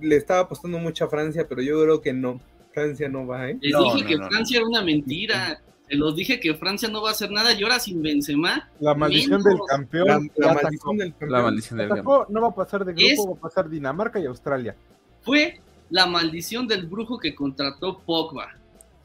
le 0.01 0.15
estaba 0.15 0.41
apostando 0.41 0.77
mucho 0.79 1.05
a 1.05 1.09
Francia, 1.09 1.45
pero 1.47 1.61
yo 1.61 1.81
creo 1.83 2.01
que 2.01 2.13
no. 2.13 2.39
Francia 2.73 3.09
no 3.09 3.25
va, 3.25 3.49
¿eh? 3.49 3.57
Les 3.59 3.73
No, 3.73 3.83
dije 3.85 4.01
no, 4.03 4.07
que 4.07 4.15
no, 4.17 4.23
no. 4.23 4.29
Francia 4.29 4.57
era 4.57 4.67
una 4.67 4.81
mentira. 4.83 5.61
Se 5.89 5.95
los 5.95 6.15
dije 6.15 6.39
que 6.39 6.53
Francia 6.53 6.89
no 6.89 7.01
va 7.01 7.09
a 7.09 7.11
hacer 7.13 7.31
nada 7.31 7.53
y 7.53 7.63
ahora 7.63 7.79
sin 7.79 8.01
Benzema. 8.01 8.69
La 8.79 8.93
maldición 8.93 9.41
Menos. 9.41 9.45
del 9.45 9.59
campeón. 9.67 10.31
La, 10.35 10.53
maldición 10.53 10.97
del 10.97 11.09
campeón. 11.11 11.31
La 11.31 11.41
maldición 11.41 11.77
del 11.79 11.91
Atacó, 11.91 12.25
no 12.29 12.41
va 12.41 12.47
a 12.49 12.55
pasar 12.55 12.85
de 12.85 12.93
grupo, 12.93 13.07
Es- 13.09 13.19
va 13.19 13.31
a 13.37 13.41
pasar 13.41 13.69
Dinamarca 13.69 14.19
y 14.19 14.25
Australia. 14.25 14.75
Fue 15.21 15.59
la 15.89 16.05
maldición 16.05 16.67
del 16.67 16.85
brujo 16.87 17.17
que 17.17 17.33
contrató 17.33 17.99
Pogba. 17.99 18.49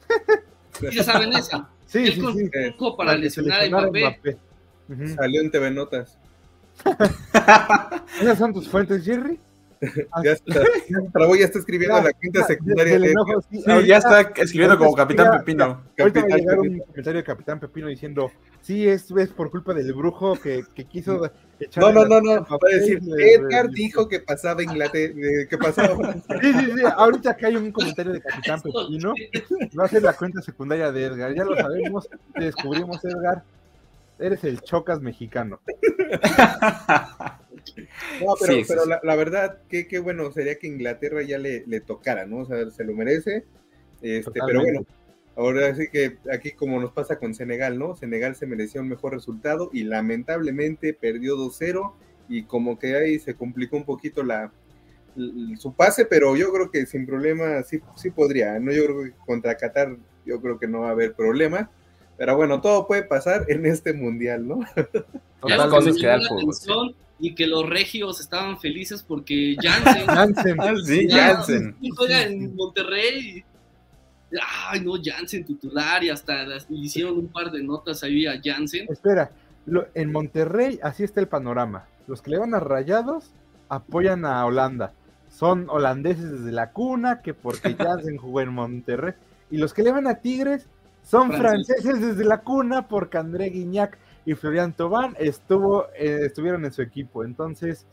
¿Sí 0.91 0.99
saben 0.99 1.33
esa? 1.33 1.69
Sí, 1.85 1.99
Él 1.99 2.13
sí, 2.13 2.21
sí. 2.51 2.73
para 2.97 3.15
lesionar 3.15 3.61
a 3.63 3.67
Mbappé. 3.69 3.99
Mbappé. 4.01 4.37
Ujú. 4.89 5.07
Salió 5.15 5.41
en 5.41 5.51
TV 5.51 5.71
Notas. 5.71 6.17
¿Esas 8.21 8.37
son 8.37 8.53
tus 8.53 8.67
fuentes, 8.67 9.03
Jerry? 9.03 9.39
Ya 10.23 10.31
está. 10.31 10.61
Trabo 11.11 11.35
ya 11.35 11.43
está 11.43 11.59
escribiendo 11.59 11.97
Ya, 11.97 12.03
la 12.05 12.13
quinta 12.13 12.39
ya, 12.39 12.45
secundaria 12.45 12.99
de 12.99 13.11
enojo, 13.11 13.41
sí, 13.41 13.61
Sí, 13.61 13.69
ahorita- 13.69 13.85
ya 13.85 13.97
está 13.97 14.21
escribiendo 14.41 14.77
como 14.77 14.93
Capitán 14.95 15.39
Pepino. 15.39 15.81
Ahorita 15.99 16.21
va 16.21 16.35
a 16.35 16.37
llegar 16.37 16.59
un 16.59 16.79
comentario 16.79 17.17
de 17.19 17.23
Capitán 17.25 17.59
Pepino 17.59 17.87
diciendo, 17.89 18.31
sí, 18.61 18.87
esto 18.87 19.19
es 19.19 19.27
por 19.31 19.51
culpa 19.51 19.73
del 19.73 19.91
brujo 19.93 20.39
que, 20.39 20.63
que 20.73 20.85
quiso 20.85 21.17
No, 21.17 21.29
echarle 21.59 21.93
no, 21.95 22.05
no, 22.05 22.21
no. 22.21 22.41
Mbappé 22.43 22.65
Va 22.65 22.69
a 22.71 22.79
decir, 22.79 22.99
Edgar 23.19 23.69
dijo 23.71 24.07
que 24.07 24.21
pasaba 24.21 24.63
Inglaterra, 24.63 25.15
que 25.49 25.57
pasaba. 25.57 26.13
Sí, 26.41 26.53
sí, 26.53 26.65
sí, 26.77 26.83
ahorita 26.95 27.31
acá 27.31 27.47
hay 27.47 27.57
un 27.57 27.69
comentario 27.73 28.13
de 28.13 28.21
Capitán 28.21 28.61
Pepino, 28.63 29.13
va 29.77 29.83
a 29.83 29.87
ser 29.89 30.01
la 30.03 30.13
cuenta 30.13 30.41
secundaria 30.41 30.93
de 30.93 31.03
Edgar, 31.07 31.35
ya 31.35 31.43
lo 31.43 31.57
sabemos, 31.57 32.07
te 32.35 32.45
descubrimos 32.45 33.03
Edgar. 33.03 33.43
Eres 34.19 34.43
el 34.43 34.61
chocas 34.61 35.01
mexicano. 35.01 35.61
No, 38.19 38.33
pero, 38.39 38.53
Sí, 38.53 38.63
sí, 38.63 38.65
pero. 38.67 38.85
La, 38.85 38.99
la 39.03 39.15
verdad, 39.15 39.59
qué, 39.69 39.87
qué 39.87 39.99
bueno 39.99 40.31
sería 40.31 40.59
que 40.59 40.67
Inglaterra 40.67 41.21
ya 41.21 41.37
le, 41.37 41.63
le 41.65 41.79
tocara, 41.79 42.25
¿no? 42.25 42.39
O 42.39 42.45
sea, 42.45 42.69
se 42.69 42.83
lo 42.83 42.93
merece. 42.93 43.45
Este, 44.01 44.39
pero 44.45 44.61
bueno, 44.61 44.85
ahora 45.35 45.73
sí 45.73 45.87
que 45.89 46.17
aquí 46.31 46.51
como 46.51 46.79
nos 46.79 46.91
pasa 46.91 47.17
con 47.19 47.33
Senegal, 47.33 47.79
¿no? 47.79 47.95
Senegal 47.95 48.35
se 48.35 48.45
merecía 48.45 48.81
un 48.81 48.89
mejor 48.89 49.13
resultado 49.13 49.69
y 49.71 49.83
lamentablemente 49.83 50.93
perdió 50.93 51.37
2-0 51.37 51.93
y 52.27 52.43
como 52.43 52.77
que 52.77 52.95
ahí 52.95 53.19
se 53.19 53.35
complicó 53.35 53.77
un 53.77 53.85
poquito 53.85 54.23
la 54.23 54.51
su 55.57 55.73
pase, 55.75 56.05
pero 56.05 56.35
yo 56.35 56.51
creo 56.51 56.71
que 56.71 56.85
sin 56.87 57.05
problema 57.05 57.61
sí, 57.63 57.79
sí 57.95 58.09
podría, 58.09 58.59
¿no? 58.59 58.71
Yo 58.71 58.85
creo 58.85 59.03
que 59.03 59.11
contra 59.25 59.55
Qatar 59.55 59.95
yo 60.25 60.41
creo 60.41 60.57
que 60.59 60.67
no 60.67 60.81
va 60.81 60.89
a 60.89 60.91
haber 60.91 61.13
problema. 61.13 61.69
Pero 62.17 62.35
bueno, 62.35 62.61
todo 62.61 62.87
puede 62.87 63.03
pasar 63.03 63.45
en 63.49 63.65
este 63.65 63.93
mundial, 63.93 64.47
¿no? 64.47 64.59
Cosas 65.41 65.95
que 65.97 66.05
da 66.07 66.15
el 66.15 66.27
fútbol, 66.27 66.95
y 67.19 67.35
que 67.35 67.47
los 67.47 67.67
regios 67.69 68.19
estaban 68.19 68.59
felices 68.59 69.03
porque 69.03 69.55
Jansen 69.61 70.05
Jansen, 70.05 70.61
Ah, 70.61 70.73
sí, 70.83 71.07
ya, 71.07 71.35
Jansen. 71.35 71.75
juega 71.97 72.23
en 72.23 72.55
Monterrey. 72.55 73.43
Ay, 74.67 74.81
no, 74.81 74.93
Jansen 75.03 75.45
titular 75.45 76.03
y 76.03 76.09
hasta 76.09 76.43
las- 76.45 76.65
hicieron 76.69 77.17
un 77.17 77.27
par 77.27 77.51
de 77.51 77.61
notas 77.63 78.03
ahí 78.03 78.25
a 78.25 78.39
Jansen. 78.43 78.87
espera, 78.89 79.31
lo- 79.65 79.87
en 79.93 80.11
Monterrey 80.11 80.79
así 80.81 81.03
está 81.03 81.19
el 81.21 81.27
panorama. 81.27 81.85
Los 82.07 82.21
que 82.21 82.31
le 82.31 82.39
van 82.39 82.53
a 82.55 82.59
Rayados 82.59 83.31
apoyan 83.69 84.25
a 84.25 84.45
Holanda. 84.45 84.91
Son 85.29 85.67
holandeses 85.69 86.31
desde 86.31 86.51
la 86.51 86.71
cuna, 86.71 87.21
que 87.21 87.33
porque 87.33 87.75
Jansen 87.77 88.17
jugó 88.17 88.41
en 88.41 88.49
Monterrey. 88.49 89.13
Y 89.51 89.57
los 89.57 89.73
que 89.73 89.83
le 89.83 89.91
van 89.91 90.07
a 90.07 90.15
Tigres 90.15 90.67
son 91.03 91.31
Franceses. 91.31 91.83
franceses 91.83 92.09
desde 92.15 92.25
la 92.25 92.39
cuna, 92.41 92.87
porque 92.87 93.17
André 93.17 93.49
Guignac 93.49 93.97
y 94.25 94.33
Florian 94.35 94.73
Tobán 94.73 95.15
estuvo, 95.19 95.87
eh, 95.95 96.21
estuvieron 96.25 96.65
en 96.65 96.71
su 96.71 96.81
equipo. 96.81 97.23
Entonces, 97.23 97.85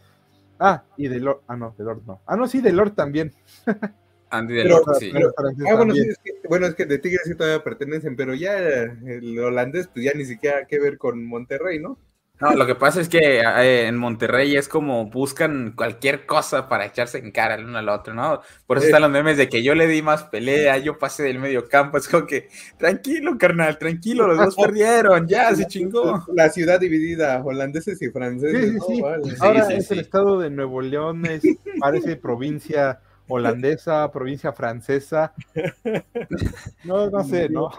ah, 0.59 0.83
y 0.97 1.09
Delort, 1.09 1.43
ah, 1.49 1.57
no, 1.57 1.75
Delort 1.77 2.05
no. 2.07 2.21
Ah, 2.27 2.37
no, 2.37 2.47
sí, 2.47 2.61
Delort 2.61 2.95
también. 2.95 3.33
Andy 4.33 4.55
de 4.55 4.63
Pero- 4.63 4.77
Lord, 4.87 4.97
sí. 5.01 5.11
Pero 5.13 5.33
Ah, 5.37 5.75
bueno, 5.77 5.93
sí, 5.93 6.01
es 6.09 6.19
que, 6.19 6.33
bueno, 6.49 6.67
es 6.67 6.75
que 6.77 6.87
de 6.87 6.99
Tigres 6.99 7.23
sí 7.25 7.35
todavía 7.35 7.65
pertenecen, 7.65 8.15
pero 8.15 8.33
ya 8.33 8.57
el 8.59 9.37
holandés, 9.41 9.89
pues 9.89 10.05
ya 10.05 10.13
ni 10.15 10.25
siquiera 10.25 10.67
que 10.67 10.79
ver 10.79 10.99
con 10.99 11.25
Monterrey, 11.27 11.81
¿no? 11.81 11.99
No, 12.41 12.55
lo 12.55 12.67
que 12.67 12.75
pasa 12.75 13.01
es 13.01 13.09
que 13.09 13.41
eh, 13.41 13.87
en 13.87 13.97
Monterrey 13.99 14.57
es 14.57 14.67
como 14.67 15.11
buscan 15.11 15.73
cualquier 15.77 16.25
cosa 16.25 16.69
para 16.69 16.87
echarse 16.87 17.19
en 17.19 17.33
cara 17.33 17.57
el 17.57 17.67
uno 17.67 17.79
al 17.79 17.89
otro, 17.89 18.15
¿no? 18.15 18.41
Por 18.67 18.79
eso 18.79 18.87
están 18.87 19.03
los 19.03 19.11
memes 19.11 19.37
de 19.37 19.49
que 19.49 19.63
yo 19.63 19.75
le 19.75 19.87
di 19.87 20.01
más 20.01 20.25
pelea, 20.25 20.79
yo 20.79 20.99
pasé 20.99 21.25
del 21.25 21.39
medio 21.39 21.69
campo, 21.69 21.99
es 21.99 22.09
como 22.09 22.27
que, 22.27 22.49
tranquilo, 22.79 23.37
carnal, 23.39 23.79
tranquilo, 23.79 24.27
los 24.27 24.39
dos 24.39 24.57
perdieron, 24.57 25.29
ya 25.29 25.55
se 25.55 25.67
chingó. 25.67 26.25
La 26.35 26.49
ciudad 26.49 26.81
dividida, 26.81 27.43
holandeses 27.45 28.01
y 28.01 28.09
franceses. 28.09 28.73
Sí, 28.73 28.79
sí, 28.79 28.95
sí. 28.97 29.01
Vale. 29.03 29.35
Ahora 29.41 29.67
sí, 29.67 29.75
es 29.75 29.89
sí. 29.89 29.95
el 29.95 30.01
estado 30.01 30.39
de 30.41 30.49
Nuevo 30.49 30.81
León, 30.81 31.27
es, 31.27 31.43
parece 31.79 32.17
provincia 32.17 33.01
holandesa, 33.29 34.11
provincia 34.11 34.53
francesa. 34.53 35.33
No, 36.85 37.11
no 37.11 37.23
sé, 37.25 37.49
¿no? 37.49 37.71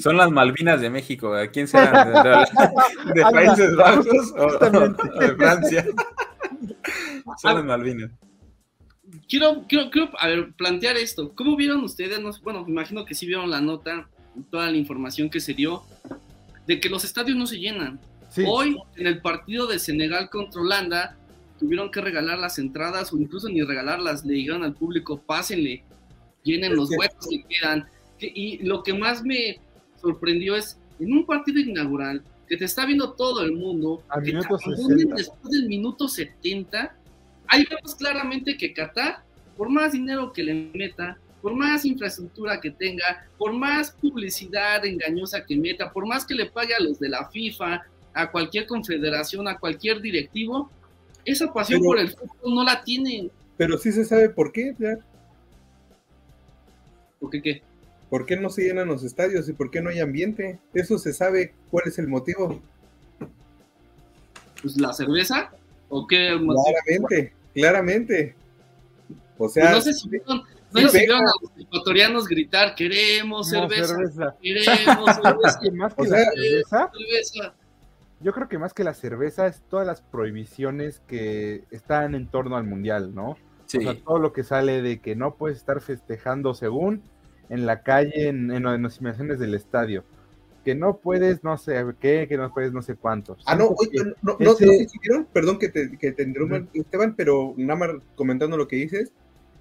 Son 0.00 0.16
las 0.16 0.30
Malvinas 0.30 0.80
de 0.80 0.90
México, 0.90 1.34
¿a 1.34 1.46
quién 1.48 1.68
será? 1.68 2.04
¿De, 2.04 2.30
de- 2.30 3.14
de 3.14 3.22
Países 3.30 3.76
Bajos 3.76 4.32
o, 4.36 5.18
de 5.20 5.36
Francia? 5.36 5.86
Son 7.40 7.54
las 7.56 7.64
Malvinas. 7.64 8.10
Quiero, 9.28 9.64
quiero, 9.68 9.90
quiero 9.90 10.10
a 10.18 10.28
ver, 10.28 10.52
plantear 10.54 10.96
esto. 10.96 11.32
¿Cómo 11.34 11.56
vieron 11.56 11.82
ustedes? 11.84 12.18
Bueno, 12.42 12.64
me 12.64 12.70
imagino 12.72 13.04
que 13.04 13.14
sí 13.14 13.26
vieron 13.26 13.50
la 13.50 13.60
nota, 13.60 14.08
toda 14.50 14.70
la 14.70 14.76
información 14.76 15.30
que 15.30 15.40
se 15.40 15.54
dio, 15.54 15.82
de 16.66 16.80
que 16.80 16.88
los 16.88 17.04
estadios 17.04 17.36
no 17.36 17.46
se 17.46 17.58
llenan. 17.58 18.00
Sí, 18.30 18.44
Hoy, 18.46 18.76
en 18.96 19.06
el 19.06 19.20
partido 19.20 19.66
de 19.66 19.78
Senegal 19.78 20.28
contra 20.30 20.60
Holanda, 20.60 21.16
tuvieron 21.58 21.90
que 21.90 22.00
regalar 22.00 22.38
las 22.38 22.58
entradas 22.58 23.12
o 23.12 23.16
incluso 23.18 23.48
ni 23.48 23.62
regalarlas, 23.62 24.24
le 24.24 24.34
dijeron 24.34 24.64
al 24.64 24.74
público, 24.74 25.20
pásenle, 25.20 25.84
llenen 26.42 26.74
los 26.74 26.90
que- 26.90 26.96
huecos 26.96 27.28
que 27.28 27.44
quedan. 27.48 27.86
Que- 28.18 28.32
y 28.34 28.58
lo 28.64 28.82
que 28.82 28.92
más 28.94 29.22
me 29.22 29.60
sorprendió 30.08 30.54
es, 30.56 30.78
en 31.00 31.12
un 31.12 31.26
partido 31.26 31.58
inaugural, 31.60 32.22
que 32.48 32.56
te 32.56 32.66
está 32.66 32.84
viendo 32.86 33.12
todo 33.14 33.42
el 33.42 33.52
mundo, 33.52 34.02
Al 34.08 34.20
que 34.22 34.26
te 34.30 34.36
minuto 34.36 34.56
abandonen 34.56 34.98
60. 34.98 35.14
después 35.16 35.50
del 35.50 35.66
minuto 35.66 36.08
70, 36.08 36.96
ahí 37.48 37.64
vemos 37.68 37.94
claramente 37.94 38.56
que 38.56 38.72
Qatar, 38.72 39.22
por 39.56 39.70
más 39.70 39.92
dinero 39.92 40.32
que 40.32 40.42
le 40.42 40.70
meta, 40.74 41.18
por 41.40 41.54
más 41.54 41.84
infraestructura 41.84 42.60
que 42.60 42.70
tenga, 42.70 43.26
por 43.38 43.52
más 43.52 43.90
publicidad 43.92 44.84
engañosa 44.84 45.44
que 45.44 45.56
meta, 45.56 45.90
por 45.92 46.06
más 46.06 46.24
que 46.26 46.34
le 46.34 46.46
pague 46.46 46.74
a 46.74 46.80
los 46.80 46.98
de 46.98 47.08
la 47.08 47.28
FIFA, 47.30 47.82
a 48.14 48.30
cualquier 48.30 48.66
confederación, 48.66 49.48
a 49.48 49.58
cualquier 49.58 50.00
directivo, 50.00 50.70
esa 51.24 51.52
pasión 51.52 51.80
Pero- 51.80 51.88
por 51.88 51.98
el 51.98 52.10
fútbol 52.10 52.54
no 52.54 52.64
la 52.64 52.82
tienen. 52.84 53.30
Pero 53.56 53.78
sí 53.78 53.90
se 53.92 54.04
sabe 54.04 54.28
por 54.28 54.52
qué, 54.52 54.74
ya. 54.78 54.98
Porque 57.20 57.40
qué? 57.40 57.62
¿Por 58.14 58.26
qué 58.26 58.36
no 58.36 58.48
se 58.48 58.62
llenan 58.62 58.86
los 58.86 59.02
estadios 59.02 59.48
y 59.48 59.54
por 59.54 59.72
qué 59.72 59.80
no 59.82 59.90
hay 59.90 59.98
ambiente? 59.98 60.60
Eso 60.72 60.98
se 60.98 61.12
sabe 61.12 61.52
cuál 61.68 61.88
es 61.88 61.98
el 61.98 62.06
motivo. 62.06 62.62
Pues 64.62 64.76
la 64.80 64.92
cerveza 64.92 65.50
o 65.88 66.06
qué 66.06 66.38
Claramente, 66.38 67.32
claramente. 67.52 68.34
O 69.10 69.14
Pues 69.38 69.54
sea, 69.54 69.72
no 69.72 69.80
sé 69.80 69.94
si 69.94 70.08
vieron, 70.08 70.42
no 70.70 70.80
sé 70.82 70.88
si 70.90 70.98
vieron 70.98 71.22
a 71.22 71.32
los 71.42 71.50
ecuatorianos 71.58 72.28
gritar 72.28 72.76
queremos 72.76 73.50
no, 73.52 73.68
cerveza, 73.68 73.96
cerveza. 73.96 74.36
queremos 74.40 75.08
Es 75.10 75.16
cerveza, 75.16 75.60
que 75.60 75.70
más 75.72 75.94
que 75.94 76.02
O 76.02 76.04
la 76.04 76.10
sea- 76.16 76.30
cerveza, 76.30 76.90
cerveza. 76.96 77.54
yo 78.20 78.32
creo 78.32 78.48
que 78.48 78.58
más 78.58 78.72
que 78.72 78.84
la 78.84 78.94
cerveza 78.94 79.48
es 79.48 79.60
todas 79.68 79.88
las 79.88 80.02
prohibiciones 80.02 81.00
que 81.08 81.64
están 81.72 82.14
en 82.14 82.28
torno 82.28 82.56
al 82.56 82.62
mundial, 82.62 83.12
¿no? 83.12 83.36
Sí. 83.66 83.78
O 83.78 83.80
sea, 83.80 83.96
todo 84.04 84.20
lo 84.20 84.32
que 84.32 84.44
sale 84.44 84.82
de 84.82 85.00
que 85.00 85.16
no 85.16 85.34
puedes 85.34 85.58
estar 85.58 85.80
festejando 85.80 86.54
según 86.54 87.02
en 87.48 87.66
la 87.66 87.82
calle, 87.82 88.28
en, 88.28 88.50
en, 88.50 88.66
en 88.66 88.82
las 88.82 88.98
inmediaciones 88.98 89.38
del 89.38 89.54
estadio. 89.54 90.04
Que 90.64 90.74
no 90.74 90.96
puedes 90.96 91.44
no 91.44 91.58
sé 91.58 91.84
qué, 92.00 92.26
que 92.26 92.38
no 92.38 92.52
puedes 92.52 92.72
no 92.72 92.80
sé 92.80 92.94
cuántos. 92.94 93.42
Ah, 93.46 93.54
no, 93.54 93.66
oye, 93.76 94.14
no, 94.22 94.54
sé 94.54 94.88
si 94.88 94.98
vieron, 94.98 95.26
perdón 95.30 95.58
que 95.58 95.68
te, 95.68 95.96
que 95.98 96.12
te 96.12 96.22
interrumpa, 96.22 96.62
Esteban, 96.72 97.14
pero 97.14 97.52
nada 97.58 97.78
más 97.78 97.90
comentando 98.14 98.56
lo 98.56 98.66
que 98.66 98.76
dices, 98.76 99.12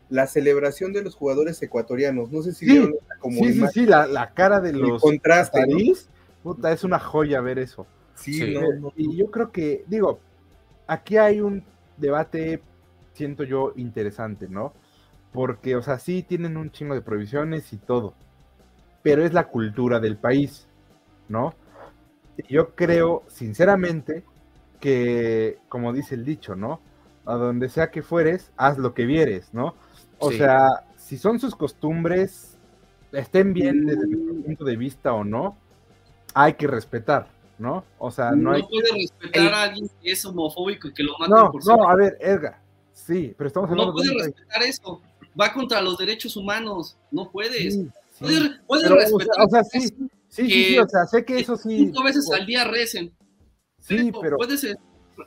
la 0.10 0.28
celebración 0.28 0.94
de 0.94 1.02
los 1.04 1.16
jugadores 1.16 1.62
ecuatorianos, 1.62 2.32
no 2.32 2.42
sé 2.42 2.54
si 2.54 2.66
Sí, 2.66 2.72
vieron 2.72 2.96
como 3.20 3.38
sí, 3.40 3.52
sí, 3.52 3.58
imagen, 3.58 3.74
sí, 3.74 3.86
la, 3.86 4.08
la 4.08 4.32
cara 4.34 4.62
de 4.62 4.70
el 4.70 4.80
los 4.80 5.02
contraste, 5.02 5.60
¿no? 5.62 5.68
París, 5.68 6.10
puta, 6.42 6.72
es 6.72 6.84
una 6.84 7.00
joya 7.00 7.42
ver 7.42 7.60
eso. 7.60 7.86
Sí, 8.16 8.34
Sí. 8.34 8.54
no, 8.54 8.62
no, 8.80 8.94
Y 8.96 9.18
yo 9.18 9.30
creo 9.32 9.52
que, 9.52 9.84
digo, 9.88 10.20
aquí 10.88 11.18
hay 11.18 11.42
un 11.42 11.64
debate, 11.98 12.62
siento 13.14 13.44
yo, 13.44 13.74
interesante, 13.76 14.48
¿no? 14.48 14.74
Porque, 15.34 15.76
o 15.76 15.82
sea, 15.82 16.00
sí 16.00 16.24
tienen 16.24 16.58
un 16.58 16.72
chingo 16.72 16.94
de 16.94 17.02
prohibiciones 17.02 17.74
y 17.74 17.78
todo, 17.78 18.14
pero 19.02 19.26
es 19.26 19.34
la 19.34 19.48
cultura 19.48 20.00
del 20.00 20.16
país, 20.18 20.68
¿no? 21.28 21.54
Yo 22.50 22.76
creo, 22.76 23.24
sinceramente, 23.28 24.24
que, 24.80 25.58
como 25.70 25.92
dice 25.94 26.16
el 26.16 26.24
dicho, 26.26 26.56
¿no? 26.56 26.80
A 27.26 27.36
donde 27.36 27.70
sea 27.70 27.90
que 27.90 28.02
fueres, 28.04 28.52
haz 28.58 28.78
lo 28.78 28.94
que 28.94 29.06
vieres, 29.06 29.54
¿no? 29.54 29.76
O 30.20 30.30
Sí. 30.32 30.38
sea, 30.38 30.68
si 30.98 31.18
son 31.18 31.40
sus 31.40 31.56
costumbres, 31.56 32.58
estén 33.12 33.54
bien 33.54 33.86
desde 33.86 34.08
mi 34.08 34.16
punto 34.44 34.66
de 34.66 34.76
vista 34.78 35.14
o 35.14 35.24
no, 35.24 35.58
hay 36.34 36.54
que 36.54 36.68
respetar, 36.68 37.28
¿no? 37.58 37.84
O 37.98 38.12
sea, 38.12 38.32
no, 38.32 38.50
No, 38.50 38.52
hay... 38.52 38.64
puede 38.64 38.92
respetar 38.94 39.54
a 39.54 39.64
alguien 39.64 39.90
que 40.02 40.12
es 40.12 40.26
homofóbico 40.26 40.88
y 40.90 40.94
que 40.94 41.04
lo 41.04 41.14
maten 41.18 41.36
No, 41.36 41.52
por 41.52 41.66
no, 41.66 41.76
ser- 41.76 41.86
a 41.88 41.96
ver, 41.96 42.18
Edgar, 42.20 42.60
sí, 42.94 43.34
pero 43.38 43.48
estamos 43.48 43.70
hablando 43.70 43.92
No 43.92 43.98
puede 43.98 44.10
de 44.10 44.16
respetar 44.24 44.64
eso. 44.64 45.02
Va 45.40 45.54
contra 45.54 45.82
los 45.82 45.98
derechos 45.98 46.36
humanos. 46.36 46.98
No 47.12 47.32
puedes. 47.32 47.74
Sí, 47.74 47.90
sí. 48.12 48.20
Puede, 48.20 48.60
puede 48.68 48.84
Pero, 48.84 48.96
o 48.96 49.00
sea, 49.00 49.08
respetar 49.08 49.46
o 49.46 49.50
sea, 49.50 49.64
sí, 49.64 50.10
Sí, 50.34 50.46
sí, 50.46 50.48
que 50.48 50.66
sí, 50.66 50.80
o 50.80 50.88
sea, 50.88 51.06
sé 51.06 51.24
que 51.24 51.40
eso 51.40 51.56
sí. 51.56 51.78
cinco 51.78 52.04
veces 52.04 52.28
al 52.32 52.48
día 52.48 52.64
recen. 52.64 53.16
Sí, 53.80 54.12
pero. 54.20 54.38
puedes 54.38 54.64
eh, 54.64 54.76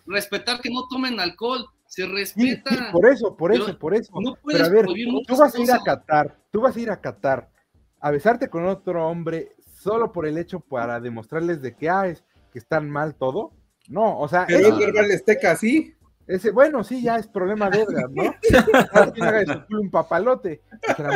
respetar 0.04 0.60
que 0.60 0.68
no 0.68 0.88
tomen 0.88 1.20
alcohol. 1.20 1.64
Se 1.86 2.06
respeta. 2.06 2.70
sí, 2.70 2.76
por 2.90 3.08
eso, 3.08 3.36
por 3.36 3.52
Pero 3.52 3.64
eso, 3.68 3.78
por 3.78 3.94
eso. 3.94 4.12
no 4.20 4.34
puedes 4.34 4.62
Pero 4.62 4.64
a 4.64 4.82
ver, 4.82 4.86
tú 5.24 5.36
vas 5.36 5.54
a 5.54 5.62
ir 5.62 5.70
a. 5.70 5.78
Qatar, 5.78 6.36
tú 6.50 6.60
vas 6.60 6.76
a 6.76 6.80
ir 6.80 6.90
a 6.90 7.00
Qatar 7.00 7.48
a 8.00 8.10
besarte 8.10 8.50
con 8.50 8.66
otro 8.66 9.06
hombre 9.06 9.52
solo 9.80 10.10
por 10.10 10.26
el 10.26 10.38
hecho 10.38 10.58
para 10.58 10.98
demostrarles 10.98 11.62
de 11.62 11.76
que, 11.76 11.88
ah, 11.88 12.08
es, 12.08 12.24
que 12.52 12.58
están 12.58 12.90
mal 12.90 13.14
todo. 13.14 13.52
No, 13.88 14.18
o 14.18 14.26
sea, 14.26 14.44
Pero 14.48 14.66
es 14.66 14.76
verbal 14.76 15.08
Azteca, 15.12 15.54
sí. 15.54 15.94
Ese, 16.26 16.50
bueno, 16.50 16.82
sí, 16.82 17.02
ya 17.02 17.16
es 17.16 17.28
problema 17.28 17.70
de 17.70 17.82
Edgar, 17.82 18.10
¿no? 18.10 18.34
Cada 18.92 19.12
quien 19.12 19.26
haga 19.26 19.38
de 19.38 19.46
su 19.46 19.66
culo 19.66 19.80
un 19.80 19.90
papalote, 19.90 20.62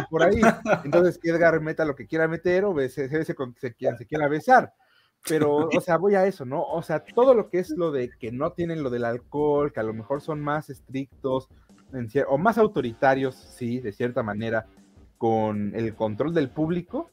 por 0.08 0.22
ahí. 0.22 0.40
Entonces, 0.84 1.18
que 1.18 1.30
Edgar 1.30 1.60
meta 1.60 1.84
lo 1.84 1.96
que 1.96 2.06
quiera 2.06 2.28
meter 2.28 2.64
o 2.64 2.74
se 2.88 3.08
bese 3.08 3.34
con 3.34 3.54
se, 3.56 3.74
quien 3.74 3.98
se 3.98 4.06
quiera 4.06 4.28
besar. 4.28 4.72
Pero, 5.28 5.68
o 5.68 5.80
sea, 5.80 5.96
voy 5.98 6.14
a 6.14 6.26
eso, 6.26 6.44
¿no? 6.44 6.62
O 6.62 6.82
sea, 6.82 7.04
todo 7.04 7.34
lo 7.34 7.50
que 7.50 7.58
es 7.58 7.70
lo 7.70 7.90
de 7.90 8.10
que 8.18 8.32
no 8.32 8.52
tienen 8.52 8.82
lo 8.82 8.88
del 8.88 9.04
alcohol, 9.04 9.72
que 9.72 9.80
a 9.80 9.84
lo 9.84 9.92
mejor 9.92 10.20
son 10.22 10.40
más 10.40 10.70
estrictos 10.70 11.48
en 11.92 12.08
o 12.28 12.38
más 12.38 12.56
autoritarios, 12.56 13.34
sí, 13.34 13.80
de 13.80 13.92
cierta 13.92 14.22
manera, 14.22 14.66
con 15.18 15.74
el 15.74 15.94
control 15.94 16.32
del 16.32 16.48
público, 16.48 17.10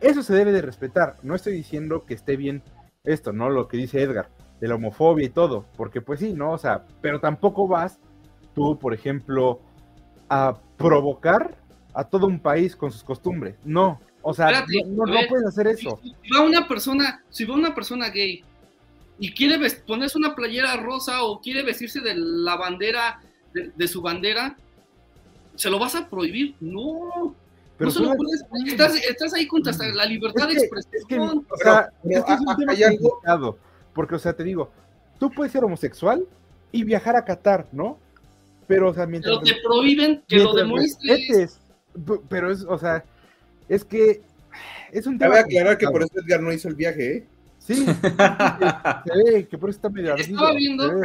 eso 0.00 0.22
se 0.22 0.34
debe 0.34 0.52
de 0.52 0.62
respetar. 0.62 1.18
No 1.22 1.34
estoy 1.34 1.52
diciendo 1.52 2.04
que 2.06 2.14
esté 2.14 2.36
bien 2.36 2.62
esto, 3.04 3.32
¿no? 3.32 3.50
Lo 3.50 3.68
que 3.68 3.76
dice 3.76 4.00
Edgar, 4.00 4.30
de 4.62 4.68
la 4.68 4.76
homofobia 4.76 5.26
y 5.26 5.30
todo, 5.30 5.64
porque 5.76 6.00
pues 6.00 6.20
sí, 6.20 6.34
¿no? 6.34 6.52
O 6.52 6.58
sea, 6.58 6.84
pero 7.00 7.18
tampoco 7.18 7.66
vas 7.66 7.98
tú, 8.54 8.78
por 8.78 8.94
ejemplo, 8.94 9.58
a 10.28 10.56
provocar 10.76 11.56
a 11.92 12.04
todo 12.04 12.28
un 12.28 12.38
país 12.38 12.76
con 12.76 12.92
sus 12.92 13.02
costumbres. 13.02 13.56
No, 13.64 14.00
o 14.22 14.32
sea, 14.32 14.50
Espérate, 14.50 14.84
no, 14.88 15.04
no- 15.04 15.14
puedes 15.28 15.46
hacer 15.46 15.66
eso. 15.66 15.98
Si, 16.00 16.14
si 16.22 16.30
va 16.32 16.42
una 16.42 16.68
persona, 16.68 17.24
si 17.28 17.44
va 17.44 17.56
una 17.56 17.74
persona 17.74 18.08
gay 18.10 18.44
y 19.18 19.32
quiere 19.34 19.58
ponerse 19.84 20.16
una 20.16 20.32
playera 20.36 20.76
rosa 20.76 21.24
o 21.24 21.40
quiere 21.40 21.64
vestirse 21.64 22.00
de 22.00 22.14
la 22.14 22.54
bandera, 22.54 23.20
de, 23.52 23.72
de 23.74 23.88
su 23.88 24.00
bandera, 24.00 24.56
¿se 25.56 25.70
lo 25.70 25.80
vas 25.80 25.96
a 25.96 26.08
prohibir? 26.08 26.54
No. 26.60 27.34
Pero 27.78 27.90
no 27.90 27.94
se 27.96 28.00
lo 28.00 28.14
puedes- 28.14 28.44
estás, 28.68 28.94
estás 28.94 29.34
ahí 29.34 29.48
contra 29.48 29.72
hasta 29.72 29.88
la 29.88 30.06
libertad 30.06 30.48
Es 30.48 30.54
de 30.54 30.54
que- 30.54 30.78
es 30.78 30.86
que, 30.86 30.98
expresión. 30.98 31.44
o 31.50 31.56
sea, 31.56 31.88
Pero- 32.04 32.18
es 32.20 32.24
que 32.26 32.32
es 32.32 32.38
pero 32.38 32.50
un 32.50 32.56
tema 32.56 32.72
hay 32.72 32.82
algo- 32.84 33.10
complicado, 33.10 33.58
porque, 33.94 34.14
o 34.14 34.18
sea, 34.18 34.32
te 34.32 34.44
digo, 34.44 34.70
tú 35.18 35.30
puedes 35.30 35.52
ser 35.52 35.64
homosexual 35.64 36.24
y 36.70 36.84
viajar 36.84 37.16
a 37.16 37.24
Qatar, 37.24 37.66
¿no? 37.72 37.98
Pero, 38.66 38.90
o 38.90 38.94
sea, 38.94 39.06
mientras... 39.06 39.38
pero 39.38 39.54
te 39.56 39.62
prohíben 39.62 40.22
que 40.26 40.36
lo 40.38 40.54
demuestres. 40.54 41.58
pero 42.28 42.50
es, 42.50 42.62
o 42.62 42.78
sea, 42.78 43.04
es 43.68 43.84
que 43.84 44.22
es 44.92 45.06
un 45.06 45.18
tema... 45.18 45.34
Cabe 45.34 45.44
aclarar 45.44 45.78
que 45.78 45.86
por 45.88 46.02
eso 46.02 46.12
Edgar 46.24 46.40
no 46.40 46.52
hizo 46.52 46.68
el 46.68 46.74
viaje, 46.74 47.16
¿eh? 47.16 47.26
Sí, 47.58 47.74
se 47.84 49.32
ve 49.32 49.46
que 49.48 49.56
por 49.56 49.70
eso 49.70 49.76
está 49.78 49.88
medio 49.88 50.16
Estaba 50.16 50.48
ardido, 50.48 50.56
viendo-. 50.56 51.02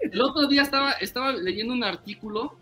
El 0.00 0.20
otro 0.20 0.46
día 0.48 0.62
estaba, 0.62 0.92
estaba 0.92 1.32
leyendo 1.32 1.72
un 1.72 1.82
artículo 1.82 2.54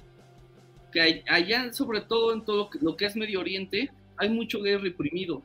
que 0.93 1.01
hay- 1.01 1.25
allá, 1.29 1.73
sobre 1.73 2.03
todo 2.03 2.35
en 2.35 2.45
todo 2.45 2.57
lo 2.57 2.71
que, 2.71 2.79
lo 2.81 2.97
que 2.97 3.07
es 3.07 3.17
Medio 3.17 3.41
Oriente, 3.41 3.91
hay 4.17 4.29
mucho 4.29 4.61
gay 4.63 4.77
reprimido 4.77 5.43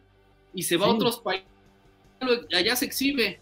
y 0.53 0.61
se 0.63 0.77
va 0.77 0.85
a 0.85 0.89
Sí. 0.89 0.95
otros 0.95 1.19
países, 1.19 1.47
allá 2.55 2.75
se 2.75 2.85
exhibe, 2.85 3.39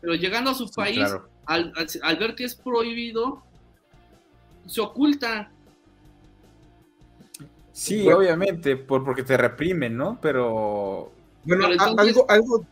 pero 0.00 0.14
llegando 0.14 0.50
a 0.50 0.54
su 0.54 0.66
Sí, 0.66 0.72
país, 0.76 0.96
claro. 0.96 1.28
al, 1.46 1.72
al- 1.76 1.88
al 2.02 2.16
ver 2.16 2.34
que 2.34 2.44
es 2.44 2.54
prohibido, 2.54 3.42
se 4.66 4.80
oculta. 4.80 5.50
Sí, 7.72 8.02
Bueno. 8.04 8.18
obviamente, 8.18 8.76
por, 8.76 9.04
porque 9.04 9.22
te 9.22 9.36
reprimen, 9.36 9.96
¿no? 9.96 10.18
Pero 10.20 11.12
Bueno, 11.44 11.64
Pero 11.68 11.82
a- 11.82 11.88
entonces- 11.90 12.16
algo, 12.16 12.30
algo 12.30 12.66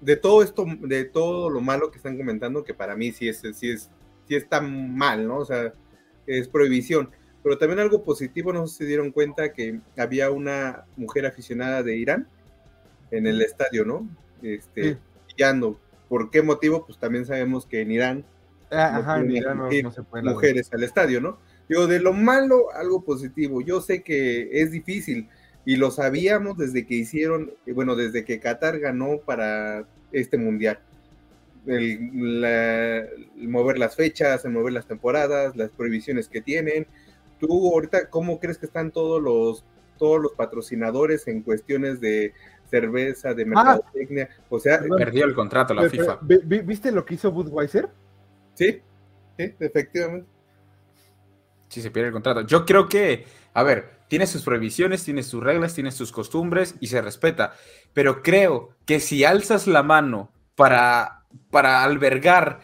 de 0.00 0.16
todo 0.16 0.42
esto, 0.42 0.64
de 0.80 1.04
todo 1.04 1.50
lo 1.50 1.60
malo 1.60 1.90
que 1.90 1.96
están 1.96 2.16
comentando, 2.16 2.62
que 2.62 2.74
para 2.74 2.94
mí 2.94 3.10
sí 3.12 3.28
es, 3.28 3.40
sí 3.54 3.70
es, 3.70 3.90
sí 4.28 4.34
está 4.36 4.60
mal, 4.60 5.26
¿no? 5.26 5.38
O 5.38 5.44
sea, 5.44 5.72
es 6.26 6.46
prohibición. 6.48 7.10
Pero 7.42 7.58
también 7.58 7.80
algo 7.80 8.04
positivo, 8.04 8.52
no 8.52 8.66
sé 8.68 8.72
si 8.72 8.78
se 8.78 8.84
dieron 8.86 9.10
cuenta 9.10 9.52
que 9.52 9.80
había 9.96 10.30
una 10.30 10.84
mujer 10.96 11.26
aficionada 11.26 11.82
de 11.82 11.96
Irán 11.96 12.28
en 13.10 13.26
el 13.26 13.42
estadio, 13.42 13.84
¿no? 13.84 14.08
Este, 14.42 14.92
Sí. 14.94 14.98
¿Por 16.12 16.28
qué 16.30 16.42
motivo? 16.42 16.84
Pues 16.84 16.98
también 16.98 17.24
sabemos 17.24 17.64
que 17.64 17.80
en 17.80 17.90
Irán 17.90 18.24
Ah, 18.70 18.98
Ajá, 18.98 19.20
en 19.20 19.30
Irán 19.30 19.56
no, 19.56 19.68
no 19.82 19.90
se 19.92 20.02
puede. 20.02 20.24
mujeres 20.24 20.68
al 20.74 20.82
estadio, 20.82 21.22
¿no? 21.22 21.38
Digo, 21.70 21.86
de 21.86 22.00
lo 22.00 22.12
malo, 22.12 22.70
algo 22.74 23.02
positivo. 23.02 23.62
Yo 23.62 23.80
sé 23.80 24.02
que 24.02 24.60
es 24.60 24.70
difícil 24.72 25.28
y 25.64 25.76
lo 25.76 25.90
sabíamos 25.90 26.58
desde 26.58 26.86
que 26.86 26.96
hicieron, 26.96 27.52
bueno, 27.74 27.96
desde 27.96 28.26
que 28.26 28.40
Qatar 28.40 28.78
ganó 28.78 29.20
para 29.24 29.86
este 30.12 30.36
mundial. 30.36 30.80
El, 31.66 32.40
la- 32.42 32.98
el 32.98 33.48
mover 33.48 33.78
las 33.78 33.96
fechas, 33.96 34.44
el 34.44 34.52
mover 34.52 34.74
las 34.74 34.86
temporadas, 34.86 35.56
las 35.56 35.70
prohibiciones 35.70 36.28
que 36.28 36.42
tienen. 36.42 36.86
Tú 37.40 37.72
ahorita, 37.72 38.10
¿cómo 38.10 38.38
crees 38.38 38.58
que 38.58 38.66
están 38.66 38.90
todos 38.90 39.22
los 39.22 39.64
todos 39.98 40.20
los 40.20 40.32
patrocinadores 40.32 41.28
en 41.28 41.42
cuestiones 41.42 42.00
de 42.00 42.32
cerveza, 42.72 43.34
de 43.34 43.44
mercadotecnia? 43.44 44.28
O 44.48 44.58
sea, 44.58 44.80
perdió 44.96 45.24
el 45.26 45.34
contrato 45.34 45.74
la 45.74 45.88
FIFA. 45.88 46.18
¿vi- 46.22 46.40
vi- 46.42 46.60
¿Viste 46.62 46.90
lo 46.90 47.04
que 47.04 47.14
hizo 47.14 47.30
Budweiser? 47.30 47.88
sí, 48.54 48.80
sí, 49.38 49.54
efectivamente. 49.60 50.26
Si 51.68 51.80
se 51.80 51.90
pierde 51.90 52.08
el 52.08 52.12
contrato. 52.12 52.42
Yo 52.42 52.66
creo 52.66 52.88
que, 52.88 53.24
a 53.54 53.62
ver, 53.62 54.00
tiene 54.08 54.26
sus 54.26 54.42
prohibiciones, 54.42 55.04
tiene 55.04 55.22
sus 55.22 55.42
reglas, 55.42 55.74
tiene 55.74 55.90
sus 55.90 56.12
costumbres 56.12 56.74
y 56.80 56.88
se 56.88 57.00
respeta. 57.00 57.54
Pero 57.94 58.22
creo 58.22 58.70
que 58.84 59.00
si 59.00 59.24
alzas 59.24 59.66
la 59.66 59.82
mano 59.82 60.30
para, 60.54 61.24
para 61.50 61.82
albergar 61.82 62.60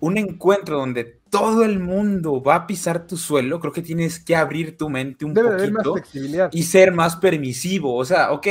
un 0.00 0.18
encuentro 0.18 0.76
donde 0.78 1.20
todo 1.30 1.64
el 1.64 1.78
mundo 1.80 2.42
va 2.42 2.54
a 2.56 2.66
pisar 2.66 3.06
tu 3.06 3.16
suelo, 3.16 3.60
creo 3.60 3.72
que 3.72 3.80
tienes 3.82 4.18
que 4.22 4.36
abrir 4.36 4.76
tu 4.76 4.90
mente 4.90 5.24
un 5.24 5.32
Debe 5.32 5.48
de 5.50 5.54
haber 5.54 5.72
más 5.72 5.84
poquito 5.84 5.94
flexibilidad. 6.02 6.50
y 6.52 6.62
ser 6.64 6.92
más 6.92 7.16
permisivo. 7.16 7.96
O 7.96 8.04
sea, 8.04 8.32
ok, 8.32 8.46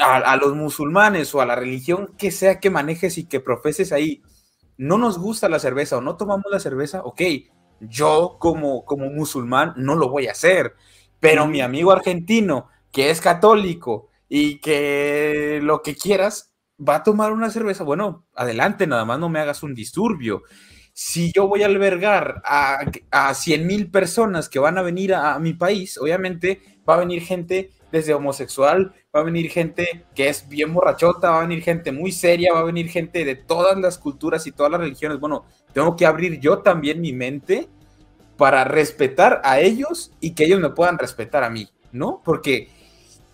a, 0.00 0.36
los 0.36 0.54
musulmanes 0.54 1.34
o 1.34 1.40
a 1.40 1.46
la 1.46 1.56
religión 1.56 2.14
que 2.18 2.30
sea 2.30 2.60
que 2.60 2.70
manejes 2.70 3.18
y 3.18 3.24
que 3.24 3.40
profeses 3.40 3.92
ahí, 3.92 4.22
no 4.76 4.98
nos 4.98 5.18
gusta 5.18 5.48
la 5.48 5.58
cerveza 5.58 5.98
o 5.98 6.00
no 6.00 6.16
tomamos 6.16 6.46
la 6.50 6.60
cerveza, 6.60 7.02
ok, 7.02 7.22
yo 7.80 8.36
como, 8.38 8.84
como 8.84 9.10
musulmán 9.10 9.74
no 9.76 9.94
lo 9.94 10.08
voy 10.08 10.26
a 10.28 10.32
hacer, 10.32 10.74
pero 11.20 11.46
mi 11.46 11.60
amigo 11.60 11.92
argentino 11.92 12.68
que 12.92 13.10
es 13.10 13.20
católico 13.20 14.08
y 14.28 14.60
que 14.60 15.60
lo 15.62 15.82
que 15.82 15.96
quieras 15.96 16.54
va 16.86 16.96
a 16.96 17.02
tomar 17.02 17.32
una 17.32 17.50
cerveza, 17.50 17.84
bueno, 17.84 18.26
adelante, 18.34 18.86
nada 18.86 19.04
más 19.04 19.18
no 19.18 19.28
me 19.28 19.40
hagas 19.40 19.62
un 19.62 19.74
disturbio. 19.74 20.42
Si 20.92 21.32
yo 21.32 21.46
voy 21.46 21.62
a 21.62 21.66
albergar 21.66 22.42
a, 22.44 22.80
a 23.10 23.34
100 23.34 23.66
mil 23.66 23.90
personas 23.90 24.48
que 24.48 24.58
van 24.58 24.78
a 24.78 24.82
venir 24.82 25.14
a 25.14 25.38
mi 25.38 25.54
país, 25.54 25.98
obviamente 25.98 26.60
va 26.88 26.94
a 26.94 26.98
venir 26.98 27.22
gente 27.22 27.70
desde 27.92 28.14
homosexual, 28.14 28.94
va 29.14 29.20
a 29.20 29.24
venir 29.24 29.50
gente 29.50 30.04
que 30.14 30.28
es 30.28 30.46
bien 30.48 30.74
borrachota, 30.74 31.30
va 31.30 31.38
a 31.38 31.46
venir 31.46 31.62
gente 31.62 31.92
muy 31.92 32.12
seria, 32.12 32.52
va 32.52 32.60
a 32.60 32.64
venir 32.64 32.90
gente 32.90 33.24
de 33.24 33.36
todas 33.36 33.78
las 33.78 33.96
culturas 33.96 34.46
y 34.46 34.52
todas 34.52 34.70
las 34.70 34.80
religiones. 34.80 35.18
Bueno, 35.18 35.46
tengo 35.72 35.96
que 35.96 36.04
abrir 36.04 36.40
yo 36.40 36.58
también 36.58 37.00
mi 37.00 37.12
mente 37.14 37.68
para 38.36 38.64
respetar 38.64 39.40
a 39.44 39.60
ellos 39.60 40.12
y 40.20 40.32
que 40.32 40.44
ellos 40.44 40.60
me 40.60 40.70
puedan 40.70 40.98
respetar 40.98 41.42
a 41.42 41.48
mí, 41.48 41.68
¿no? 41.90 42.20
Porque 42.22 42.68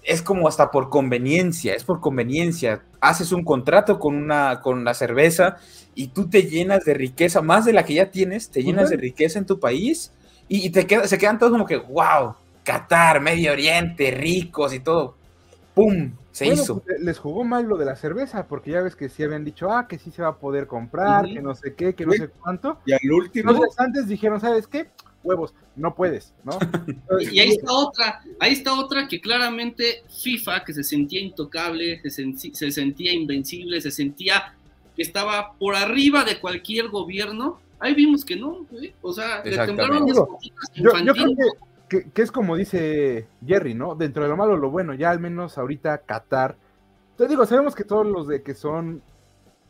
es 0.04 0.22
como 0.22 0.46
hasta 0.46 0.70
por 0.70 0.90
conveniencia, 0.90 1.74
es 1.74 1.82
por 1.82 2.00
conveniencia. 2.00 2.84
Haces 3.00 3.32
un 3.32 3.44
contrato 3.44 3.98
con 3.98 4.14
una 4.14 4.60
con 4.60 4.84
la 4.84 4.94
cerveza 4.94 5.56
y 5.96 6.08
tú 6.08 6.30
te 6.30 6.44
llenas 6.44 6.84
de 6.84 6.94
riqueza, 6.94 7.42
más 7.42 7.64
de 7.64 7.72
la 7.72 7.84
que 7.84 7.94
ya 7.94 8.12
tienes, 8.12 8.48
te 8.48 8.62
llenas 8.62 8.90
de 8.90 8.96
riqueza 8.96 9.40
en 9.40 9.46
tu 9.46 9.58
país 9.58 10.12
y, 10.48 10.64
y 10.66 10.70
te 10.70 10.86
queda, 10.86 11.08
se 11.08 11.18
quedan 11.18 11.38
todos 11.40 11.50
como 11.52 11.66
que, 11.66 11.78
wow, 11.78 12.36
Qatar, 12.62 13.20
Medio 13.20 13.52
Oriente, 13.52 14.12
ricos 14.12 14.72
y 14.72 14.78
todo. 14.78 15.16
¡Pum! 15.74 16.12
Se 16.30 16.44
Bueno, 16.46 16.62
hizo. 16.62 16.78
pues, 16.80 17.00
les 17.00 17.18
jugó 17.18 17.44
mal 17.44 17.64
lo 17.66 17.76
de 17.76 17.84
la 17.84 17.96
cerveza, 17.96 18.46
porque 18.46 18.70
ya 18.72 18.80
ves 18.82 18.94
que 18.96 19.08
sí 19.08 19.22
habían 19.22 19.44
dicho, 19.44 19.70
ah, 19.70 19.86
que 19.88 19.98
sí 19.98 20.10
se 20.10 20.22
va 20.22 20.28
a 20.28 20.36
poder 20.38 20.66
comprar, 20.66 21.26
que 21.26 21.40
no 21.42 21.54
sé 21.54 21.74
qué, 21.74 21.94
que 21.94 22.06
no 22.06 22.12
sé 22.12 22.28
cuánto. 22.28 22.78
Y 22.86 22.92
al 22.92 23.12
último, 23.12 23.50
Entonces 23.50 23.78
antes 23.78 24.08
dijeron, 24.08 24.40
¿sabes 24.40 24.66
qué? 24.66 24.88
Huevos, 25.24 25.54
no 25.74 25.94
puedes, 25.94 26.32
¿no? 26.44 26.58
Y 27.32 27.38
ahí 27.40 27.50
está 27.50 27.72
otra, 27.72 28.20
ahí 28.40 28.52
está 28.52 28.74
otra 28.78 29.08
que 29.08 29.20
claramente 29.20 30.04
FIFA, 30.22 30.64
que 30.64 30.74
se 30.74 30.84
sentía 30.84 31.20
intocable, 31.20 32.00
se, 32.02 32.22
sen- 32.22 32.52
se 32.54 32.70
sentía 32.70 33.12
invencible, 33.12 33.80
se 33.80 33.90
sentía 33.90 34.54
que 34.94 35.02
estaba 35.02 35.54
por 35.54 35.74
arriba 35.76 36.24
de 36.24 36.38
cualquier 36.40 36.88
gobierno. 36.88 37.58
Ahí 37.80 37.94
vimos 37.94 38.24
que 38.24 38.36
no, 38.36 38.64
güey. 38.70 38.94
o 39.02 39.12
sea, 39.12 39.42
le 39.44 39.56
temblaron 39.56 40.06
las 40.06 40.16
Yo, 40.16 40.24
yo 40.76 41.12
creo 41.14 41.34
que, 41.36 41.42
que- 41.89 42.11
que 42.11 42.22
es 42.22 42.32
como 42.32 42.57
dice 42.57 43.28
Jerry, 43.45 43.74
¿no? 43.74 43.95
Dentro 43.95 44.22
de 44.24 44.28
lo 44.30 44.37
malo, 44.37 44.57
lo 44.57 44.70
bueno, 44.70 44.95
ya 44.95 45.11
al 45.11 45.20
menos 45.20 45.59
ahorita 45.59 45.99
Qatar. 45.99 46.57
Te 47.16 47.28
digo, 47.28 47.47
sabemos 47.47 47.74
que 47.74 47.85
todos 47.85 48.07
los 48.07 48.26
de 48.28 48.43
que 48.43 48.55
son 48.55 49.03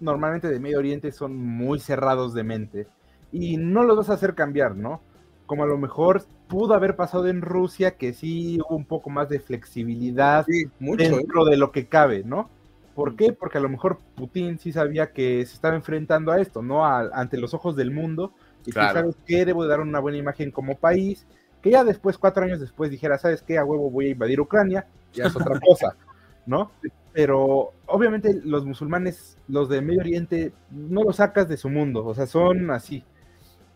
normalmente 0.00 0.48
de 0.48 0.60
Medio 0.60 0.78
Oriente 0.78 1.12
son 1.12 1.36
muy 1.36 1.78
cerrados 1.80 2.34
de 2.34 2.44
mente 2.44 2.88
y 3.32 3.56
no 3.56 3.82
los 3.84 3.96
vas 3.96 4.10
a 4.10 4.14
hacer 4.14 4.34
cambiar, 4.34 4.76
¿no? 4.76 5.00
Como 5.46 5.64
a 5.64 5.66
lo 5.66 5.78
mejor 5.78 6.22
pudo 6.48 6.74
haber 6.74 6.96
pasado 6.96 7.28
en 7.28 7.42
Rusia, 7.42 7.96
que 7.96 8.12
sí 8.12 8.58
hubo 8.60 8.76
un 8.76 8.86
poco 8.86 9.10
más 9.10 9.28
de 9.28 9.40
flexibilidad 9.40 10.46
sí, 10.46 10.64
mucho, 10.78 11.18
¿eh? 11.18 11.26
dentro 11.26 11.44
de 11.44 11.56
lo 11.56 11.72
que 11.72 11.88
cabe, 11.88 12.22
¿no? 12.24 12.50
¿Por 12.94 13.16
qué? 13.16 13.32
Porque 13.32 13.58
a 13.58 13.60
lo 13.60 13.68
mejor 13.68 13.98
Putin 14.14 14.58
sí 14.58 14.72
sabía 14.72 15.12
que 15.12 15.44
se 15.46 15.54
estaba 15.54 15.74
enfrentando 15.76 16.30
a 16.32 16.40
esto, 16.40 16.62
¿no? 16.62 16.84
A- 16.86 17.10
ante 17.12 17.38
los 17.38 17.54
ojos 17.54 17.76
del 17.76 17.90
mundo. 17.90 18.32
Y 18.64 18.72
Claro. 18.72 18.88
sabes 18.88 19.16
que 19.26 19.44
debo 19.44 19.64
de 19.64 19.68
dar 19.70 19.80
una 19.80 20.00
buena 20.00 20.18
imagen 20.18 20.50
como 20.50 20.78
país. 20.78 21.26
Que 21.64 21.70
ya 21.70 21.82
después, 21.82 22.18
cuatro 22.18 22.44
años 22.44 22.60
después, 22.60 22.90
dijera, 22.90 23.16
¿sabes 23.16 23.40
qué? 23.40 23.56
A 23.56 23.64
huevo 23.64 23.90
voy 23.90 24.08
a 24.08 24.10
invadir 24.10 24.38
Ucrania. 24.38 24.86
Ya 25.14 25.28
es 25.28 25.34
otra 25.34 25.58
cosa, 25.66 25.96
¿no? 26.44 26.72
Pero 27.14 27.72
obviamente 27.86 28.38
los 28.44 28.66
musulmanes, 28.66 29.38
los 29.48 29.70
de 29.70 29.80
Medio 29.80 30.00
Oriente, 30.00 30.52
no 30.70 31.02
los 31.04 31.16
sacas 31.16 31.48
de 31.48 31.56
su 31.56 31.70
mundo, 31.70 32.04
o 32.04 32.14
sea, 32.14 32.26
son 32.26 32.70
así. 32.70 33.02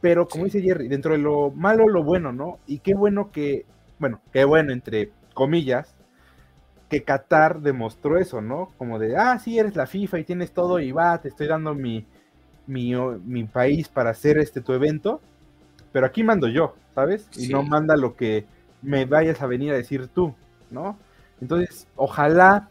Pero 0.03 0.28
como 0.28 0.45
dice 0.45 0.61
Jerry, 0.61 0.86
dentro 0.89 1.12
de 1.12 1.18
lo 1.18 1.51
malo, 1.51 1.89
lo 1.89 2.05
bueno, 2.05 2.30
¿no? 2.30 2.59
Y 2.66 2.80
qué 2.80 2.93
bueno 2.93 3.32
que, 3.32 3.64
bueno, 3.99 4.20
qué 4.34 4.45
bueno, 4.45 4.74
entre 4.74 5.11
comillas, 5.32 5.95
que 6.91 7.05
Qatar 7.05 7.62
demostró 7.62 8.18
eso, 8.18 8.43
¿no? 8.43 8.74
Como 8.76 8.99
de, 8.99 9.16
ah, 9.16 9.39
sí, 9.39 9.59
eres 9.59 9.76
la 9.76 9.86
FIFA 9.86 10.18
y 10.18 10.24
tienes 10.24 10.53
todo 10.53 10.78
y 10.78 10.93
va, 10.93 11.18
te 11.22 11.28
estoy 11.28 11.47
dando 11.47 11.74
mi, 11.74 12.05
mi, 12.66 12.95
mi 12.95 13.45
país 13.45 13.89
para 13.89 14.11
hacer 14.11 14.36
este 14.36 14.61
tu 14.61 14.74
evento, 14.74 15.22
pero 15.93 16.07
aquí 16.07 16.22
mando 16.22 16.49
yo, 16.49 16.74
¿sabes? 16.95 17.28
Y 17.36 17.47
Sí. 17.47 17.53
no 17.53 17.62
manda 17.62 17.97
lo 17.97 18.16
que 18.16 18.47
me 18.82 19.05
vayas 19.05 19.43
a 19.43 19.47
venir 19.47 19.72
a 19.72 19.76
decir 19.76 20.09
tú, 20.09 20.34
¿no? 20.70 20.99
Entonces, 21.41 21.86
ojalá 21.97 22.68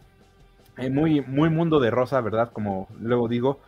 eh, 0.78 0.90
muy, 0.90 1.22
muy 1.22 1.50
mundo 1.50 1.80
de 1.80 1.92
rosa, 1.92 2.22
¿verdad? 2.22 2.52
Como 2.52 2.88
luego 3.00 3.28
digo. 3.28 3.60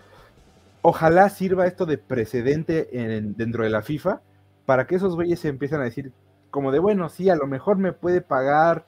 Ojalá 0.81 1.29
sirva 1.29 1.67
esto 1.67 1.85
de 1.85 1.97
precedente 1.97 2.87
en, 2.91 3.35
dentro 3.35 3.63
de 3.63 3.69
la 3.69 3.81
FIFA 3.81 4.21
para 4.65 4.87
que 4.87 4.95
esos 4.95 5.15
güeyes 5.15 5.39
se 5.39 5.49
empiecen 5.49 5.81
a 5.81 5.83
decir 5.85 6.13
como 6.51 6.71
de, 6.71 6.79
bueno, 6.79 7.09
sí, 7.09 7.29
a 7.29 7.35
lo 7.35 7.47
mejor 7.47 7.77
me 7.77 7.93
puede 7.93 8.21
pagar 8.21 8.85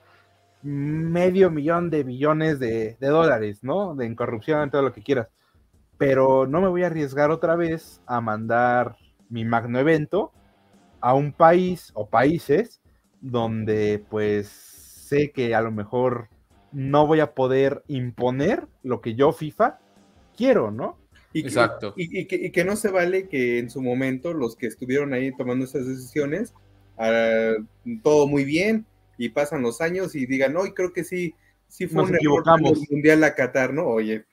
medio 0.62 1.50
millón 1.50 1.90
de 1.90 2.04
billones 2.04 2.58
de, 2.58 2.96
dólares, 3.00 3.62
¿no? 3.62 3.94
De 3.94 4.06
en 4.06 4.14
corrupción, 4.14 4.70
todo 4.70 4.82
lo 4.82 4.92
que 4.92 5.02
quieras. 5.02 5.28
Pero 5.98 6.46
no 6.46 6.60
me 6.60 6.68
voy 6.68 6.84
a 6.84 6.86
arriesgar 6.86 7.30
otra 7.30 7.56
vez 7.56 8.00
a 8.06 8.20
mandar 8.20 8.96
mi 9.28 9.44
magno 9.44 9.78
evento 9.78 10.32
a 11.02 11.14
un 11.14 11.32
país 11.32 11.90
o 11.94 12.08
países 12.08 12.80
donde 13.20 14.02
pues 14.08 14.48
sé 14.48 15.30
que 15.30 15.54
a 15.54 15.60
lo 15.60 15.70
mejor 15.70 16.28
no 16.72 17.06
voy 17.06 17.20
a 17.20 17.34
poder 17.34 17.82
imponer 17.88 18.66
lo 18.82 19.00
que 19.02 19.14
yo 19.14 19.32
FIFA 19.32 19.78
quiero, 20.36 20.70
¿no? 20.70 20.98
Y 21.34 21.40
Exacto. 21.40 21.94
y, 21.96 22.26
que, 22.26 22.64
no 22.64 22.76
se 22.76 22.90
vale 22.90 23.28
que 23.28 23.58
en 23.58 23.70
su 23.70 23.82
momento 23.82 24.32
los 24.32 24.56
que 24.56 24.66
estuvieron 24.66 25.12
ahí 25.12 25.34
tomando 25.36 25.64
esas 25.64 25.86
decisiones, 25.86 26.54
ah, 26.98 27.54
todo 28.02 28.26
muy 28.26 28.44
bien, 28.44 28.86
y 29.16 29.30
pasan 29.30 29.62
los 29.62 29.80
años 29.80 30.14
y 30.14 30.26
digan, 30.26 30.52
no, 30.52 30.66
y 30.66 30.72
creo 30.72 30.92
que 30.92 31.04
sí, 31.04 31.34
sí 31.68 31.86
fue 31.86 32.02
un 32.02 32.18
mundial 32.90 33.24
a 33.24 33.34
Qatar, 33.34 33.72
¿no? 33.72 33.86
Oye, 33.86 34.24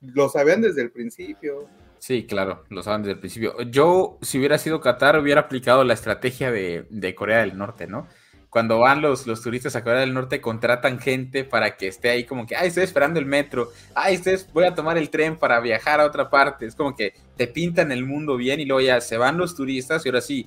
lo 0.00 0.28
sabían 0.28 0.60
desde 0.60 0.82
el 0.82 0.90
principio. 0.90 1.68
Sí, 2.00 2.26
claro, 2.26 2.64
lo 2.70 2.82
saben 2.82 3.02
desde 3.02 3.12
el 3.12 3.20
principio. 3.20 3.60
Yo, 3.62 4.18
si 4.22 4.38
hubiera 4.38 4.58
sido 4.58 4.80
Qatar, 4.80 5.18
hubiera 5.18 5.42
aplicado 5.42 5.84
la 5.84 5.94
estrategia 5.94 6.50
de, 6.50 6.86
de 6.90 7.14
Corea 7.14 7.38
del 7.40 7.56
Norte, 7.56 7.86
¿no? 7.86 8.08
cuando 8.50 8.80
van 8.80 9.00
los, 9.00 9.28
los 9.28 9.40
turistas 9.42 9.76
a 9.76 9.84
Corea 9.84 10.00
del 10.00 10.12
Norte, 10.12 10.40
contratan 10.40 10.98
gente 10.98 11.44
para 11.44 11.76
que 11.76 11.86
esté 11.86 12.10
ahí 12.10 12.24
como 12.24 12.46
que, 12.46 12.56
ay, 12.56 12.68
estoy 12.68 12.82
esperando 12.82 13.20
el 13.20 13.26
metro, 13.26 13.70
ay, 13.94 14.16
estoy, 14.16 14.38
voy 14.52 14.64
a 14.64 14.74
tomar 14.74 14.98
el 14.98 15.08
tren 15.08 15.38
para 15.38 15.60
viajar 15.60 16.00
a 16.00 16.04
otra 16.04 16.28
parte. 16.28 16.66
Es 16.66 16.74
como 16.74 16.96
que 16.96 17.14
te 17.36 17.46
pintan 17.46 17.92
el 17.92 18.04
mundo 18.04 18.36
bien 18.36 18.58
y 18.58 18.64
luego 18.64 18.80
ya 18.80 19.00
se 19.00 19.16
van 19.16 19.38
los 19.38 19.54
turistas 19.54 20.04
y 20.04 20.08
ahora 20.08 20.20
sí, 20.20 20.46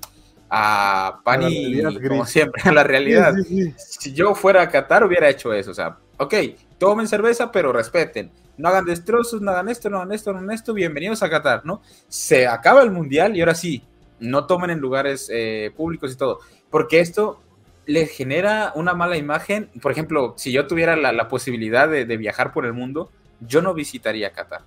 a 0.50 1.20
pan 1.24 1.44
y 1.48 1.82
como 2.06 2.26
siempre, 2.26 2.62
a 2.66 2.72
la 2.72 2.84
realidad. 2.84 3.32
Si 3.78 4.12
yo 4.12 4.34
fuera 4.34 4.60
a 4.60 4.68
Qatar 4.68 5.02
hubiera 5.02 5.30
hecho 5.30 5.54
eso, 5.54 5.70
o 5.70 5.74
sea, 5.74 5.96
ok, 6.18 6.34
tomen 6.78 7.08
cerveza, 7.08 7.50
pero 7.50 7.72
respeten. 7.72 8.30
No 8.56 8.68
hagan 8.68 8.84
destrozos, 8.84 9.40
no 9.40 9.50
hagan 9.50 9.68
esto, 9.68 9.90
no 9.90 9.96
hagan 9.98 10.12
esto, 10.12 10.32
no 10.32 10.38
hagan 10.38 10.52
esto, 10.52 10.74
bienvenidos 10.74 11.22
a 11.22 11.30
Qatar, 11.30 11.66
¿no? 11.66 11.82
Se 12.08 12.46
acaba 12.46 12.82
el 12.82 12.90
mundial 12.90 13.36
y 13.36 13.40
ahora 13.40 13.54
sí, 13.54 13.82
no 14.20 14.46
tomen 14.46 14.70
en 14.70 14.78
lugares 14.78 15.28
eh, 15.32 15.72
públicos 15.76 16.12
y 16.12 16.16
todo, 16.16 16.38
porque 16.70 17.00
esto 17.00 17.40
le 17.86 18.06
genera 18.06 18.72
una 18.76 18.94
mala 18.94 19.16
imagen. 19.16 19.70
Por 19.82 19.92
ejemplo, 19.92 20.34
si 20.36 20.52
yo 20.52 20.66
tuviera 20.66 20.96
la, 20.96 21.28
posibilidad 21.28 21.88
de, 21.88 22.04
viajar 22.16 22.52
por 22.52 22.64
el 22.64 22.72
mundo, 22.72 23.10
yo 23.40 23.60
no 23.60 23.74
visitaría 23.74 24.32
Qatar. 24.32 24.62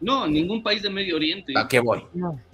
No, 0.00 0.26
ningún 0.26 0.62
país 0.62 0.82
de 0.82 0.88
Medio 0.88 1.16
Oriente. 1.16 1.52
¿A 1.56 1.68
qué 1.68 1.80
voy? 1.80 2.06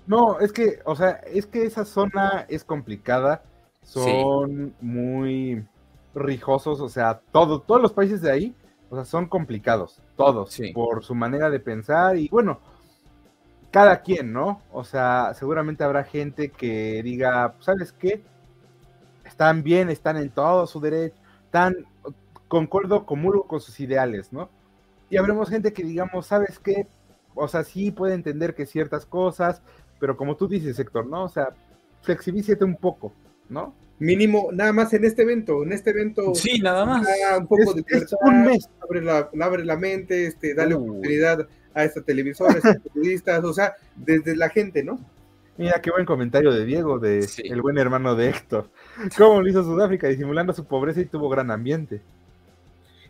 No, 0.07 0.41
es 0.41 0.53
que, 0.53 0.81
o 0.85 0.97
sea, 0.97 1.21
es 1.33 1.47
que 1.47 1.65
esa 1.65 1.85
zona 1.85 2.45
es 2.49 2.65
complicada. 2.65 3.45
Son 3.83 4.75
muy 4.81 5.65
rijosos, 6.13 6.81
o 6.81 6.89
sea, 6.89 7.21
todo, 7.31 7.61
todos 7.61 7.81
los 7.81 7.93
países 7.93 8.21
de 8.21 8.33
ahí, 8.33 8.55
o 8.91 8.97
sea, 8.97 9.05
son 9.05 9.27
complicados, 9.27 10.01
todos, 10.17 10.57
por 10.75 11.05
su 11.05 11.15
manera 11.15 11.51
de 11.51 11.61
pensar 11.61 12.17
y 12.17 12.29
bueno, 12.29 12.61
cada 13.71 14.03
quien, 14.03 14.33
¿no? 14.33 14.63
O 14.73 14.85
sea, 14.85 15.35
seguramente 15.35 15.85
habrá 15.85 16.05
gente 16.05 16.51
que 16.51 17.03
diga, 17.03 17.55
¿sabes 17.61 17.93
qué? 17.93 18.23
están 19.27 19.63
bien, 19.63 19.91
están 19.91 20.17
en 20.17 20.31
todo 20.31 20.67
su 20.67 20.81
derecho, 20.81 21.17
están, 21.45 21.75
concuerdo, 22.49 23.05
comulgo 23.05 23.47
con 23.47 23.61
sus 23.61 23.79
ideales, 23.81 24.33
¿no? 24.33 24.49
Y 25.11 25.17
habremos 25.17 25.51
gente 25.51 25.73
que 25.73 25.85
digamos, 25.85 26.27
¿sabes 26.27 26.59
qué? 26.59 26.87
O 27.35 27.49
sea, 27.49 27.65
sí 27.65 27.91
puede 27.91 28.15
entender 28.15 28.55
que 28.55 28.67
ciertas 28.67 29.05
cosas, 29.05 29.63
pero 30.01 30.17
como 30.17 30.37
tú 30.37 30.49
dices, 30.49 30.79
Héctor, 30.79 31.07
¿no? 31.07 31.25
O 31.25 31.29
sea, 31.29 31.49
flexibilízate 32.03 32.65
un 32.65 32.77
poco, 32.77 33.13
¿no? 33.49 33.75
Mínimo, 33.99 34.51
nada 34.53 34.73
más 34.73 34.93
en 34.93 35.05
este 35.05 35.23
evento, 35.23 35.63
en 35.63 35.73
este 35.73 35.91
evento. 35.91 36.35
Sí, 36.35 36.59
nada 36.61 36.85
más. 36.85 37.07
Un 37.39 37.47
poco 37.47 37.73
de 37.73 37.85
un 38.23 38.45
mes. 38.45 38.69
Abre 38.83 39.03
la, 39.03 39.31
abre 39.41 39.65
la 39.65 39.77
mente, 39.77 40.27
este, 40.27 40.55
dale 40.55 40.75
oportunidad 40.75 41.49
a 41.73 41.85
esta 41.85 42.03
televisora, 42.03 42.55
a 42.55 42.57
estos 42.57 42.77
periodistas, 42.95 43.45
o 43.45 43.55
sea, 43.55 43.75
desde 43.95 44.37
la 44.37 44.51
gente, 44.51 44.85
¿no? 44.85 45.01
Mira, 45.59 45.81
qué 45.81 45.91
buen 45.91 46.05
comentario 46.05 46.53
de 46.53 46.67
Diego, 46.67 46.99
de 46.99 47.27
el 47.45 47.63
buen 47.63 47.79
hermano 47.79 48.15
de 48.15 48.29
Héctor. 48.29 48.69
¿Cómo 49.17 49.41
lo 49.41 49.49
hizo 49.49 49.63
Sudáfrica? 49.63 50.07
Disimulando 50.09 50.53
su 50.53 50.67
pobreza 50.67 51.01
y 51.01 51.07
tuvo 51.07 51.31
gran 51.31 51.51
ambiente. 51.51 52.03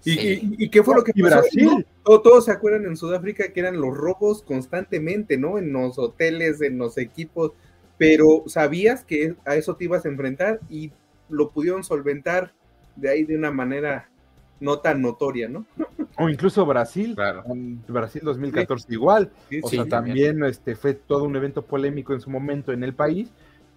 ¿Y, 0.04 0.68
qué 0.68 0.84
fue 0.84 0.94
lo 0.94 1.02
que 1.02 1.12
pasó? 1.12 1.24
Brasil? 1.24 1.86
Todos, 2.04 2.44
se 2.44 2.52
acuerdan 2.52 2.86
en 2.86 2.96
Sudáfrica 2.96 3.52
que 3.52 3.58
eran 3.58 3.80
los 3.80 3.96
robos 3.96 4.42
constantemente, 4.42 5.36
¿no? 5.36 5.58
En 5.58 5.72
los 5.72 5.98
hoteles, 5.98 6.60
en 6.60 6.78
los 6.78 6.96
equipos, 6.98 7.52
pero 7.98 8.44
sabías 8.46 9.04
que 9.04 9.34
a 9.44 9.56
eso 9.56 9.76
te 9.76 9.84
ibas 9.84 10.04
a 10.04 10.08
enfrentar 10.08 10.60
y 10.68 10.92
lo 11.28 11.50
pudieron 11.50 11.82
solventar 11.84 12.52
de 12.94 13.10
ahí 13.10 13.24
de 13.24 13.36
una 13.36 13.50
manera 13.50 14.08
no 14.60 14.78
tan 14.78 15.02
notoria, 15.02 15.48
¿no? 15.48 15.66
O 16.18 16.28
incluso 16.28 16.64
Brasil, 16.64 17.16
Brasil 17.86 18.22
2014 18.24 18.86
igual, 18.90 19.30
o 19.62 19.68
sea, 19.68 19.84
también 19.84 20.42
este, 20.44 20.74
fue 20.74 20.94
todo 20.94 21.24
un 21.24 21.36
evento 21.36 21.62
polémico 21.62 22.14
en 22.14 22.20
su 22.20 22.30
momento 22.30 22.72
en 22.72 22.82
el 22.82 22.94
país, 22.94 23.30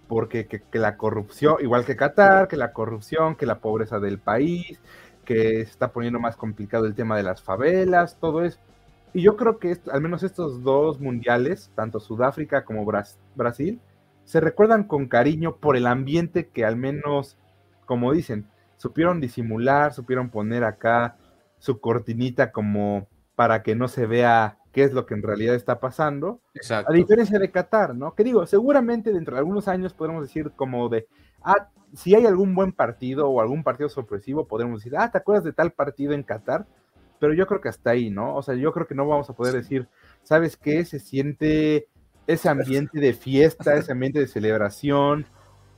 porque 0.08 0.46
que, 0.46 0.62
la 0.78 0.96
corrupción, 0.96 1.56
igual 1.60 1.84
que 1.84 1.96
Qatar, 1.96 2.48
que 2.48 2.56
la 2.56 2.72
corrupción, 2.72 3.36
que 3.36 3.46
la 3.46 3.58
pobreza 3.58 4.00
del 4.00 4.18
país, 4.18 4.80
que 5.24 5.36
se 5.36 5.70
está 5.70 5.92
poniendo 5.92 6.18
más 6.18 6.36
complicado 6.36 6.86
el 6.86 6.94
tema 6.94 7.16
de 7.16 7.22
las 7.22 7.42
favelas, 7.42 8.16
todo 8.18 8.42
eso. 8.42 8.58
Y 9.12 9.22
yo 9.22 9.36
creo 9.36 9.58
que 9.58 9.76
al 9.92 10.00
menos 10.00 10.22
estos 10.22 10.62
dos 10.62 10.98
mundiales, 10.98 11.70
tanto 11.74 12.00
Sudáfrica 12.00 12.64
como 12.64 12.84
Brasil, 12.84 13.80
se 14.24 14.40
recuerdan 14.40 14.84
con 14.84 15.08
cariño 15.08 15.56
por 15.56 15.76
el 15.76 15.86
ambiente 15.86 16.48
que 16.48 16.64
al 16.64 16.76
menos, 16.76 17.36
como 17.86 18.12
dicen, 18.12 18.46
supieron 18.76 19.20
disimular, 19.20 19.92
supieron 19.92 20.30
poner 20.30 20.64
acá 20.64 21.16
su 21.58 21.80
cortinita 21.80 22.52
como 22.52 23.08
para 23.34 23.62
que 23.62 23.74
no 23.74 23.88
se 23.88 24.06
vea 24.06 24.58
qué 24.72 24.84
es 24.84 24.92
lo 24.92 25.06
que 25.06 25.14
en 25.14 25.22
realidad 25.22 25.54
está 25.54 25.80
pasando. 25.80 26.40
A 26.70 26.92
diferencia 26.92 27.38
de 27.38 27.50
Qatar, 27.50 27.94
¿no? 27.94 28.14
Que 28.14 28.24
digo, 28.24 28.46
seguramente 28.46 29.12
dentro 29.12 29.34
de 29.34 29.40
algunos 29.40 29.68
años 29.68 29.94
podremos 29.94 30.22
decir 30.22 30.52
como 30.56 30.88
de, 30.88 31.06
ah, 31.42 31.68
si 31.94 32.14
hay 32.14 32.26
algún 32.26 32.54
buen 32.54 32.72
partido 32.72 33.28
o 33.28 33.40
algún 33.40 33.62
partido 33.62 33.88
sorpresivo, 33.88 34.46
podremos 34.46 34.80
decir, 34.80 34.96
ah, 34.96 35.10
¿te 35.10 35.18
acuerdas 35.18 35.44
de 35.44 35.52
tal 35.52 35.72
partido 35.72 36.12
en 36.12 36.22
Qatar? 36.22 36.66
Pero 37.18 37.34
yo 37.34 37.46
creo 37.46 37.60
que 37.60 37.68
hasta 37.68 37.90
ahí, 37.90 38.10
¿no? 38.10 38.36
O 38.36 38.42
sea, 38.42 38.54
yo 38.54 38.72
creo 38.72 38.86
que 38.86 38.94
no 38.94 39.06
vamos 39.06 39.28
a 39.28 39.34
poder 39.34 39.54
decir, 39.54 39.88
¿sabes 40.22 40.56
qué? 40.56 40.84
Se 40.84 40.98
siente 40.98 41.88
ese 42.26 42.48
ambiente 42.48 43.00
de 43.00 43.12
fiesta, 43.12 43.74
ese 43.74 43.92
ambiente 43.92 44.20
de 44.20 44.26
celebración. 44.26 45.26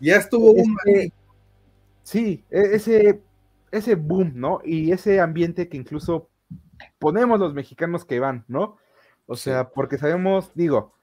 Ya 0.00 0.16
estuvo 0.16 0.52
un 0.52 0.76
Sí, 2.02 2.44
e-, 2.50 2.74
ese, 2.74 3.22
ese 3.70 3.94
boom, 3.94 4.32
¿no? 4.34 4.60
Y 4.64 4.92
ese 4.92 5.20
ambiente 5.20 5.68
que 5.68 5.76
incluso 5.76 6.28
ponemos 6.98 7.38
los 7.38 7.54
mexicanos 7.54 8.04
que 8.04 8.20
van, 8.20 8.44
¿no? 8.48 8.76
O 9.26 9.36
sea, 9.36 9.70
porque 9.70 9.98
sabemos, 9.98 10.50
digo, 10.54 10.94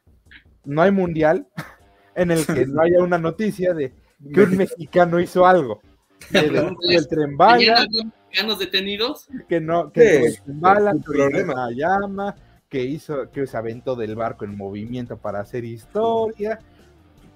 no 0.65 0.81
hay 0.81 0.91
mundial 0.91 1.47
en 2.15 2.31
el 2.31 2.45
que 2.45 2.65
no 2.65 2.81
haya 2.81 3.01
una 3.01 3.17
noticia 3.17 3.73
de 3.73 3.93
que 4.33 4.41
un 4.41 4.57
mexicano 4.57 5.19
hizo 5.19 5.45
algo. 5.45 5.81
Que 6.31 6.95
el 6.95 7.07
tren 7.07 7.37
bala. 7.37 7.87
mexicanos 8.27 8.59
detenidos? 8.59 9.27
Que 9.47 9.61
no, 9.61 9.89
que 9.91 10.25
el 10.25 10.41
tren 10.41 10.59
bala, 10.59 10.91
que 10.93 11.75
llama, 11.75 12.35
que 12.69 12.83
hizo, 12.83 13.29
que 13.31 13.47
se 13.47 13.57
aventó 13.57 13.95
del 13.95 14.15
barco 14.15 14.45
en 14.45 14.55
movimiento 14.55 15.17
para 15.17 15.39
hacer 15.39 15.65
historia. 15.65 16.59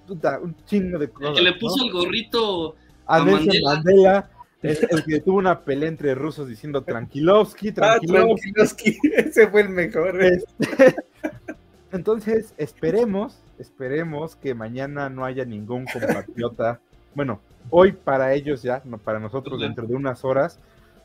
un 0.08 0.56
chingo 0.66 1.00
de 1.00 1.10
cosas. 1.10 1.36
que 1.36 1.42
le 1.42 1.54
puso 1.54 1.84
el 1.84 1.92
gorrito 1.92 2.76
a, 3.08 3.24
Nelson 3.24 3.56
Mandela, 3.64 4.30
el, 4.62 5.04
que 5.04 5.20
tuvo 5.20 5.40
una 5.40 5.60
pelea 5.62 5.90
entre 5.90 6.14
rusos 6.16 6.48
diciendo 6.48 6.84
tranquilovsky, 6.84 7.70
ah, 7.70 8.00
tranquilovsky. 8.00 8.98
ese 9.18 9.48
fue 9.48 9.62
el 9.62 9.70
mejor. 9.70 10.24
Este, 10.24 10.96
entonces, 11.92 12.54
esperemos, 12.58 13.42
esperemos 13.58 14.36
que 14.36 14.54
mañana 14.54 15.10
no 15.10 15.26
haya 15.26 15.46
ningún 15.46 15.86
compatriota. 15.86 16.80
Bueno, 17.16 17.42
hoy 17.72 17.92
para 17.92 18.34
ellos 18.34 18.62
ya, 18.62 18.82
no 18.86 19.00
para 19.00 19.20
nosotros 19.20 19.60
dentro 19.60 19.88
de 19.88 19.96
unas 19.96 20.24
horas, 20.24 20.60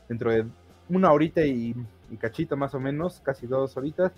dentro 0.07 0.31
de 0.31 0.45
una 0.87 1.11
horita 1.11 1.45
y, 1.45 1.75
y 2.11 2.17
cachito 2.17 2.57
más 2.57 2.73
o 2.75 2.79
menos, 2.79 3.21
casi 3.21 3.47
dos 3.47 3.75
horitas, 3.77 4.11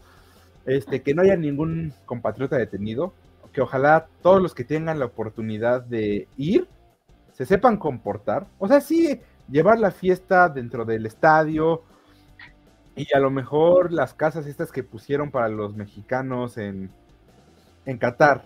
este, 0.65 1.01
que 1.01 1.13
no 1.13 1.21
haya 1.21 1.35
ningún 1.35 1.93
compatriota 2.05 2.57
detenido, 2.57 3.13
que 3.51 3.61
ojalá 3.61 4.07
todos 4.21 4.41
los 4.41 4.55
que 4.55 4.63
tengan 4.63 4.99
la 4.99 5.05
oportunidad 5.05 5.81
de 5.81 6.27
ir, 6.37 6.67
se 7.33 7.45
sepan 7.45 7.77
comportar. 7.77 8.47
O 8.59 8.67
sea, 8.67 8.81
sí, 8.81 9.19
llevar 9.49 9.79
la 9.79 9.91
fiesta 9.91 10.49
dentro 10.49 10.85
del 10.85 11.05
estadio 11.05 11.83
y 12.95 13.07
a 13.15 13.19
lo 13.19 13.31
mejor 13.31 13.91
las 13.91 14.13
casas 14.13 14.45
estas 14.47 14.71
que 14.71 14.83
pusieron 14.83 15.31
para 15.31 15.49
los 15.49 15.75
mexicanos 15.75 16.57
en, 16.57 16.91
en 17.85 17.97
Qatar. 17.97 18.45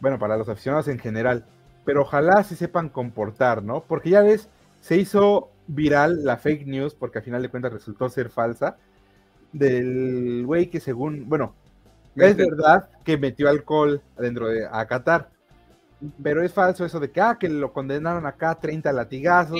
Bueno, 0.00 0.18
para 0.18 0.36
los 0.36 0.48
aficionados 0.48 0.88
en 0.88 0.98
general. 0.98 1.44
Pero 1.84 2.02
ojalá 2.02 2.42
se 2.44 2.56
sepan 2.56 2.88
comportar, 2.88 3.62
¿no? 3.62 3.82
Porque 3.82 4.10
ya 4.10 4.22
ves, 4.22 4.48
se 4.80 4.96
hizo 4.96 5.50
viral 5.66 6.24
la 6.24 6.36
fake 6.36 6.66
news 6.66 6.94
porque 6.94 7.18
al 7.18 7.24
final 7.24 7.42
de 7.42 7.48
cuentas 7.48 7.72
resultó 7.72 8.08
ser 8.08 8.28
falsa 8.28 8.76
del 9.52 10.44
güey 10.44 10.68
que 10.68 10.80
según, 10.80 11.28
bueno, 11.28 11.54
es 12.16 12.36
verdad 12.36 12.88
que 13.04 13.16
metió 13.16 13.48
alcohol 13.48 14.02
dentro 14.18 14.48
de 14.48 14.66
a 14.70 14.86
Qatar, 14.86 15.30
pero 16.22 16.42
es 16.42 16.52
falso 16.52 16.84
eso 16.84 17.00
de 17.00 17.10
que, 17.10 17.20
ah, 17.20 17.36
que 17.38 17.48
lo 17.48 17.72
condenaron 17.72 18.26
acá 18.26 18.50
a 18.50 18.60
30 18.60 18.92
latigazos. 18.92 19.58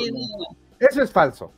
Eso 0.78 1.02
es 1.02 1.12
falso. 1.12 1.52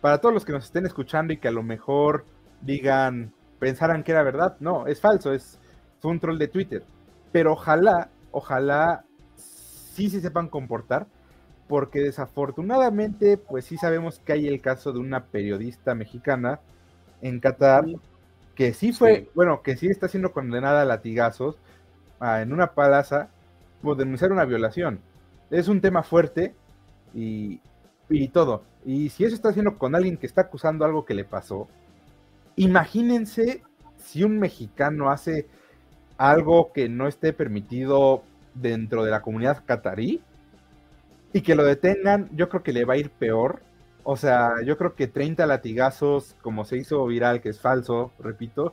Para 0.00 0.18
todos 0.18 0.34
los 0.34 0.44
que 0.44 0.52
nos 0.52 0.64
estén 0.64 0.86
escuchando 0.86 1.32
y 1.32 1.38
que 1.38 1.48
a 1.48 1.52
lo 1.52 1.62
mejor 1.62 2.26
digan, 2.60 3.32
pensaran 3.58 4.02
que 4.02 4.12
era 4.12 4.22
verdad, 4.22 4.56
no, 4.60 4.86
es 4.86 5.00
falso, 5.00 5.32
es 5.32 5.58
fue 6.00 6.10
un 6.10 6.20
troll 6.20 6.38
de 6.38 6.48
Twitter. 6.48 6.84
Pero 7.32 7.52
ojalá, 7.52 8.10
ojalá 8.30 9.04
sí 9.36 10.10
se 10.10 10.20
sepan 10.20 10.48
comportar, 10.48 11.06
porque 11.68 12.00
desafortunadamente, 12.00 13.36
pues 13.36 13.64
sí 13.64 13.76
sabemos 13.78 14.18
que 14.18 14.34
hay 14.34 14.48
el 14.48 14.60
caso 14.60 14.92
de 14.92 14.98
una 14.98 15.24
periodista 15.24 15.94
mexicana 15.94 16.60
en 17.22 17.40
Qatar 17.40 17.86
que 18.54 18.72
sí 18.72 18.92
fue, 18.92 19.28
bueno, 19.34 19.62
que 19.62 19.76
sí 19.76 19.88
está 19.88 20.08
siendo 20.08 20.32
condenada 20.32 20.82
a 20.82 20.84
latigazos 20.84 21.56
en 22.20 22.52
una 22.52 22.72
palaza 22.72 23.28
por 23.82 23.96
denunciar 23.96 24.32
una 24.32 24.44
violación. 24.44 25.00
Es 25.50 25.68
un 25.68 25.80
tema 25.80 26.02
fuerte 26.02 26.54
y, 27.12 27.60
y 28.08 28.28
todo. 28.28 28.62
Y 28.84 29.08
si 29.08 29.24
eso 29.24 29.34
está 29.34 29.48
haciendo 29.48 29.76
con 29.78 29.94
alguien 29.94 30.16
que 30.16 30.26
está 30.26 30.42
acusando 30.42 30.84
algo 30.84 31.04
que 31.04 31.14
le 31.14 31.24
pasó, 31.24 31.68
imagínense 32.56 33.62
si 33.96 34.22
un 34.22 34.38
mexicano 34.38 35.10
hace 35.10 35.48
algo 36.16 36.72
que 36.72 36.88
no 36.88 37.08
esté 37.08 37.32
permitido 37.32 38.22
dentro 38.54 39.04
de 39.04 39.10
la 39.10 39.22
comunidad 39.22 39.64
catarí 39.64 40.22
y 41.34 41.42
que 41.42 41.56
lo 41.56 41.64
detengan, 41.64 42.30
yo 42.32 42.48
creo 42.48 42.62
que 42.62 42.72
le 42.72 42.84
va 42.84 42.94
a 42.94 42.96
ir 42.96 43.10
peor. 43.10 43.60
O 44.04 44.16
sea, 44.16 44.62
yo 44.64 44.78
creo 44.78 44.94
que 44.94 45.08
30 45.08 45.44
latigazos, 45.46 46.36
como 46.40 46.64
se 46.64 46.76
hizo 46.76 47.04
viral, 47.06 47.40
que 47.40 47.48
es 47.48 47.58
falso, 47.58 48.12
repito, 48.20 48.72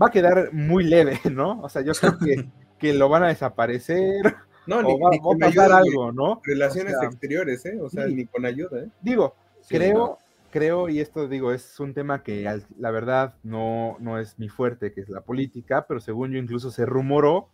va 0.00 0.08
a 0.08 0.10
quedar 0.10 0.52
muy 0.52 0.82
leve, 0.82 1.20
¿no? 1.30 1.60
O 1.62 1.68
sea, 1.68 1.82
yo 1.82 1.92
creo 1.92 2.18
que, 2.18 2.48
que 2.80 2.92
lo 2.92 3.08
van 3.08 3.22
a 3.22 3.28
desaparecer. 3.28 4.34
No, 4.66 4.82
ni, 4.82 4.98
va, 4.98 5.10
a 5.10 5.38
pasar 5.38 5.70
algo, 5.70 6.10
¿no? 6.10 6.40
Relaciones 6.42 6.96
exteriores, 7.00 7.64
¿eh? 7.66 7.78
O 7.80 7.88
sea, 7.88 8.06
ni 8.06 8.26
con 8.26 8.44
ayuda, 8.46 8.80
¿eh? 8.80 8.88
Digo, 9.00 9.36
creo, 9.68 10.18
creo, 10.50 10.88
y 10.88 10.98
esto 10.98 11.28
digo, 11.28 11.52
es 11.52 11.78
un 11.78 11.94
tema 11.94 12.24
que 12.24 12.62
la 12.78 12.90
verdad 12.90 13.34
no, 13.44 13.96
no 14.00 14.18
es 14.18 14.40
mi 14.40 14.48
fuerte, 14.48 14.92
que 14.92 15.02
es 15.02 15.08
la 15.08 15.20
política, 15.20 15.86
pero 15.86 16.00
según 16.00 16.32
yo 16.32 16.38
incluso 16.38 16.72
se 16.72 16.84
rumoró 16.84 17.48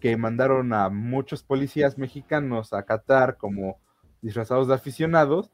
que 0.00 0.16
mandaron 0.16 0.72
a 0.72 0.88
muchos 0.88 1.42
policías 1.42 1.98
mexicanos 1.98 2.72
a 2.72 2.84
Qatar 2.84 3.36
como 3.36 3.78
disfrazados 4.22 4.68
de 4.68 4.74
aficionados 4.74 5.50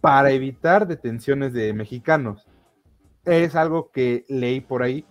para 0.00 0.30
evitar 0.30 0.86
detenciones 0.86 1.52
de 1.52 1.72
mexicanos. 1.72 2.46
Es 3.24 3.54
algo 3.54 3.90
que 3.90 4.24
leí 4.28 4.60
por 4.60 4.82
ahí. 4.82 5.04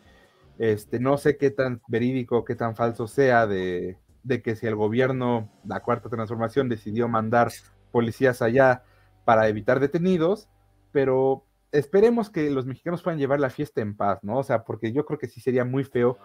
Este, 0.57 0.99
no 0.99 1.17
sé 1.17 1.38
qué 1.38 1.51
tan 1.51 1.82
verídico, 1.88 2.43
qué 2.43 2.55
tan 2.55 2.76
falso 2.76 3.07
sea 3.07 3.47
de, 3.47 3.97
de 4.24 4.41
que 4.41 4.55
si 4.55 4.67
el 4.67 4.76
gobierno, 4.76 5.49
la 5.65 5.82
cuarta 5.82 6.09
transformación, 6.09 6.70
decidió 6.70 7.07
mandar 7.07 7.51
policías 7.91 8.41
allá 8.41 8.84
para 9.26 9.47
evitar 9.47 9.80
detenidos, 9.80 10.49
pero 10.91 11.45
esperemos 11.72 12.30
que 12.30 12.49
los 12.49 12.65
mexicanos 12.65 13.03
puedan 13.03 13.20
llevar 13.20 13.39
la 13.39 13.49
fiesta 13.49 13.82
en 13.82 13.95
paz, 13.95 14.20
¿no? 14.24 14.39
O 14.39 14.43
sea, 14.43 14.63
porque 14.63 14.91
yo 14.91 15.05
creo 15.05 15.20
que 15.20 15.28
sí 15.28 15.39
sería 15.39 15.65
muy 15.65 15.84
feo 15.84 16.17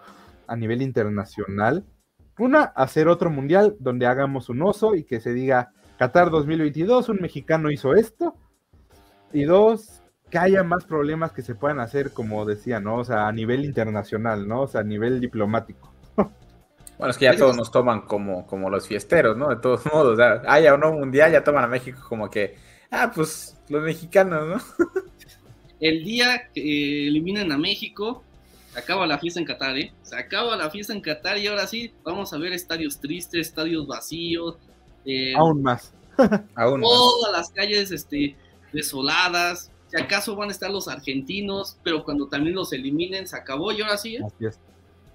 a 0.47 0.55
nivel 0.55 0.81
internacional. 0.81 1.85
Una, 2.37 2.63
hacer 2.63 3.07
otro 3.07 3.29
mundial 3.29 3.75
donde 3.79 4.05
hagamos 4.05 4.49
un 4.49 4.61
oso 4.61 4.95
y 4.95 5.03
que 5.03 5.21
se 5.21 5.33
diga 5.33 5.71
Qatar 5.97 6.29
2022, 6.29 7.09
un 7.09 7.19
mexicano 7.21 7.71
hizo 7.71 7.93
esto. 7.93 8.35
Y 9.31 9.43
dos, 9.43 10.01
que 10.29 10.37
haya 10.37 10.63
más 10.63 10.85
problemas 10.85 11.31
que 11.31 11.41
se 11.41 11.55
puedan 11.55 11.79
hacer, 11.79 12.11
como 12.11 12.45
decía, 12.45 12.79
¿no? 12.79 12.97
O 12.97 13.03
sea, 13.03 13.27
a 13.27 13.31
nivel 13.31 13.63
internacional, 13.63 14.47
¿no? 14.47 14.63
O 14.63 14.67
sea, 14.67 14.81
a 14.81 14.83
nivel 14.83 15.19
diplomático. 15.19 15.93
Bueno, 16.97 17.11
es 17.11 17.17
que 17.17 17.25
ya 17.25 17.35
todos 17.35 17.57
nos 17.57 17.71
toman 17.71 18.03
como, 18.03 18.47
como 18.47 18.69
los 18.69 18.87
fiesteros, 18.87 19.35
¿no? 19.35 19.49
De 19.49 19.57
todos 19.57 19.85
modos, 19.85 20.13
o 20.13 20.15
sea, 20.15 20.41
haya 20.47 20.73
o 20.73 20.77
no 20.77 20.93
mundial, 20.93 21.29
ya 21.29 21.43
toman 21.43 21.65
a 21.65 21.67
México 21.67 21.99
como 22.07 22.29
que, 22.29 22.55
ah, 22.89 23.11
pues 23.13 23.61
los 23.67 23.83
mexicanos, 23.83 24.47
¿no? 24.47 24.85
El 25.81 26.05
día 26.05 26.49
que 26.53 27.07
eliminen 27.09 27.51
a 27.51 27.57
México, 27.57 28.23
se 28.75 28.81
acaba 28.81 29.07
la 29.07 29.17
fiesta 29.17 29.39
en 29.39 29.45
Qatar, 29.45 29.77
¿eh? 29.77 29.93
Se 30.03 30.17
acaba 30.17 30.57
la 30.57 30.69
fiesta 30.69 30.91
en 30.91 30.99
Qatar 30.99 31.37
y 31.37 31.47
ahora 31.47 31.65
sí 31.65 31.93
vamos 32.03 32.33
a 32.33 32.37
ver 32.37 32.51
estadios 32.51 32.99
tristes, 32.99 33.47
estadios 33.47 33.87
vacíos. 33.87 34.57
Eh, 35.05 35.33
Aún 35.33 35.63
más. 35.63 35.93
Aún 36.55 36.81
todas 36.81 37.31
las 37.31 37.49
calles 37.51 37.91
este, 37.91 38.35
desoladas. 38.73 39.71
Si 39.87 39.95
acaso 39.95 40.35
van 40.35 40.49
a 40.49 40.51
estar 40.51 40.69
los 40.69 40.89
argentinos, 40.89 41.77
pero 41.83 42.03
cuando 42.03 42.27
también 42.27 42.53
los 42.53 42.73
eliminen, 42.73 43.29
se 43.29 43.37
acabó 43.37 43.71
y 43.71 43.81
ahora 43.81 43.97
sí. 43.97 44.17
¿eh? 44.17 44.23
Así 44.25 44.45
es. 44.45 44.59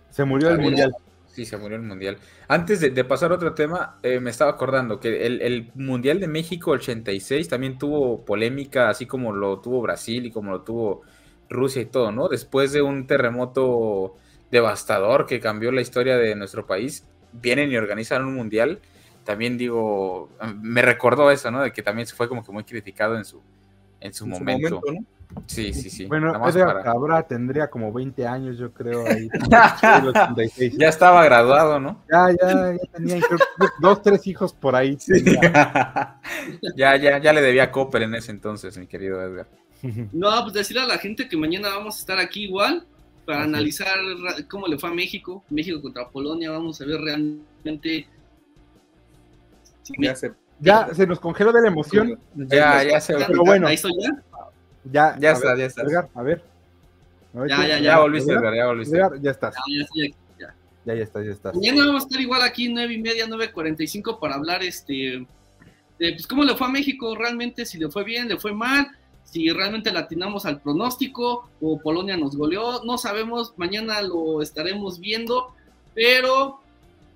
Se 0.08 0.24
murió 0.24 0.48
el 0.48 0.58
mundial. 0.58 0.96
Sí, 1.26 1.44
se 1.44 1.58
murió 1.58 1.76
el 1.76 1.82
mundial. 1.82 2.16
Antes 2.48 2.80
de, 2.80 3.04
pasar 3.04 3.30
a 3.30 3.34
otro 3.34 3.52
tema, 3.52 3.98
eh, 4.02 4.20
me 4.20 4.30
estaba 4.30 4.52
acordando 4.52 4.98
que 5.00 5.26
el, 5.26 5.70
mundial 5.74 6.18
de 6.18 6.28
México 6.28 6.70
86 6.70 7.46
también 7.46 7.76
tuvo 7.76 8.24
polémica, 8.24 8.88
así 8.88 9.04
como 9.04 9.34
lo 9.34 9.60
tuvo 9.60 9.82
Brasil 9.82 10.24
y 10.24 10.30
como 10.30 10.50
lo 10.50 10.62
tuvo 10.62 11.02
Rusia 11.50 11.82
y 11.82 11.86
todo, 11.86 12.12
¿no? 12.12 12.28
Después 12.28 12.72
de 12.72 12.80
un 12.80 13.06
terremoto 13.06 14.14
devastador 14.50 15.26
que 15.26 15.40
cambió 15.40 15.72
la 15.72 15.80
historia 15.80 16.16
de 16.16 16.34
nuestro 16.36 16.66
país, 16.66 17.04
vienen 17.32 17.70
y 17.70 17.76
organizan 17.76 18.24
un 18.24 18.34
mundial. 18.34 18.80
También 19.24 19.58
digo, 19.58 20.30
me 20.62 20.80
recordó 20.80 21.30
eso, 21.30 21.50
¿no? 21.50 21.60
De 21.60 21.72
que 21.72 21.82
también 21.82 22.06
se 22.06 22.14
fue 22.14 22.28
como 22.28 22.44
que 22.44 22.52
muy 22.52 22.64
criticado 22.64 23.16
en 23.16 23.24
su, 23.24 23.42
en 24.00 24.14
su 24.14 24.26
momento. 24.26 24.80
Sí, 25.46 25.72
sí, 25.72 25.90
sí. 25.90 26.06
Bueno, 26.06 26.32
Cabra 26.82 27.22
tendría 27.22 27.68
como 27.68 27.92
20 27.92 28.26
años, 28.26 28.58
yo 28.58 28.72
creo. 28.72 29.04
Ahí, 29.06 29.28
ya 30.76 30.88
estaba 30.88 31.24
graduado, 31.24 31.78
¿no? 31.78 32.02
Ya, 32.10 32.28
ya, 32.30 32.72
ya 32.72 32.92
tenía 32.92 33.20
dos, 33.80 34.02
tres 34.02 34.26
hijos 34.26 34.52
por 34.52 34.74
ahí. 34.74 34.98
ya, 36.76 36.96
ya, 36.96 37.18
ya 37.18 37.32
le 37.32 37.42
debía 37.42 37.70
Copper 37.70 38.02
en 38.02 38.14
ese 38.16 38.32
entonces, 38.32 38.76
mi 38.76 38.86
querido 38.86 39.22
Edgar. 39.22 39.46
No, 40.12 40.42
pues 40.42 40.54
decirle 40.54 40.82
a 40.82 40.86
la 40.86 40.98
gente 40.98 41.28
que 41.28 41.36
mañana 41.36 41.68
vamos 41.70 41.96
a 41.96 42.00
estar 42.00 42.18
aquí 42.18 42.44
igual 42.44 42.86
para 43.24 43.44
analizar 43.44 43.96
cómo 44.48 44.66
le 44.66 44.78
fue 44.78 44.90
a 44.90 44.94
México, 44.94 45.44
México 45.50 45.80
contra 45.80 46.08
Polonia, 46.08 46.50
vamos 46.50 46.80
a 46.80 46.84
ver 46.84 47.00
realmente... 47.00 48.06
Ya 49.98 50.14
se, 50.14 50.32
ya 50.60 50.94
se 50.94 51.06
nos 51.06 51.18
congeló 51.18 51.52
de 51.52 51.62
la 51.62 51.68
emoción. 51.68 52.18
Ya, 52.34 52.82
ya 52.84 53.00
se... 53.00 53.14
Pero 53.14 53.44
bueno. 53.44 53.68
Estoy 53.68 53.92
ya. 54.00 54.22
Ya, 54.84 55.18
ya 55.18 55.32
está, 55.32 55.56
ya 55.56 55.66
está. 55.66 55.82
a 56.14 56.22
ver. 56.22 56.42
ya, 57.34 57.66
ya, 57.66 57.78
ya, 57.78 57.98
volviste, 58.00 58.32
Edgar, 58.32 58.54
ya 58.54 58.66
volviste. 58.66 58.98
ya 59.20 59.30
estás. 59.30 59.54
Ya, 59.54 59.86
ya, 59.94 60.54
ya, 60.84 60.94
ya 60.94 61.02
estás, 61.02 61.24
ya 61.24 61.32
estás. 61.32 61.54
Mañana 61.54 61.86
vamos 61.86 62.04
a 62.04 62.06
estar 62.06 62.20
igual 62.20 62.42
aquí, 62.42 62.68
nueve 62.68 62.94
y 62.94 62.98
media, 62.98 63.26
9.45 63.26 64.18
para 64.18 64.36
hablar 64.36 64.62
este 64.62 65.26
de 66.00 66.12
pues, 66.12 66.26
cómo 66.26 66.44
le 66.44 66.56
fue 66.56 66.66
a 66.66 66.70
México 66.70 67.14
realmente, 67.14 67.66
si 67.66 67.78
le 67.78 67.90
fue 67.90 68.04
bien, 68.04 68.26
le 68.26 68.38
fue 68.38 68.54
mal, 68.54 68.88
si 69.24 69.48
realmente 69.50 69.92
latinamos 69.92 70.46
al 70.46 70.60
pronóstico 70.60 71.48
o 71.60 71.80
Polonia 71.80 72.16
nos 72.16 72.36
goleó, 72.36 72.82
no 72.84 72.98
sabemos, 72.98 73.54
mañana 73.56 74.02
lo 74.02 74.42
estaremos 74.42 74.98
viendo, 74.98 75.54
pero 75.94 76.60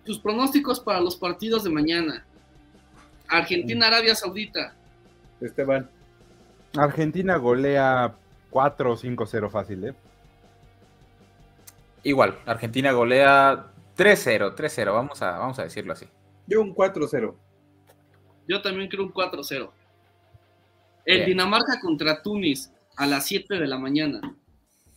tus 0.05 0.19
pronósticos 0.19 0.81
para 0.81 1.01
los 1.01 1.17
partidos 1.17 1.65
de 1.65 1.71
mañana. 1.71 2.25
Argentina, 3.29 3.87
Arabia 3.89 4.15
Saudita. 4.15 4.75
Esteban. 5.41 5.89
Argentina 6.77 7.37
golea 7.37 8.15
4 8.51 8.93
o 8.93 8.97
5-0 8.97 9.51
fácil, 9.51 9.85
¿eh? 9.85 9.95
Igual, 12.03 12.39
Argentina 12.45 12.93
golea 12.93 13.67
3-0, 13.97 14.55
3-0, 14.55 14.93
vamos 14.93 15.23
a, 15.23 15.39
vamos 15.39 15.59
a 15.59 15.65
decirlo 15.65 15.93
así. 15.93 16.07
Yo 16.47 16.61
un 16.61 16.75
4-0. 16.75 17.35
Yo 18.47 18.63
también 18.63 18.89
creo 18.89 19.05
un 19.05 19.13
4-0. 19.13 19.71
El 21.05 21.27
Dinamarca 21.27 21.81
contra 21.81 22.23
Tunis 22.23 22.73
a 22.97 23.07
las 23.07 23.27
7 23.27 23.55
de 23.55 23.67
la 23.67 23.79
mañana. 23.79 24.21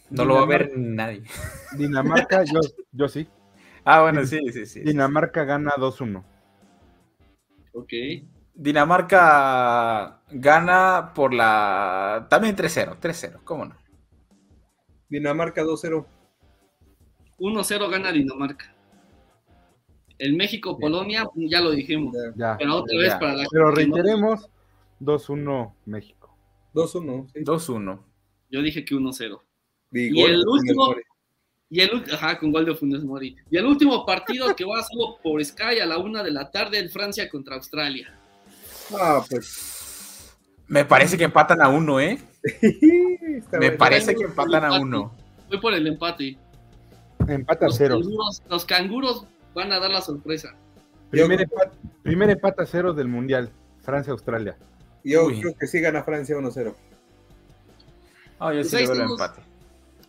No 0.09 0.25
lo 0.25 0.35
va 0.35 0.43
a 0.43 0.45
ver 0.45 0.77
nadie. 0.77 1.23
Dinamarca, 1.77 2.43
yo, 2.43 2.59
yo 2.91 3.07
sí. 3.07 3.27
Ah, 3.89 4.01
bueno, 4.01 4.25
sí, 4.25 4.41
sí, 4.51 4.65
sí. 4.65 4.81
Dinamarca 4.81 5.45
gana 5.45 5.71
2-1. 5.77 6.21
Ok. 7.71 7.93
Dinamarca 8.53 10.19
gana 10.29 11.13
por 11.15 11.33
la. 11.33 12.27
También 12.29 12.57
3-0, 12.57 12.97
3-0, 12.99 13.39
¿cómo 13.45 13.63
no? 13.63 13.77
Dinamarca 15.07 15.63
2-0. 15.63 16.05
1-0 17.39 17.89
gana 17.89 18.11
Dinamarca. 18.11 18.75
El 20.17 20.35
México-Polonia, 20.35 21.25
ya 21.35 21.61
lo 21.61 21.71
dijimos. 21.71 22.13
pero 22.57 22.75
otra 22.75 22.97
vez 22.97 23.15
para 23.15 23.35
la 23.35 23.45
Pero 23.49 23.71
reiteremos: 23.71 24.49
2-1 24.99 25.73
México. 25.85 26.35
2-1. 26.73 27.31
2-1. 27.33 27.99
Yo 28.49 28.61
dije 28.61 28.85
que 28.85 28.95
1-0. 28.95 29.41
Y 29.91 30.21
el 30.21 30.47
último. 30.47 30.95
Y 31.69 31.81
el, 31.81 32.03
ajá, 32.13 32.39
con 32.39 32.51
gol 32.51 32.65
de 32.65 32.75
Funes 32.75 33.03
Mori. 33.03 33.35
Y 33.49 33.57
el 33.57 33.65
último 33.65 34.05
partido 34.05 34.55
que 34.55 34.63
va 34.63 34.79
a 34.79 34.83
ser 34.83 34.97
por 35.21 35.43
Sky 35.43 35.79
a 35.81 35.85
la 35.85 35.97
una 35.97 36.23
de 36.23 36.31
la 36.31 36.49
tarde 36.49 36.79
en 36.79 36.89
Francia 36.89 37.29
contra 37.29 37.55
Australia. 37.55 38.17
Ah, 38.97 39.23
pues. 39.29 40.37
Me 40.67 40.85
parece 40.85 41.17
que 41.17 41.25
empatan 41.25 41.61
a 41.61 41.69
uno, 41.69 41.99
¿eh? 41.99 42.19
Me 43.59 43.71
parece 43.71 44.15
que 44.15 44.23
empatan 44.23 44.63
a 44.63 44.79
uno. 44.79 45.13
Voy 45.49 45.59
por 45.59 45.73
el 45.73 45.87
empate. 45.87 46.37
Empate 47.27 47.65
a 47.65 47.69
cero. 47.69 47.99
canguros, 47.99 48.43
los 48.49 48.65
canguros 48.65 49.25
van 49.53 49.71
a 49.71 49.79
dar 49.79 49.91
la 49.91 50.01
sorpresa. 50.01 50.55
Primer 51.09 51.41
empate, 51.41 51.77
primer 52.03 52.29
empate 52.29 52.63
a 52.63 52.65
cero 52.65 52.93
del 52.93 53.07
Mundial. 53.07 53.51
Francia-Australia. 53.81 54.57
Yo 55.03 55.25
Uy. 55.25 55.39
creo 55.41 55.55
que 55.57 55.67
sí 55.67 55.79
gana 55.79 56.03
Francia 56.03 56.35
1-0. 56.35 56.73
Ah, 58.39 58.53
yo 58.53 58.59
Pues 58.59 58.69
sí 58.69 58.75
le 58.77 58.83
veo 58.87 58.93
el 58.93 59.01
empate. 59.11 59.41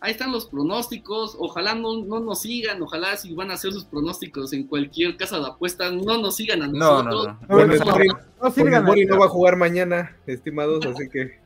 Ahí 0.01 0.11
están 0.11 0.31
los 0.31 0.45
pronósticos. 0.45 1.35
Ojalá 1.39 1.75
no, 1.75 2.03
no 2.05 2.19
nos 2.21 2.41
sigan. 2.41 2.81
Ojalá 2.81 3.17
si 3.17 3.33
van 3.33 3.51
a 3.51 3.55
hacer 3.55 3.73
sus 3.73 3.83
pronósticos 3.85 4.53
en 4.53 4.63
cualquier 4.65 5.17
casa 5.17 5.39
de 5.39 5.47
apuestas, 5.47 5.91
no 5.91 6.17
nos 6.19 6.35
sigan 6.37 6.61
a 6.61 6.67
No, 6.67 7.03
nosotros. 7.03 7.25
no, 7.27 7.33
no. 7.33 7.39
No, 7.41 7.47
Bueno, 7.47 7.73
no, 8.41 8.51
sigan 8.51 8.85
Mori 8.85 9.05
no 9.05 9.19
va 9.19 9.25
a 9.25 9.29
jugar 9.29 9.55
mañana, 9.57 10.15
estimados, 10.25 10.85
así 10.85 11.09
que 11.09 11.39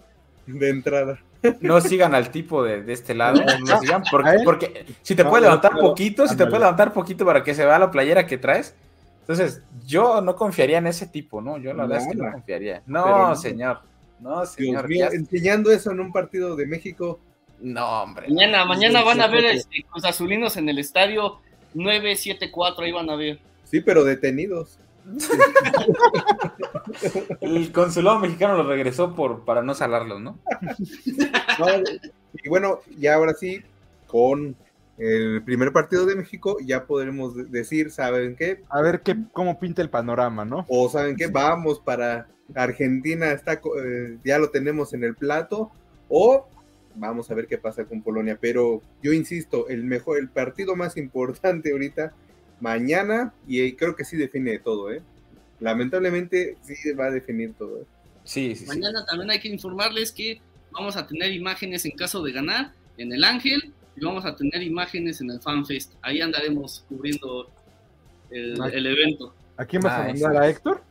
de 0.45 0.69
entrada. 0.69 1.19
No 1.61 1.81
sigan 1.81 2.13
al 2.15 2.29
tipo 2.29 2.63
de, 2.63 2.83
de 2.83 2.93
este 2.93 3.13
lado, 3.15 3.41
no 3.65 3.79
sigan, 3.81 4.03
porque, 4.09 4.37
porque 4.45 4.85
si 5.01 5.15
te 5.15 5.23
No, 5.23 5.29
puede 5.29 5.41
no, 5.41 5.47
levantar 5.49 5.73
no, 5.73 5.79
poquito, 5.81 6.27
si 6.27 6.37
te 6.37 6.45
puede 6.45 6.59
levantar 6.59 6.93
poquito 6.93 7.25
para 7.25 7.43
que 7.43 7.53
se 7.55 7.65
vea 7.65 7.79
la 7.79 7.91
playera 7.91 8.27
que 8.27 8.37
traes, 8.37 8.75
entonces 9.23 9.61
yo 9.85 10.19
no 10.21 10.35
confiaría 10.35 10.79
en 10.79 10.87
ese 10.87 11.07
tipo, 11.07 11.41
¿no? 11.41 11.57
Yo 11.57 11.73
la 11.73 11.85
verdad 11.85 12.03
es 12.05 12.07
que 12.11 12.15
no 12.21 12.31
confiaría. 12.31 12.83
No, 12.85 13.03
Pero 13.05 13.27
no. 13.29 13.35
señor, 13.37 13.79
no, 14.19 14.35
Dios 14.41 14.49
señor. 14.51 14.87
mío, 14.89 15.07
ya- 15.09 15.15
enseñando 15.15 15.71
eso 15.71 15.91
en 15.91 16.01
un 16.01 16.11
partido 16.11 16.55
de 16.57 16.65
México. 16.67 17.19
No, 17.61 18.03
hombre. 18.03 18.27
Mañana, 18.27 18.65
mañana 18.65 19.01
van 19.03 19.21
a 19.21 19.27
ver 19.27 19.51
sí. 19.51 19.57
este, 19.91 20.07
Azulinos 20.07 20.57
en 20.57 20.67
el 20.67 20.79
estadio 20.79 21.39
974. 21.73 22.83
Ahí 22.83 22.91
van 22.91 23.09
a 23.09 23.15
ver. 23.15 23.39
Sí, 23.63 23.79
pero 23.79 24.03
detenidos. 24.03 24.77
El 27.41 27.71
consulado 27.71 28.19
mexicano 28.19 28.55
lo 28.57 28.63
regresó 28.67 29.15
por 29.15 29.45
para 29.45 29.61
no 29.61 29.73
salarlos, 29.73 30.21
¿no? 30.21 30.37
No, 31.59 31.67
y 32.43 32.49
bueno, 32.49 32.79
ya 32.97 33.13
ahora 33.15 33.33
sí, 33.35 33.61
con 34.07 34.55
el 34.97 35.41
primer 35.43 35.71
partido 35.71 36.05
de 36.05 36.15
México, 36.15 36.57
ya 36.63 36.85
podremos 36.85 37.35
de- 37.35 37.45
decir, 37.45 37.89
¿saben 37.91 38.35
qué? 38.35 38.61
A 38.69 38.81
ver 38.81 39.01
qué, 39.01 39.15
cómo 39.31 39.59
pinta 39.59 39.81
el 39.81 39.89
panorama, 39.89 40.45
¿no? 40.45 40.65
O 40.69 40.89
¿saben 40.89 41.15
qué? 41.15 41.27
Vamos 41.27 41.79
para 41.79 42.27
Argentina, 42.53 43.31
está, 43.31 43.59
co- 43.59 43.79
eh, 43.81 44.17
ya 44.23 44.37
lo 44.37 44.49
tenemos 44.51 44.93
en 44.93 45.03
el 45.03 45.15
plato. 45.15 45.71
O 46.09 46.47
vamos 46.95 47.31
a 47.31 47.33
ver 47.33 47.47
qué 47.47 47.57
pasa 47.57 47.85
con 47.85 48.03
Polonia. 48.03 48.37
Pero 48.39 48.83
yo 49.01 49.13
insisto, 49.13 49.67
el 49.67 49.83
mejor, 49.83 50.19
el 50.19 50.29
partido 50.29 50.75
más 50.75 50.95
importante 50.95 51.71
ahorita, 51.71 52.13
mañana, 52.59 53.33
y 53.47 53.61
eh, 53.61 53.75
creo 53.75 53.95
que 53.95 54.05
sí 54.05 54.15
define 54.15 54.59
todo, 54.59 54.91
¿eh? 54.91 55.01
Lamentablemente 55.59 56.57
sí 56.61 56.91
va 56.93 57.05
a 57.05 57.11
definir 57.11 57.53
todo. 57.53 57.81
¿eh? 57.81 57.85
Sí, 58.23 58.55
sí, 58.55 58.63
sí. 58.63 58.67
Mañana 58.67 59.05
también 59.05 59.31
hay 59.31 59.39
que 59.39 59.47
informarles 59.47 60.11
que 60.11 60.41
vamos 60.71 60.95
a 60.97 61.07
tener 61.07 61.31
imágenes 61.31 61.85
en 61.85 61.91
caso 61.91 62.21
de 62.23 62.31
ganar 62.31 62.71
en 62.97 63.11
el 63.13 63.23
Ángel 63.23 63.73
y 63.95 64.03
vamos 64.03 64.25
a 64.25 64.35
tener 64.35 64.61
imágenes 64.63 65.21
en 65.21 65.29
el 65.31 65.39
FanFest. 65.41 65.93
Ahí 66.01 66.21
andaremos 66.21 66.83
cubriendo 66.89 67.49
el, 68.31 68.61
el 68.73 68.85
evento. 68.87 69.33
¿A 69.57 69.65
quién 69.65 69.81
vas 69.81 69.93
a 69.93 70.05
Nice. 70.07 70.23
mandar? 70.23 70.43
¿A 70.43 70.47
Héctor? 70.49 70.81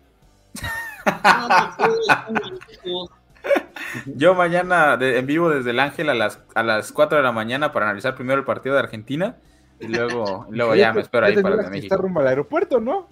Yo 4.17 4.35
mañana 4.35 4.97
de- 4.97 5.19
en 5.19 5.27
vivo 5.27 5.51
desde 5.51 5.71
el 5.71 5.81
Ángel 5.81 6.09
a 6.09 6.15
las, 6.15 6.39
a 6.55 6.63
las 6.63 6.93
4 6.93 7.19
de 7.19 7.25
la 7.25 7.33
mañana 7.33 7.73
para 7.73 7.87
analizar 7.87 8.15
primero 8.15 8.39
el 8.39 8.45
partido 8.45 8.75
de 8.77 8.81
Argentina 8.83 9.37
y 9.81 9.89
luego, 9.89 10.47
y 10.53 10.57
luego 10.57 10.75
ya 10.75 10.93
me 10.93 11.01
espero 11.01 11.27
ahí 11.27 11.41
para 11.43 11.57
el 11.57 11.63
de 11.65 11.71
México. 11.71 11.97
rumbo 11.97 12.21
al 12.21 12.29
aeropuerto, 12.29 12.81
¿no? 12.81 13.09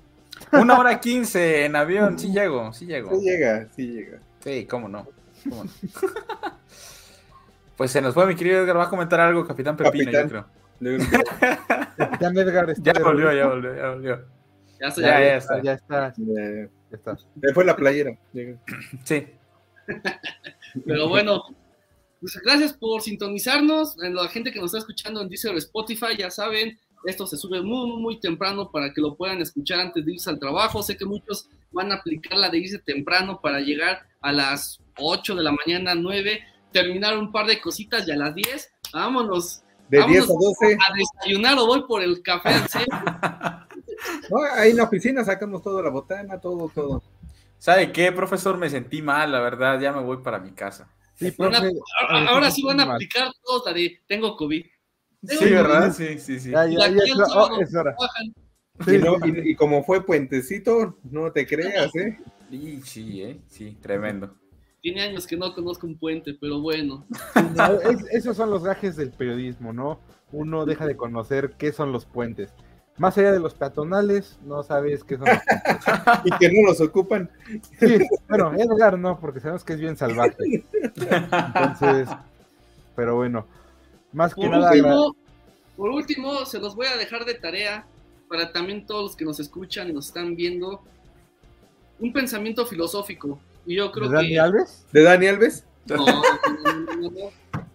Una 0.53 0.79
hora 0.79 1.01
quince 1.01 1.65
en 1.65 1.77
avión, 1.77 2.19
sí 2.19 2.29
llego, 2.33 2.73
sí 2.73 2.87
llego. 2.87 3.11
Sí 3.19 3.25
llega, 3.27 3.69
sí 3.75 3.87
llega. 3.89 4.19
Sí, 4.41 4.67
cómo 4.67 4.89
no. 4.89 5.07
cómo 5.49 5.65
no. 5.65 5.71
Pues 7.81 7.93
se 7.93 8.03
nos 8.03 8.13
fue 8.13 8.27
mi 8.27 8.35
querido 8.37 8.63
Edgar, 8.63 8.77
va 8.77 8.85
a 8.85 8.89
comentar 8.91 9.19
algo, 9.21 9.47
Capitán 9.47 9.75
Pepino, 9.75 10.13
Capitán. 10.13 10.47
yo 10.81 10.99
creo. 10.99 11.89
Capitán 11.97 12.37
Edgar 12.37 12.69
está 12.69 12.93
Ya 12.93 13.03
volvió, 13.03 13.33
ya 13.33 13.47
volvió, 13.47 13.75
ya 13.75 13.89
volvió. 13.89 14.25
Ya 14.79 14.91
se- 14.91 15.01
Ya, 15.01 15.09
ya- 15.09 15.21
ya 15.25 15.37
está. 15.39 15.63
Ya 15.63 15.73
está, 15.73 16.09
eh, 16.09 16.69
ya 16.91 16.97
está. 16.99 17.17
me 17.37 17.55
fue 17.55 17.65
la 17.65 17.75
playera. 17.77 18.11
Sí. 19.05 19.27
Pero 20.85 21.09
bueno, 21.09 21.43
pues 22.21 22.39
gracias 22.45 22.75
por 22.75 23.01
sintonizarnos. 23.01 23.97
En 24.03 24.15
La 24.15 24.29
gente 24.29 24.53
que 24.53 24.59
nos 24.61 24.67
está 24.75 24.79
escuchando 24.81 25.23
en 25.23 25.31
Deezer 25.31 25.55
o 25.55 25.57
Spotify, 25.57 26.19
ya 26.19 26.31
saben, 26.31 26.79
esto 27.07 27.27
se 27.27 27.39
sube 27.39 27.63
muy, 27.63 27.93
muy, 27.93 28.03
muy 28.03 28.21
temprano 28.21 28.71
para 28.71 28.93
que 28.93 29.01
lo 29.01 29.17
puedan 29.17 29.41
escuchar 29.41 29.81
antes 29.81 30.05
de 30.05 30.13
irse 30.13 30.29
al 30.29 30.39
trabajo. 30.39 30.83
Sé 30.83 30.99
que 30.99 31.07
muchos 31.07 31.49
van 31.73 31.93
a 31.93 31.95
aplicar 31.95 32.37
la 32.37 32.51
de 32.51 32.59
irse 32.59 32.79
temprano 32.79 33.41
para 33.43 33.61
llegar 33.61 34.03
a 34.21 34.33
las 34.33 34.79
8 34.99 35.35
de 35.35 35.45
la 35.45 35.53
mañana, 35.65 35.95
9, 35.95 36.43
terminar 36.73 37.17
un 37.19 37.31
par 37.33 37.47
de 37.47 37.61
cositas 37.61 38.07
y 38.07 38.13
a 38.13 38.17
las 38.17 38.35
10, 38.35 38.73
vámonos 38.93 39.63
De 39.89 39.99
Vámonos. 39.99 40.27
10 40.29 40.31
a 40.31 40.67
12. 40.67 40.75
a 40.75 40.95
desayunar 40.95 41.59
o 41.59 41.67
voy 41.67 41.83
por 41.87 42.03
el 42.03 42.23
café 42.23 42.51
al 42.51 42.69
centro. 42.69 42.99
No, 44.31 44.39
ahí 44.55 44.71
en 44.71 44.79
la 44.79 44.85
oficina 44.85 45.23
sacamos 45.25 45.63
toda 45.63 45.83
la 45.83 45.91
botana, 45.91 46.41
todo, 46.41 46.71
todo. 46.75 47.03
¿Sabe 47.59 47.93
qué, 47.93 48.11
profesor? 48.13 48.57
Me 48.57 48.71
sentí 48.71 49.03
mal, 49.03 49.31
la 49.31 49.41
verdad, 49.41 49.79
ya 49.79 49.93
me 49.93 50.01
voy 50.01 50.19
para 50.23 50.39
mi 50.39 50.53
casa. 50.53 50.89
Sí, 51.17 51.27
a- 51.27 51.33
profe, 51.37 51.71
ahora, 52.09 52.29
ahora 52.31 52.51
sí 52.51 52.63
van 52.63 52.81
a 52.81 52.87
mal. 52.87 52.95
aplicar 52.95 53.31
todos 53.45 53.63
la 53.67 53.75
de 53.75 54.01
tengo 54.09 54.37
COVID. 54.37 54.65
Sí, 55.29 55.51
¿verdad? 55.51 55.93
Sí, 55.93 56.19
sí, 56.19 56.41
sí. 56.41 56.51
Ya, 56.51 56.67
Y 56.67 56.77
ya, 56.77 56.89
ya, 56.89 56.97
es 57.05 57.13
Oh, 57.35 57.61
es 57.61 57.75
hora. 57.75 57.95
trabajan. 57.95 58.35
Sí, 58.87 58.95
y, 58.95 58.99
no- 58.99 59.17
sí, 59.23 59.33
y- 59.45 59.51
y 59.51 59.55
como 59.55 59.85
fue 59.85 60.03
puentecito, 60.07 60.99
no 61.11 61.31
te 61.33 61.47
creas, 61.47 61.95
¿eh? 61.97 62.19
Sí, 62.49 62.81
sí, 62.83 63.23
¿eh? 63.23 63.41
Sí, 63.49 63.77
tremendo. 63.83 64.35
Tiene 64.83 65.03
años 65.03 65.27
que 65.27 65.37
no 65.37 65.55
conozco 65.55 65.87
un 65.87 65.97
puente, 65.99 66.35
pero 66.41 66.61
bueno. 66.61 67.05
No, 67.55 67.73
es- 67.81 68.05
esos 68.11 68.37
son 68.37 68.51
los 68.51 68.65
gajes 68.65 68.97
del 68.97 69.11
periodismo, 69.11 69.73
¿no? 69.73 70.01
Uno 70.33 70.65
deja 70.65 70.87
de 70.87 70.97
conocer 70.97 71.53
qué 71.59 71.73
son 71.73 71.93
los 71.93 72.05
puentes. 72.07 72.51
Más 72.97 73.17
allá 73.19 73.33
de 73.33 73.41
los 73.41 73.55
peatonales, 73.55 74.39
no 74.45 74.63
sabes 74.63 75.05
qué 75.05 75.17
son 75.17 75.27
los 75.27 75.39
puentes. 75.39 76.23
Y 76.25 76.31
que 76.39 76.53
no 76.53 76.69
los 76.69 76.81
ocupan. 76.81 77.31
Sí, 77.79 77.99
bueno, 78.29 78.53
Edgar 78.55 78.99
no, 78.99 79.19
porque 79.19 79.41
sabemos 79.41 79.65
que 79.65 79.73
es 79.75 79.81
bien 79.81 79.97
salvaje. 79.97 80.65
Entonces, 80.95 82.09
pero 82.97 83.17
bueno, 83.17 83.47
más 84.13 84.35
que 84.35 84.43
Por 84.43 84.51
nada, 84.51 84.71
último, 84.71 85.17
por 85.77 85.91
último, 85.91 86.45
se 86.45 86.59
los 86.59 86.75
voy 86.75 86.87
a 86.87 86.97
dejar 86.97 87.25
de 87.25 87.35
tarea 87.35 87.85
para 88.29 88.53
también 88.53 88.87
todos 88.87 89.03
los 89.03 89.17
que 89.17 89.25
nos 89.25 89.41
escuchan 89.41 89.89
y 89.89 89.93
nos 89.93 90.09
están 90.09 90.37
viendo. 90.37 90.83
Un 91.99 92.13
pensamiento 92.13 92.65
filosófico. 92.67 93.39
Y 93.71 93.77
yo 93.77 93.93
creo 93.93 94.09
¿de 94.09 94.17
Dani 94.17 94.29
que. 94.31 94.41
Alves? 94.41 94.85
¿De 94.93 95.03
Dani 95.05 95.27
Alves? 95.29 95.65
No. 95.87 96.05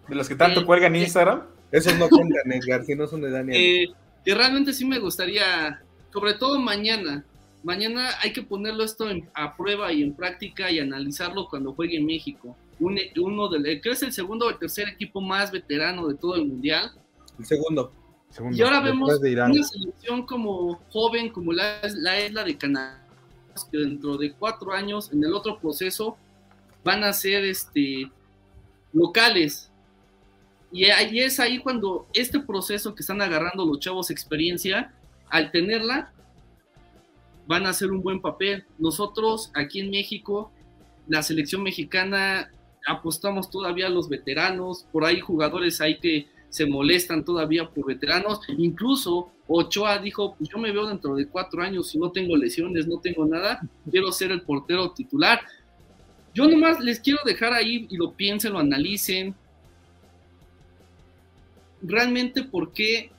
De 0.08 0.14
los 0.14 0.28
que 0.28 0.34
tanto 0.34 0.66
cuelgan 0.66 0.94
en 0.94 1.02
Instagram. 1.02 1.42
Esos 1.72 1.96
no 1.98 2.08
cuentan, 2.10 2.52
Edgar, 2.52 2.84
si 2.84 2.94
no 2.94 3.06
son 3.06 3.22
de 3.22 3.30
Dani 3.30 3.52
Alves. 3.54 3.88
Eh, 3.90 3.94
que 4.24 4.34
realmente 4.34 4.72
sí 4.74 4.84
me 4.84 4.98
gustaría, 4.98 5.82
sobre 6.12 6.34
todo 6.34 6.58
mañana. 6.58 7.24
Mañana 7.64 8.10
hay 8.22 8.32
que 8.34 8.42
ponerlo 8.42 8.84
esto 8.84 9.08
en- 9.10 9.28
a 9.34 9.56
prueba 9.56 9.90
y 9.92 10.02
en 10.02 10.14
práctica 10.14 10.70
y 10.70 10.78
analizarlo 10.78 11.48
cuando 11.48 11.72
juegue 11.72 11.96
en 11.96 12.04
México. 12.06 12.54
Un- 12.78 13.00
uno 13.18 13.48
del, 13.48 13.62
creo 13.62 13.80
que 13.82 13.90
es 13.92 14.02
el 14.02 14.12
segundo 14.12 14.46
o 14.46 14.50
el 14.50 14.58
tercer 14.58 14.88
equipo 14.90 15.20
más 15.22 15.50
veterano 15.50 16.06
de 16.08 16.14
todo 16.14 16.34
el 16.36 16.44
mundial. 16.46 16.92
El 17.38 17.44
segundo. 17.46 17.90
Segundo, 18.28 18.56
Y 18.58 18.60
ahora 18.62 18.80
vemos 18.80 19.18
de 19.20 19.30
Irán. 19.30 19.50
una 19.52 19.62
selección 19.64 20.26
como 20.26 20.74
joven, 20.90 21.30
como 21.30 21.52
la, 21.54 21.80
la 22.00 22.18
es 22.18 22.32
la 22.34 22.44
de 22.44 22.58
Canadá, 22.58 23.02
que 23.64 23.78
dentro 23.78 24.16
de 24.16 24.32
cuatro 24.32 24.72
años, 24.72 25.10
en 25.12 25.24
el 25.24 25.32
otro 25.34 25.58
proceso, 25.58 26.16
van 26.84 27.02
a 27.04 27.12
ser 27.12 27.44
este, 27.44 28.10
locales. 28.92 29.70
Y 30.72 30.84
ahí 30.86 31.20
es 31.20 31.40
ahí 31.40 31.58
cuando 31.58 32.06
este 32.12 32.40
proceso 32.40 32.94
que 32.94 33.02
están 33.02 33.22
agarrando 33.22 33.64
los 33.64 33.80
chavos 33.80 34.10
experiencia, 34.10 34.92
al 35.28 35.50
tenerla, 35.50 36.12
van 37.46 37.66
a 37.66 37.70
hacer 37.70 37.90
un 37.90 38.02
buen 38.02 38.20
papel. 38.20 38.64
Nosotros 38.78 39.50
aquí 39.54 39.80
en 39.80 39.90
México, 39.90 40.50
la 41.08 41.22
selección 41.22 41.62
mexicana, 41.62 42.50
apostamos 42.86 43.50
todavía 43.50 43.86
a 43.86 43.90
los 43.90 44.08
veteranos, 44.08 44.86
por 44.92 45.04
ahí 45.04 45.20
jugadores 45.20 45.80
ahí 45.80 45.98
que 45.98 46.28
se 46.48 46.66
molestan 46.66 47.24
todavía 47.24 47.68
por 47.68 47.86
veteranos. 47.86 48.40
Incluso 48.56 49.30
Ochoa 49.48 49.98
dijo, 49.98 50.34
pues 50.36 50.50
yo 50.50 50.58
me 50.58 50.72
veo 50.72 50.86
dentro 50.86 51.14
de 51.14 51.26
cuatro 51.26 51.62
años, 51.62 51.88
si 51.88 51.98
no 51.98 52.10
tengo 52.10 52.36
lesiones, 52.36 52.86
no 52.86 52.98
tengo 52.98 53.24
nada, 53.26 53.60
quiero 53.90 54.10
ser 54.12 54.30
el 54.30 54.42
portero 54.42 54.90
titular. 54.90 55.40
Yo 56.34 56.48
nomás 56.48 56.80
les 56.80 57.00
quiero 57.00 57.20
dejar 57.24 57.52
ahí 57.52 57.86
y 57.90 57.96
lo 57.96 58.12
piensen, 58.12 58.52
lo 58.52 58.58
analicen. 58.58 59.34
Realmente, 61.82 62.42
¿por 62.42 62.72
qué 62.72 63.10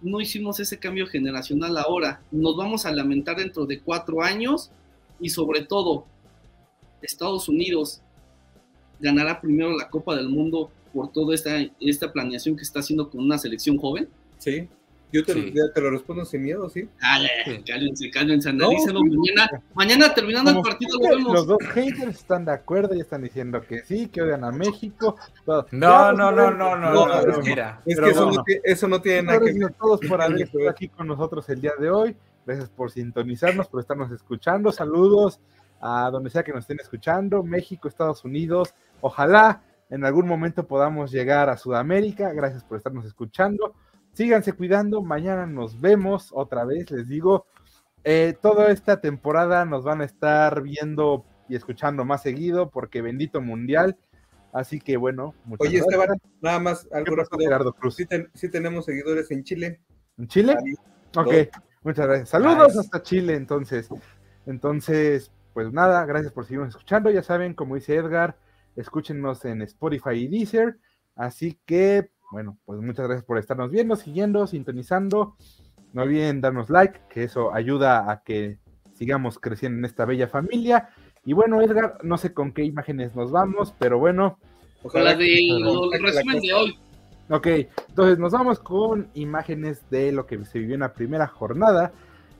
no 0.00 0.20
hicimos 0.20 0.58
ese 0.60 0.78
cambio 0.78 1.06
generacional 1.06 1.76
ahora? 1.78 2.22
Nos 2.30 2.56
vamos 2.56 2.86
a 2.86 2.92
lamentar 2.92 3.36
dentro 3.36 3.66
de 3.66 3.80
cuatro 3.80 4.22
años 4.22 4.70
y 5.20 5.30
sobre 5.30 5.62
todo, 5.62 6.06
Estados 7.02 7.48
Unidos 7.48 8.00
ganará 8.98 9.40
primero 9.40 9.76
la 9.76 9.88
Copa 9.88 10.16
del 10.16 10.28
Mundo 10.28 10.70
por 10.92 11.12
toda 11.12 11.34
esta, 11.34 11.50
esta 11.80 12.12
planeación 12.12 12.56
que 12.56 12.62
está 12.62 12.80
haciendo 12.80 13.08
con 13.10 13.20
una 13.20 13.38
selección 13.38 13.76
joven. 13.78 14.08
Sí. 14.38 14.68
Yo 15.10 15.24
te, 15.24 15.32
Sí. 15.32 15.52
ya 15.54 15.72
te 15.72 15.80
lo 15.80 15.90
respondo 15.90 16.22
sin 16.26 16.42
miedo, 16.42 16.68
¿sí? 16.68 16.86
Dale, 17.00 17.30
Sí. 17.46 17.62
cálmense, 17.66 18.10
cálmense, 18.10 18.52
No, 18.52 18.66
analícenlo 18.66 19.00
sí. 19.00 19.16
mañana. 19.16 19.62
Mañana 19.74 20.14
terminando 20.14 20.50
el 20.50 20.60
partido 20.60 20.98
lo 21.00 21.08
vemos. 21.08 21.32
Los 21.32 21.46
dos 21.46 21.58
haters 21.72 22.16
están 22.16 22.44
de 22.44 22.52
acuerdo 22.52 22.94
y 22.94 23.00
están 23.00 23.22
diciendo 23.22 23.62
que 23.66 23.80
sí, 23.84 24.08
que 24.08 24.20
odian 24.20 24.44
a 24.44 24.50
México. 24.52 25.16
todo. 25.46 25.66
No, 25.70 25.88
Ya, 25.88 26.12
no, 26.12 26.30
pues, 26.34 26.36
no, 26.36 26.50
no, 26.50 26.76
no, 26.76 26.92
No, 26.92 27.06
no, 27.06 27.20
es 27.20 27.26
no, 27.26 27.42
mira. 27.42 27.80
Es 27.86 27.98
que 27.98 28.10
eso, 28.10 28.24
bueno. 28.24 28.36
no, 28.38 28.44
tiene- 28.44 28.60
eso 28.64 28.88
no 28.88 29.00
tiene 29.00 29.22
nada 29.22 29.38
que 29.38 29.44
Gracias 29.44 29.64
ver. 29.64 29.74
a 29.74 29.78
todos 29.78 30.00
por 30.06 30.20
haber 30.22 30.42
estado 30.42 30.68
aquí 30.68 30.88
con 30.88 31.06
nosotros 31.06 31.48
el 31.48 31.60
día 31.62 31.72
de 31.80 31.90
hoy. 31.90 32.16
Gracias 32.44 32.68
por 32.68 32.90
sintonizarnos, 32.90 33.66
por 33.68 33.80
estarnos 33.80 34.10
escuchando. 34.10 34.72
Saludos 34.72 35.40
a 35.80 36.10
donde 36.10 36.28
sea 36.28 36.42
que 36.42 36.52
nos 36.52 36.64
estén 36.64 36.80
escuchando, 36.82 37.42
México, 37.42 37.88
Estados 37.88 38.24
Unidos. 38.26 38.74
Ojalá 39.00 39.62
en 39.90 40.04
algún 40.04 40.26
momento 40.26 40.66
podamos 40.66 41.10
llegar 41.10 41.48
a 41.48 41.56
Sudamérica. 41.56 42.32
Gracias 42.32 42.64
por 42.64 42.76
estarnos 42.76 43.04
escuchando. 43.06 43.74
Síganse 44.12 44.52
cuidando. 44.52 45.02
Mañana 45.02 45.46
nos 45.46 45.80
vemos 45.80 46.30
otra 46.32 46.64
vez. 46.64 46.90
Les 46.90 47.08
digo, 47.08 47.46
eh, 48.04 48.36
toda 48.40 48.70
esta 48.70 49.00
temporada 49.00 49.64
nos 49.64 49.84
van 49.84 50.00
a 50.00 50.04
estar 50.04 50.62
viendo 50.62 51.24
y 51.48 51.56
escuchando 51.56 52.04
más 52.04 52.22
seguido 52.22 52.70
porque 52.70 53.00
bendito 53.02 53.40
mundial. 53.40 53.96
Así 54.52 54.80
que 54.80 54.96
bueno, 54.96 55.34
muchas 55.44 55.68
Oye, 55.68 55.78
gracias. 55.78 55.94
Esteban, 56.00 56.18
nada 56.40 56.58
más 56.58 56.84
¿Qué 56.90 56.96
algo 56.96 57.16
rápido. 57.16 57.72
Cruz? 57.74 57.96
Sí, 57.96 58.06
ten- 58.06 58.30
sí 58.34 58.50
tenemos 58.50 58.86
seguidores 58.86 59.30
en 59.30 59.44
Chile. 59.44 59.80
¿En 60.16 60.26
Chile? 60.26 60.56
Ok, 61.16 61.32
muchas 61.82 62.06
gracias. 62.06 62.28
Saludos 62.30 62.68
Nice. 62.68 62.80
hasta 62.80 63.02
Chile, 63.02 63.34
entonces. 63.34 63.88
Entonces, 64.46 65.30
pues 65.52 65.72
nada, 65.72 66.04
gracias 66.06 66.32
por 66.32 66.44
seguirnos 66.44 66.70
escuchando. 66.70 67.10
Ya 67.10 67.22
saben, 67.22 67.54
como 67.54 67.74
dice 67.74 67.94
Edgar, 67.94 68.36
escúchenos 68.78 69.44
en 69.44 69.62
Spotify 69.62 70.14
y 70.14 70.28
Deezer. 70.28 70.78
Así 71.16 71.58
que, 71.66 72.10
bueno, 72.30 72.58
pues 72.64 72.80
muchas 72.80 73.06
gracias 73.06 73.24
por 73.24 73.38
estarnos 73.38 73.70
viendo, 73.70 73.96
siguiendo, 73.96 74.46
sintonizando. 74.46 75.36
No 75.92 76.02
olviden 76.02 76.40
darnos 76.40 76.70
like, 76.70 77.00
que 77.10 77.24
eso 77.24 77.52
ayuda 77.52 78.10
a 78.10 78.22
que 78.22 78.58
sigamos 78.94 79.38
creciendo 79.38 79.78
en 79.78 79.84
esta 79.84 80.04
bella 80.04 80.28
familia. 80.28 80.90
Y 81.24 81.32
bueno, 81.32 81.60
Edgar, 81.60 81.98
no 82.02 82.18
sé 82.18 82.32
con 82.32 82.52
qué 82.52 82.64
imágenes 82.64 83.14
nos 83.14 83.32
vamos, 83.32 83.74
pero 83.78 83.98
bueno, 83.98 84.38
Con 84.82 85.04
la 85.04 85.10
Ojalá 85.10 85.14
de 85.16 85.26
que 85.26 85.98
la 85.98 86.10
resumen 86.10 86.40
de 86.40 86.54
hoy. 86.54 86.78
Ok, 87.30 87.46
entonces 87.88 88.18
nos 88.18 88.32
vamos 88.32 88.58
con 88.58 89.08
imágenes 89.14 89.82
de 89.90 90.12
lo 90.12 90.26
que 90.26 90.42
se 90.44 90.60
vivió 90.60 90.74
en 90.74 90.80
la 90.80 90.94
primera 90.94 91.26
jornada 91.26 91.92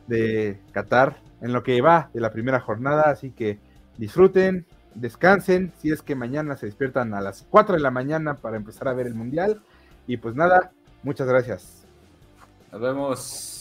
de 0.07 0.61
Qatar, 0.73 1.21
en 1.43 1.53
lo 1.53 1.63
que 1.63 1.83
va 1.83 2.11
de 2.15 2.21
la 2.21 2.33
primera 2.33 2.61
jornada, 2.61 3.11
así 3.11 3.31
que 3.33 3.59
disfruten, 3.99 4.67
descansen, 5.01 5.73
si 5.79 5.91
es 5.91 6.03
que 6.03 6.15
mañana 6.15 6.57
se 6.57 6.67
despiertan 6.67 7.15
a 7.15 7.21
las 7.21 7.47
4 7.51 7.77
de 7.77 7.81
la 7.81 7.91
mañana 7.91 8.39
para 8.39 8.57
empezar 8.57 8.89
a 8.89 8.95
ver 8.95 9.07
el 9.07 9.15
Mundial. 9.15 9.63
Y 10.07 10.17
pues 10.17 10.35
nada, 10.35 10.73
muchas 11.03 11.27
gracias. 11.27 11.87
Nos 12.73 12.81
vemos. 12.81 13.58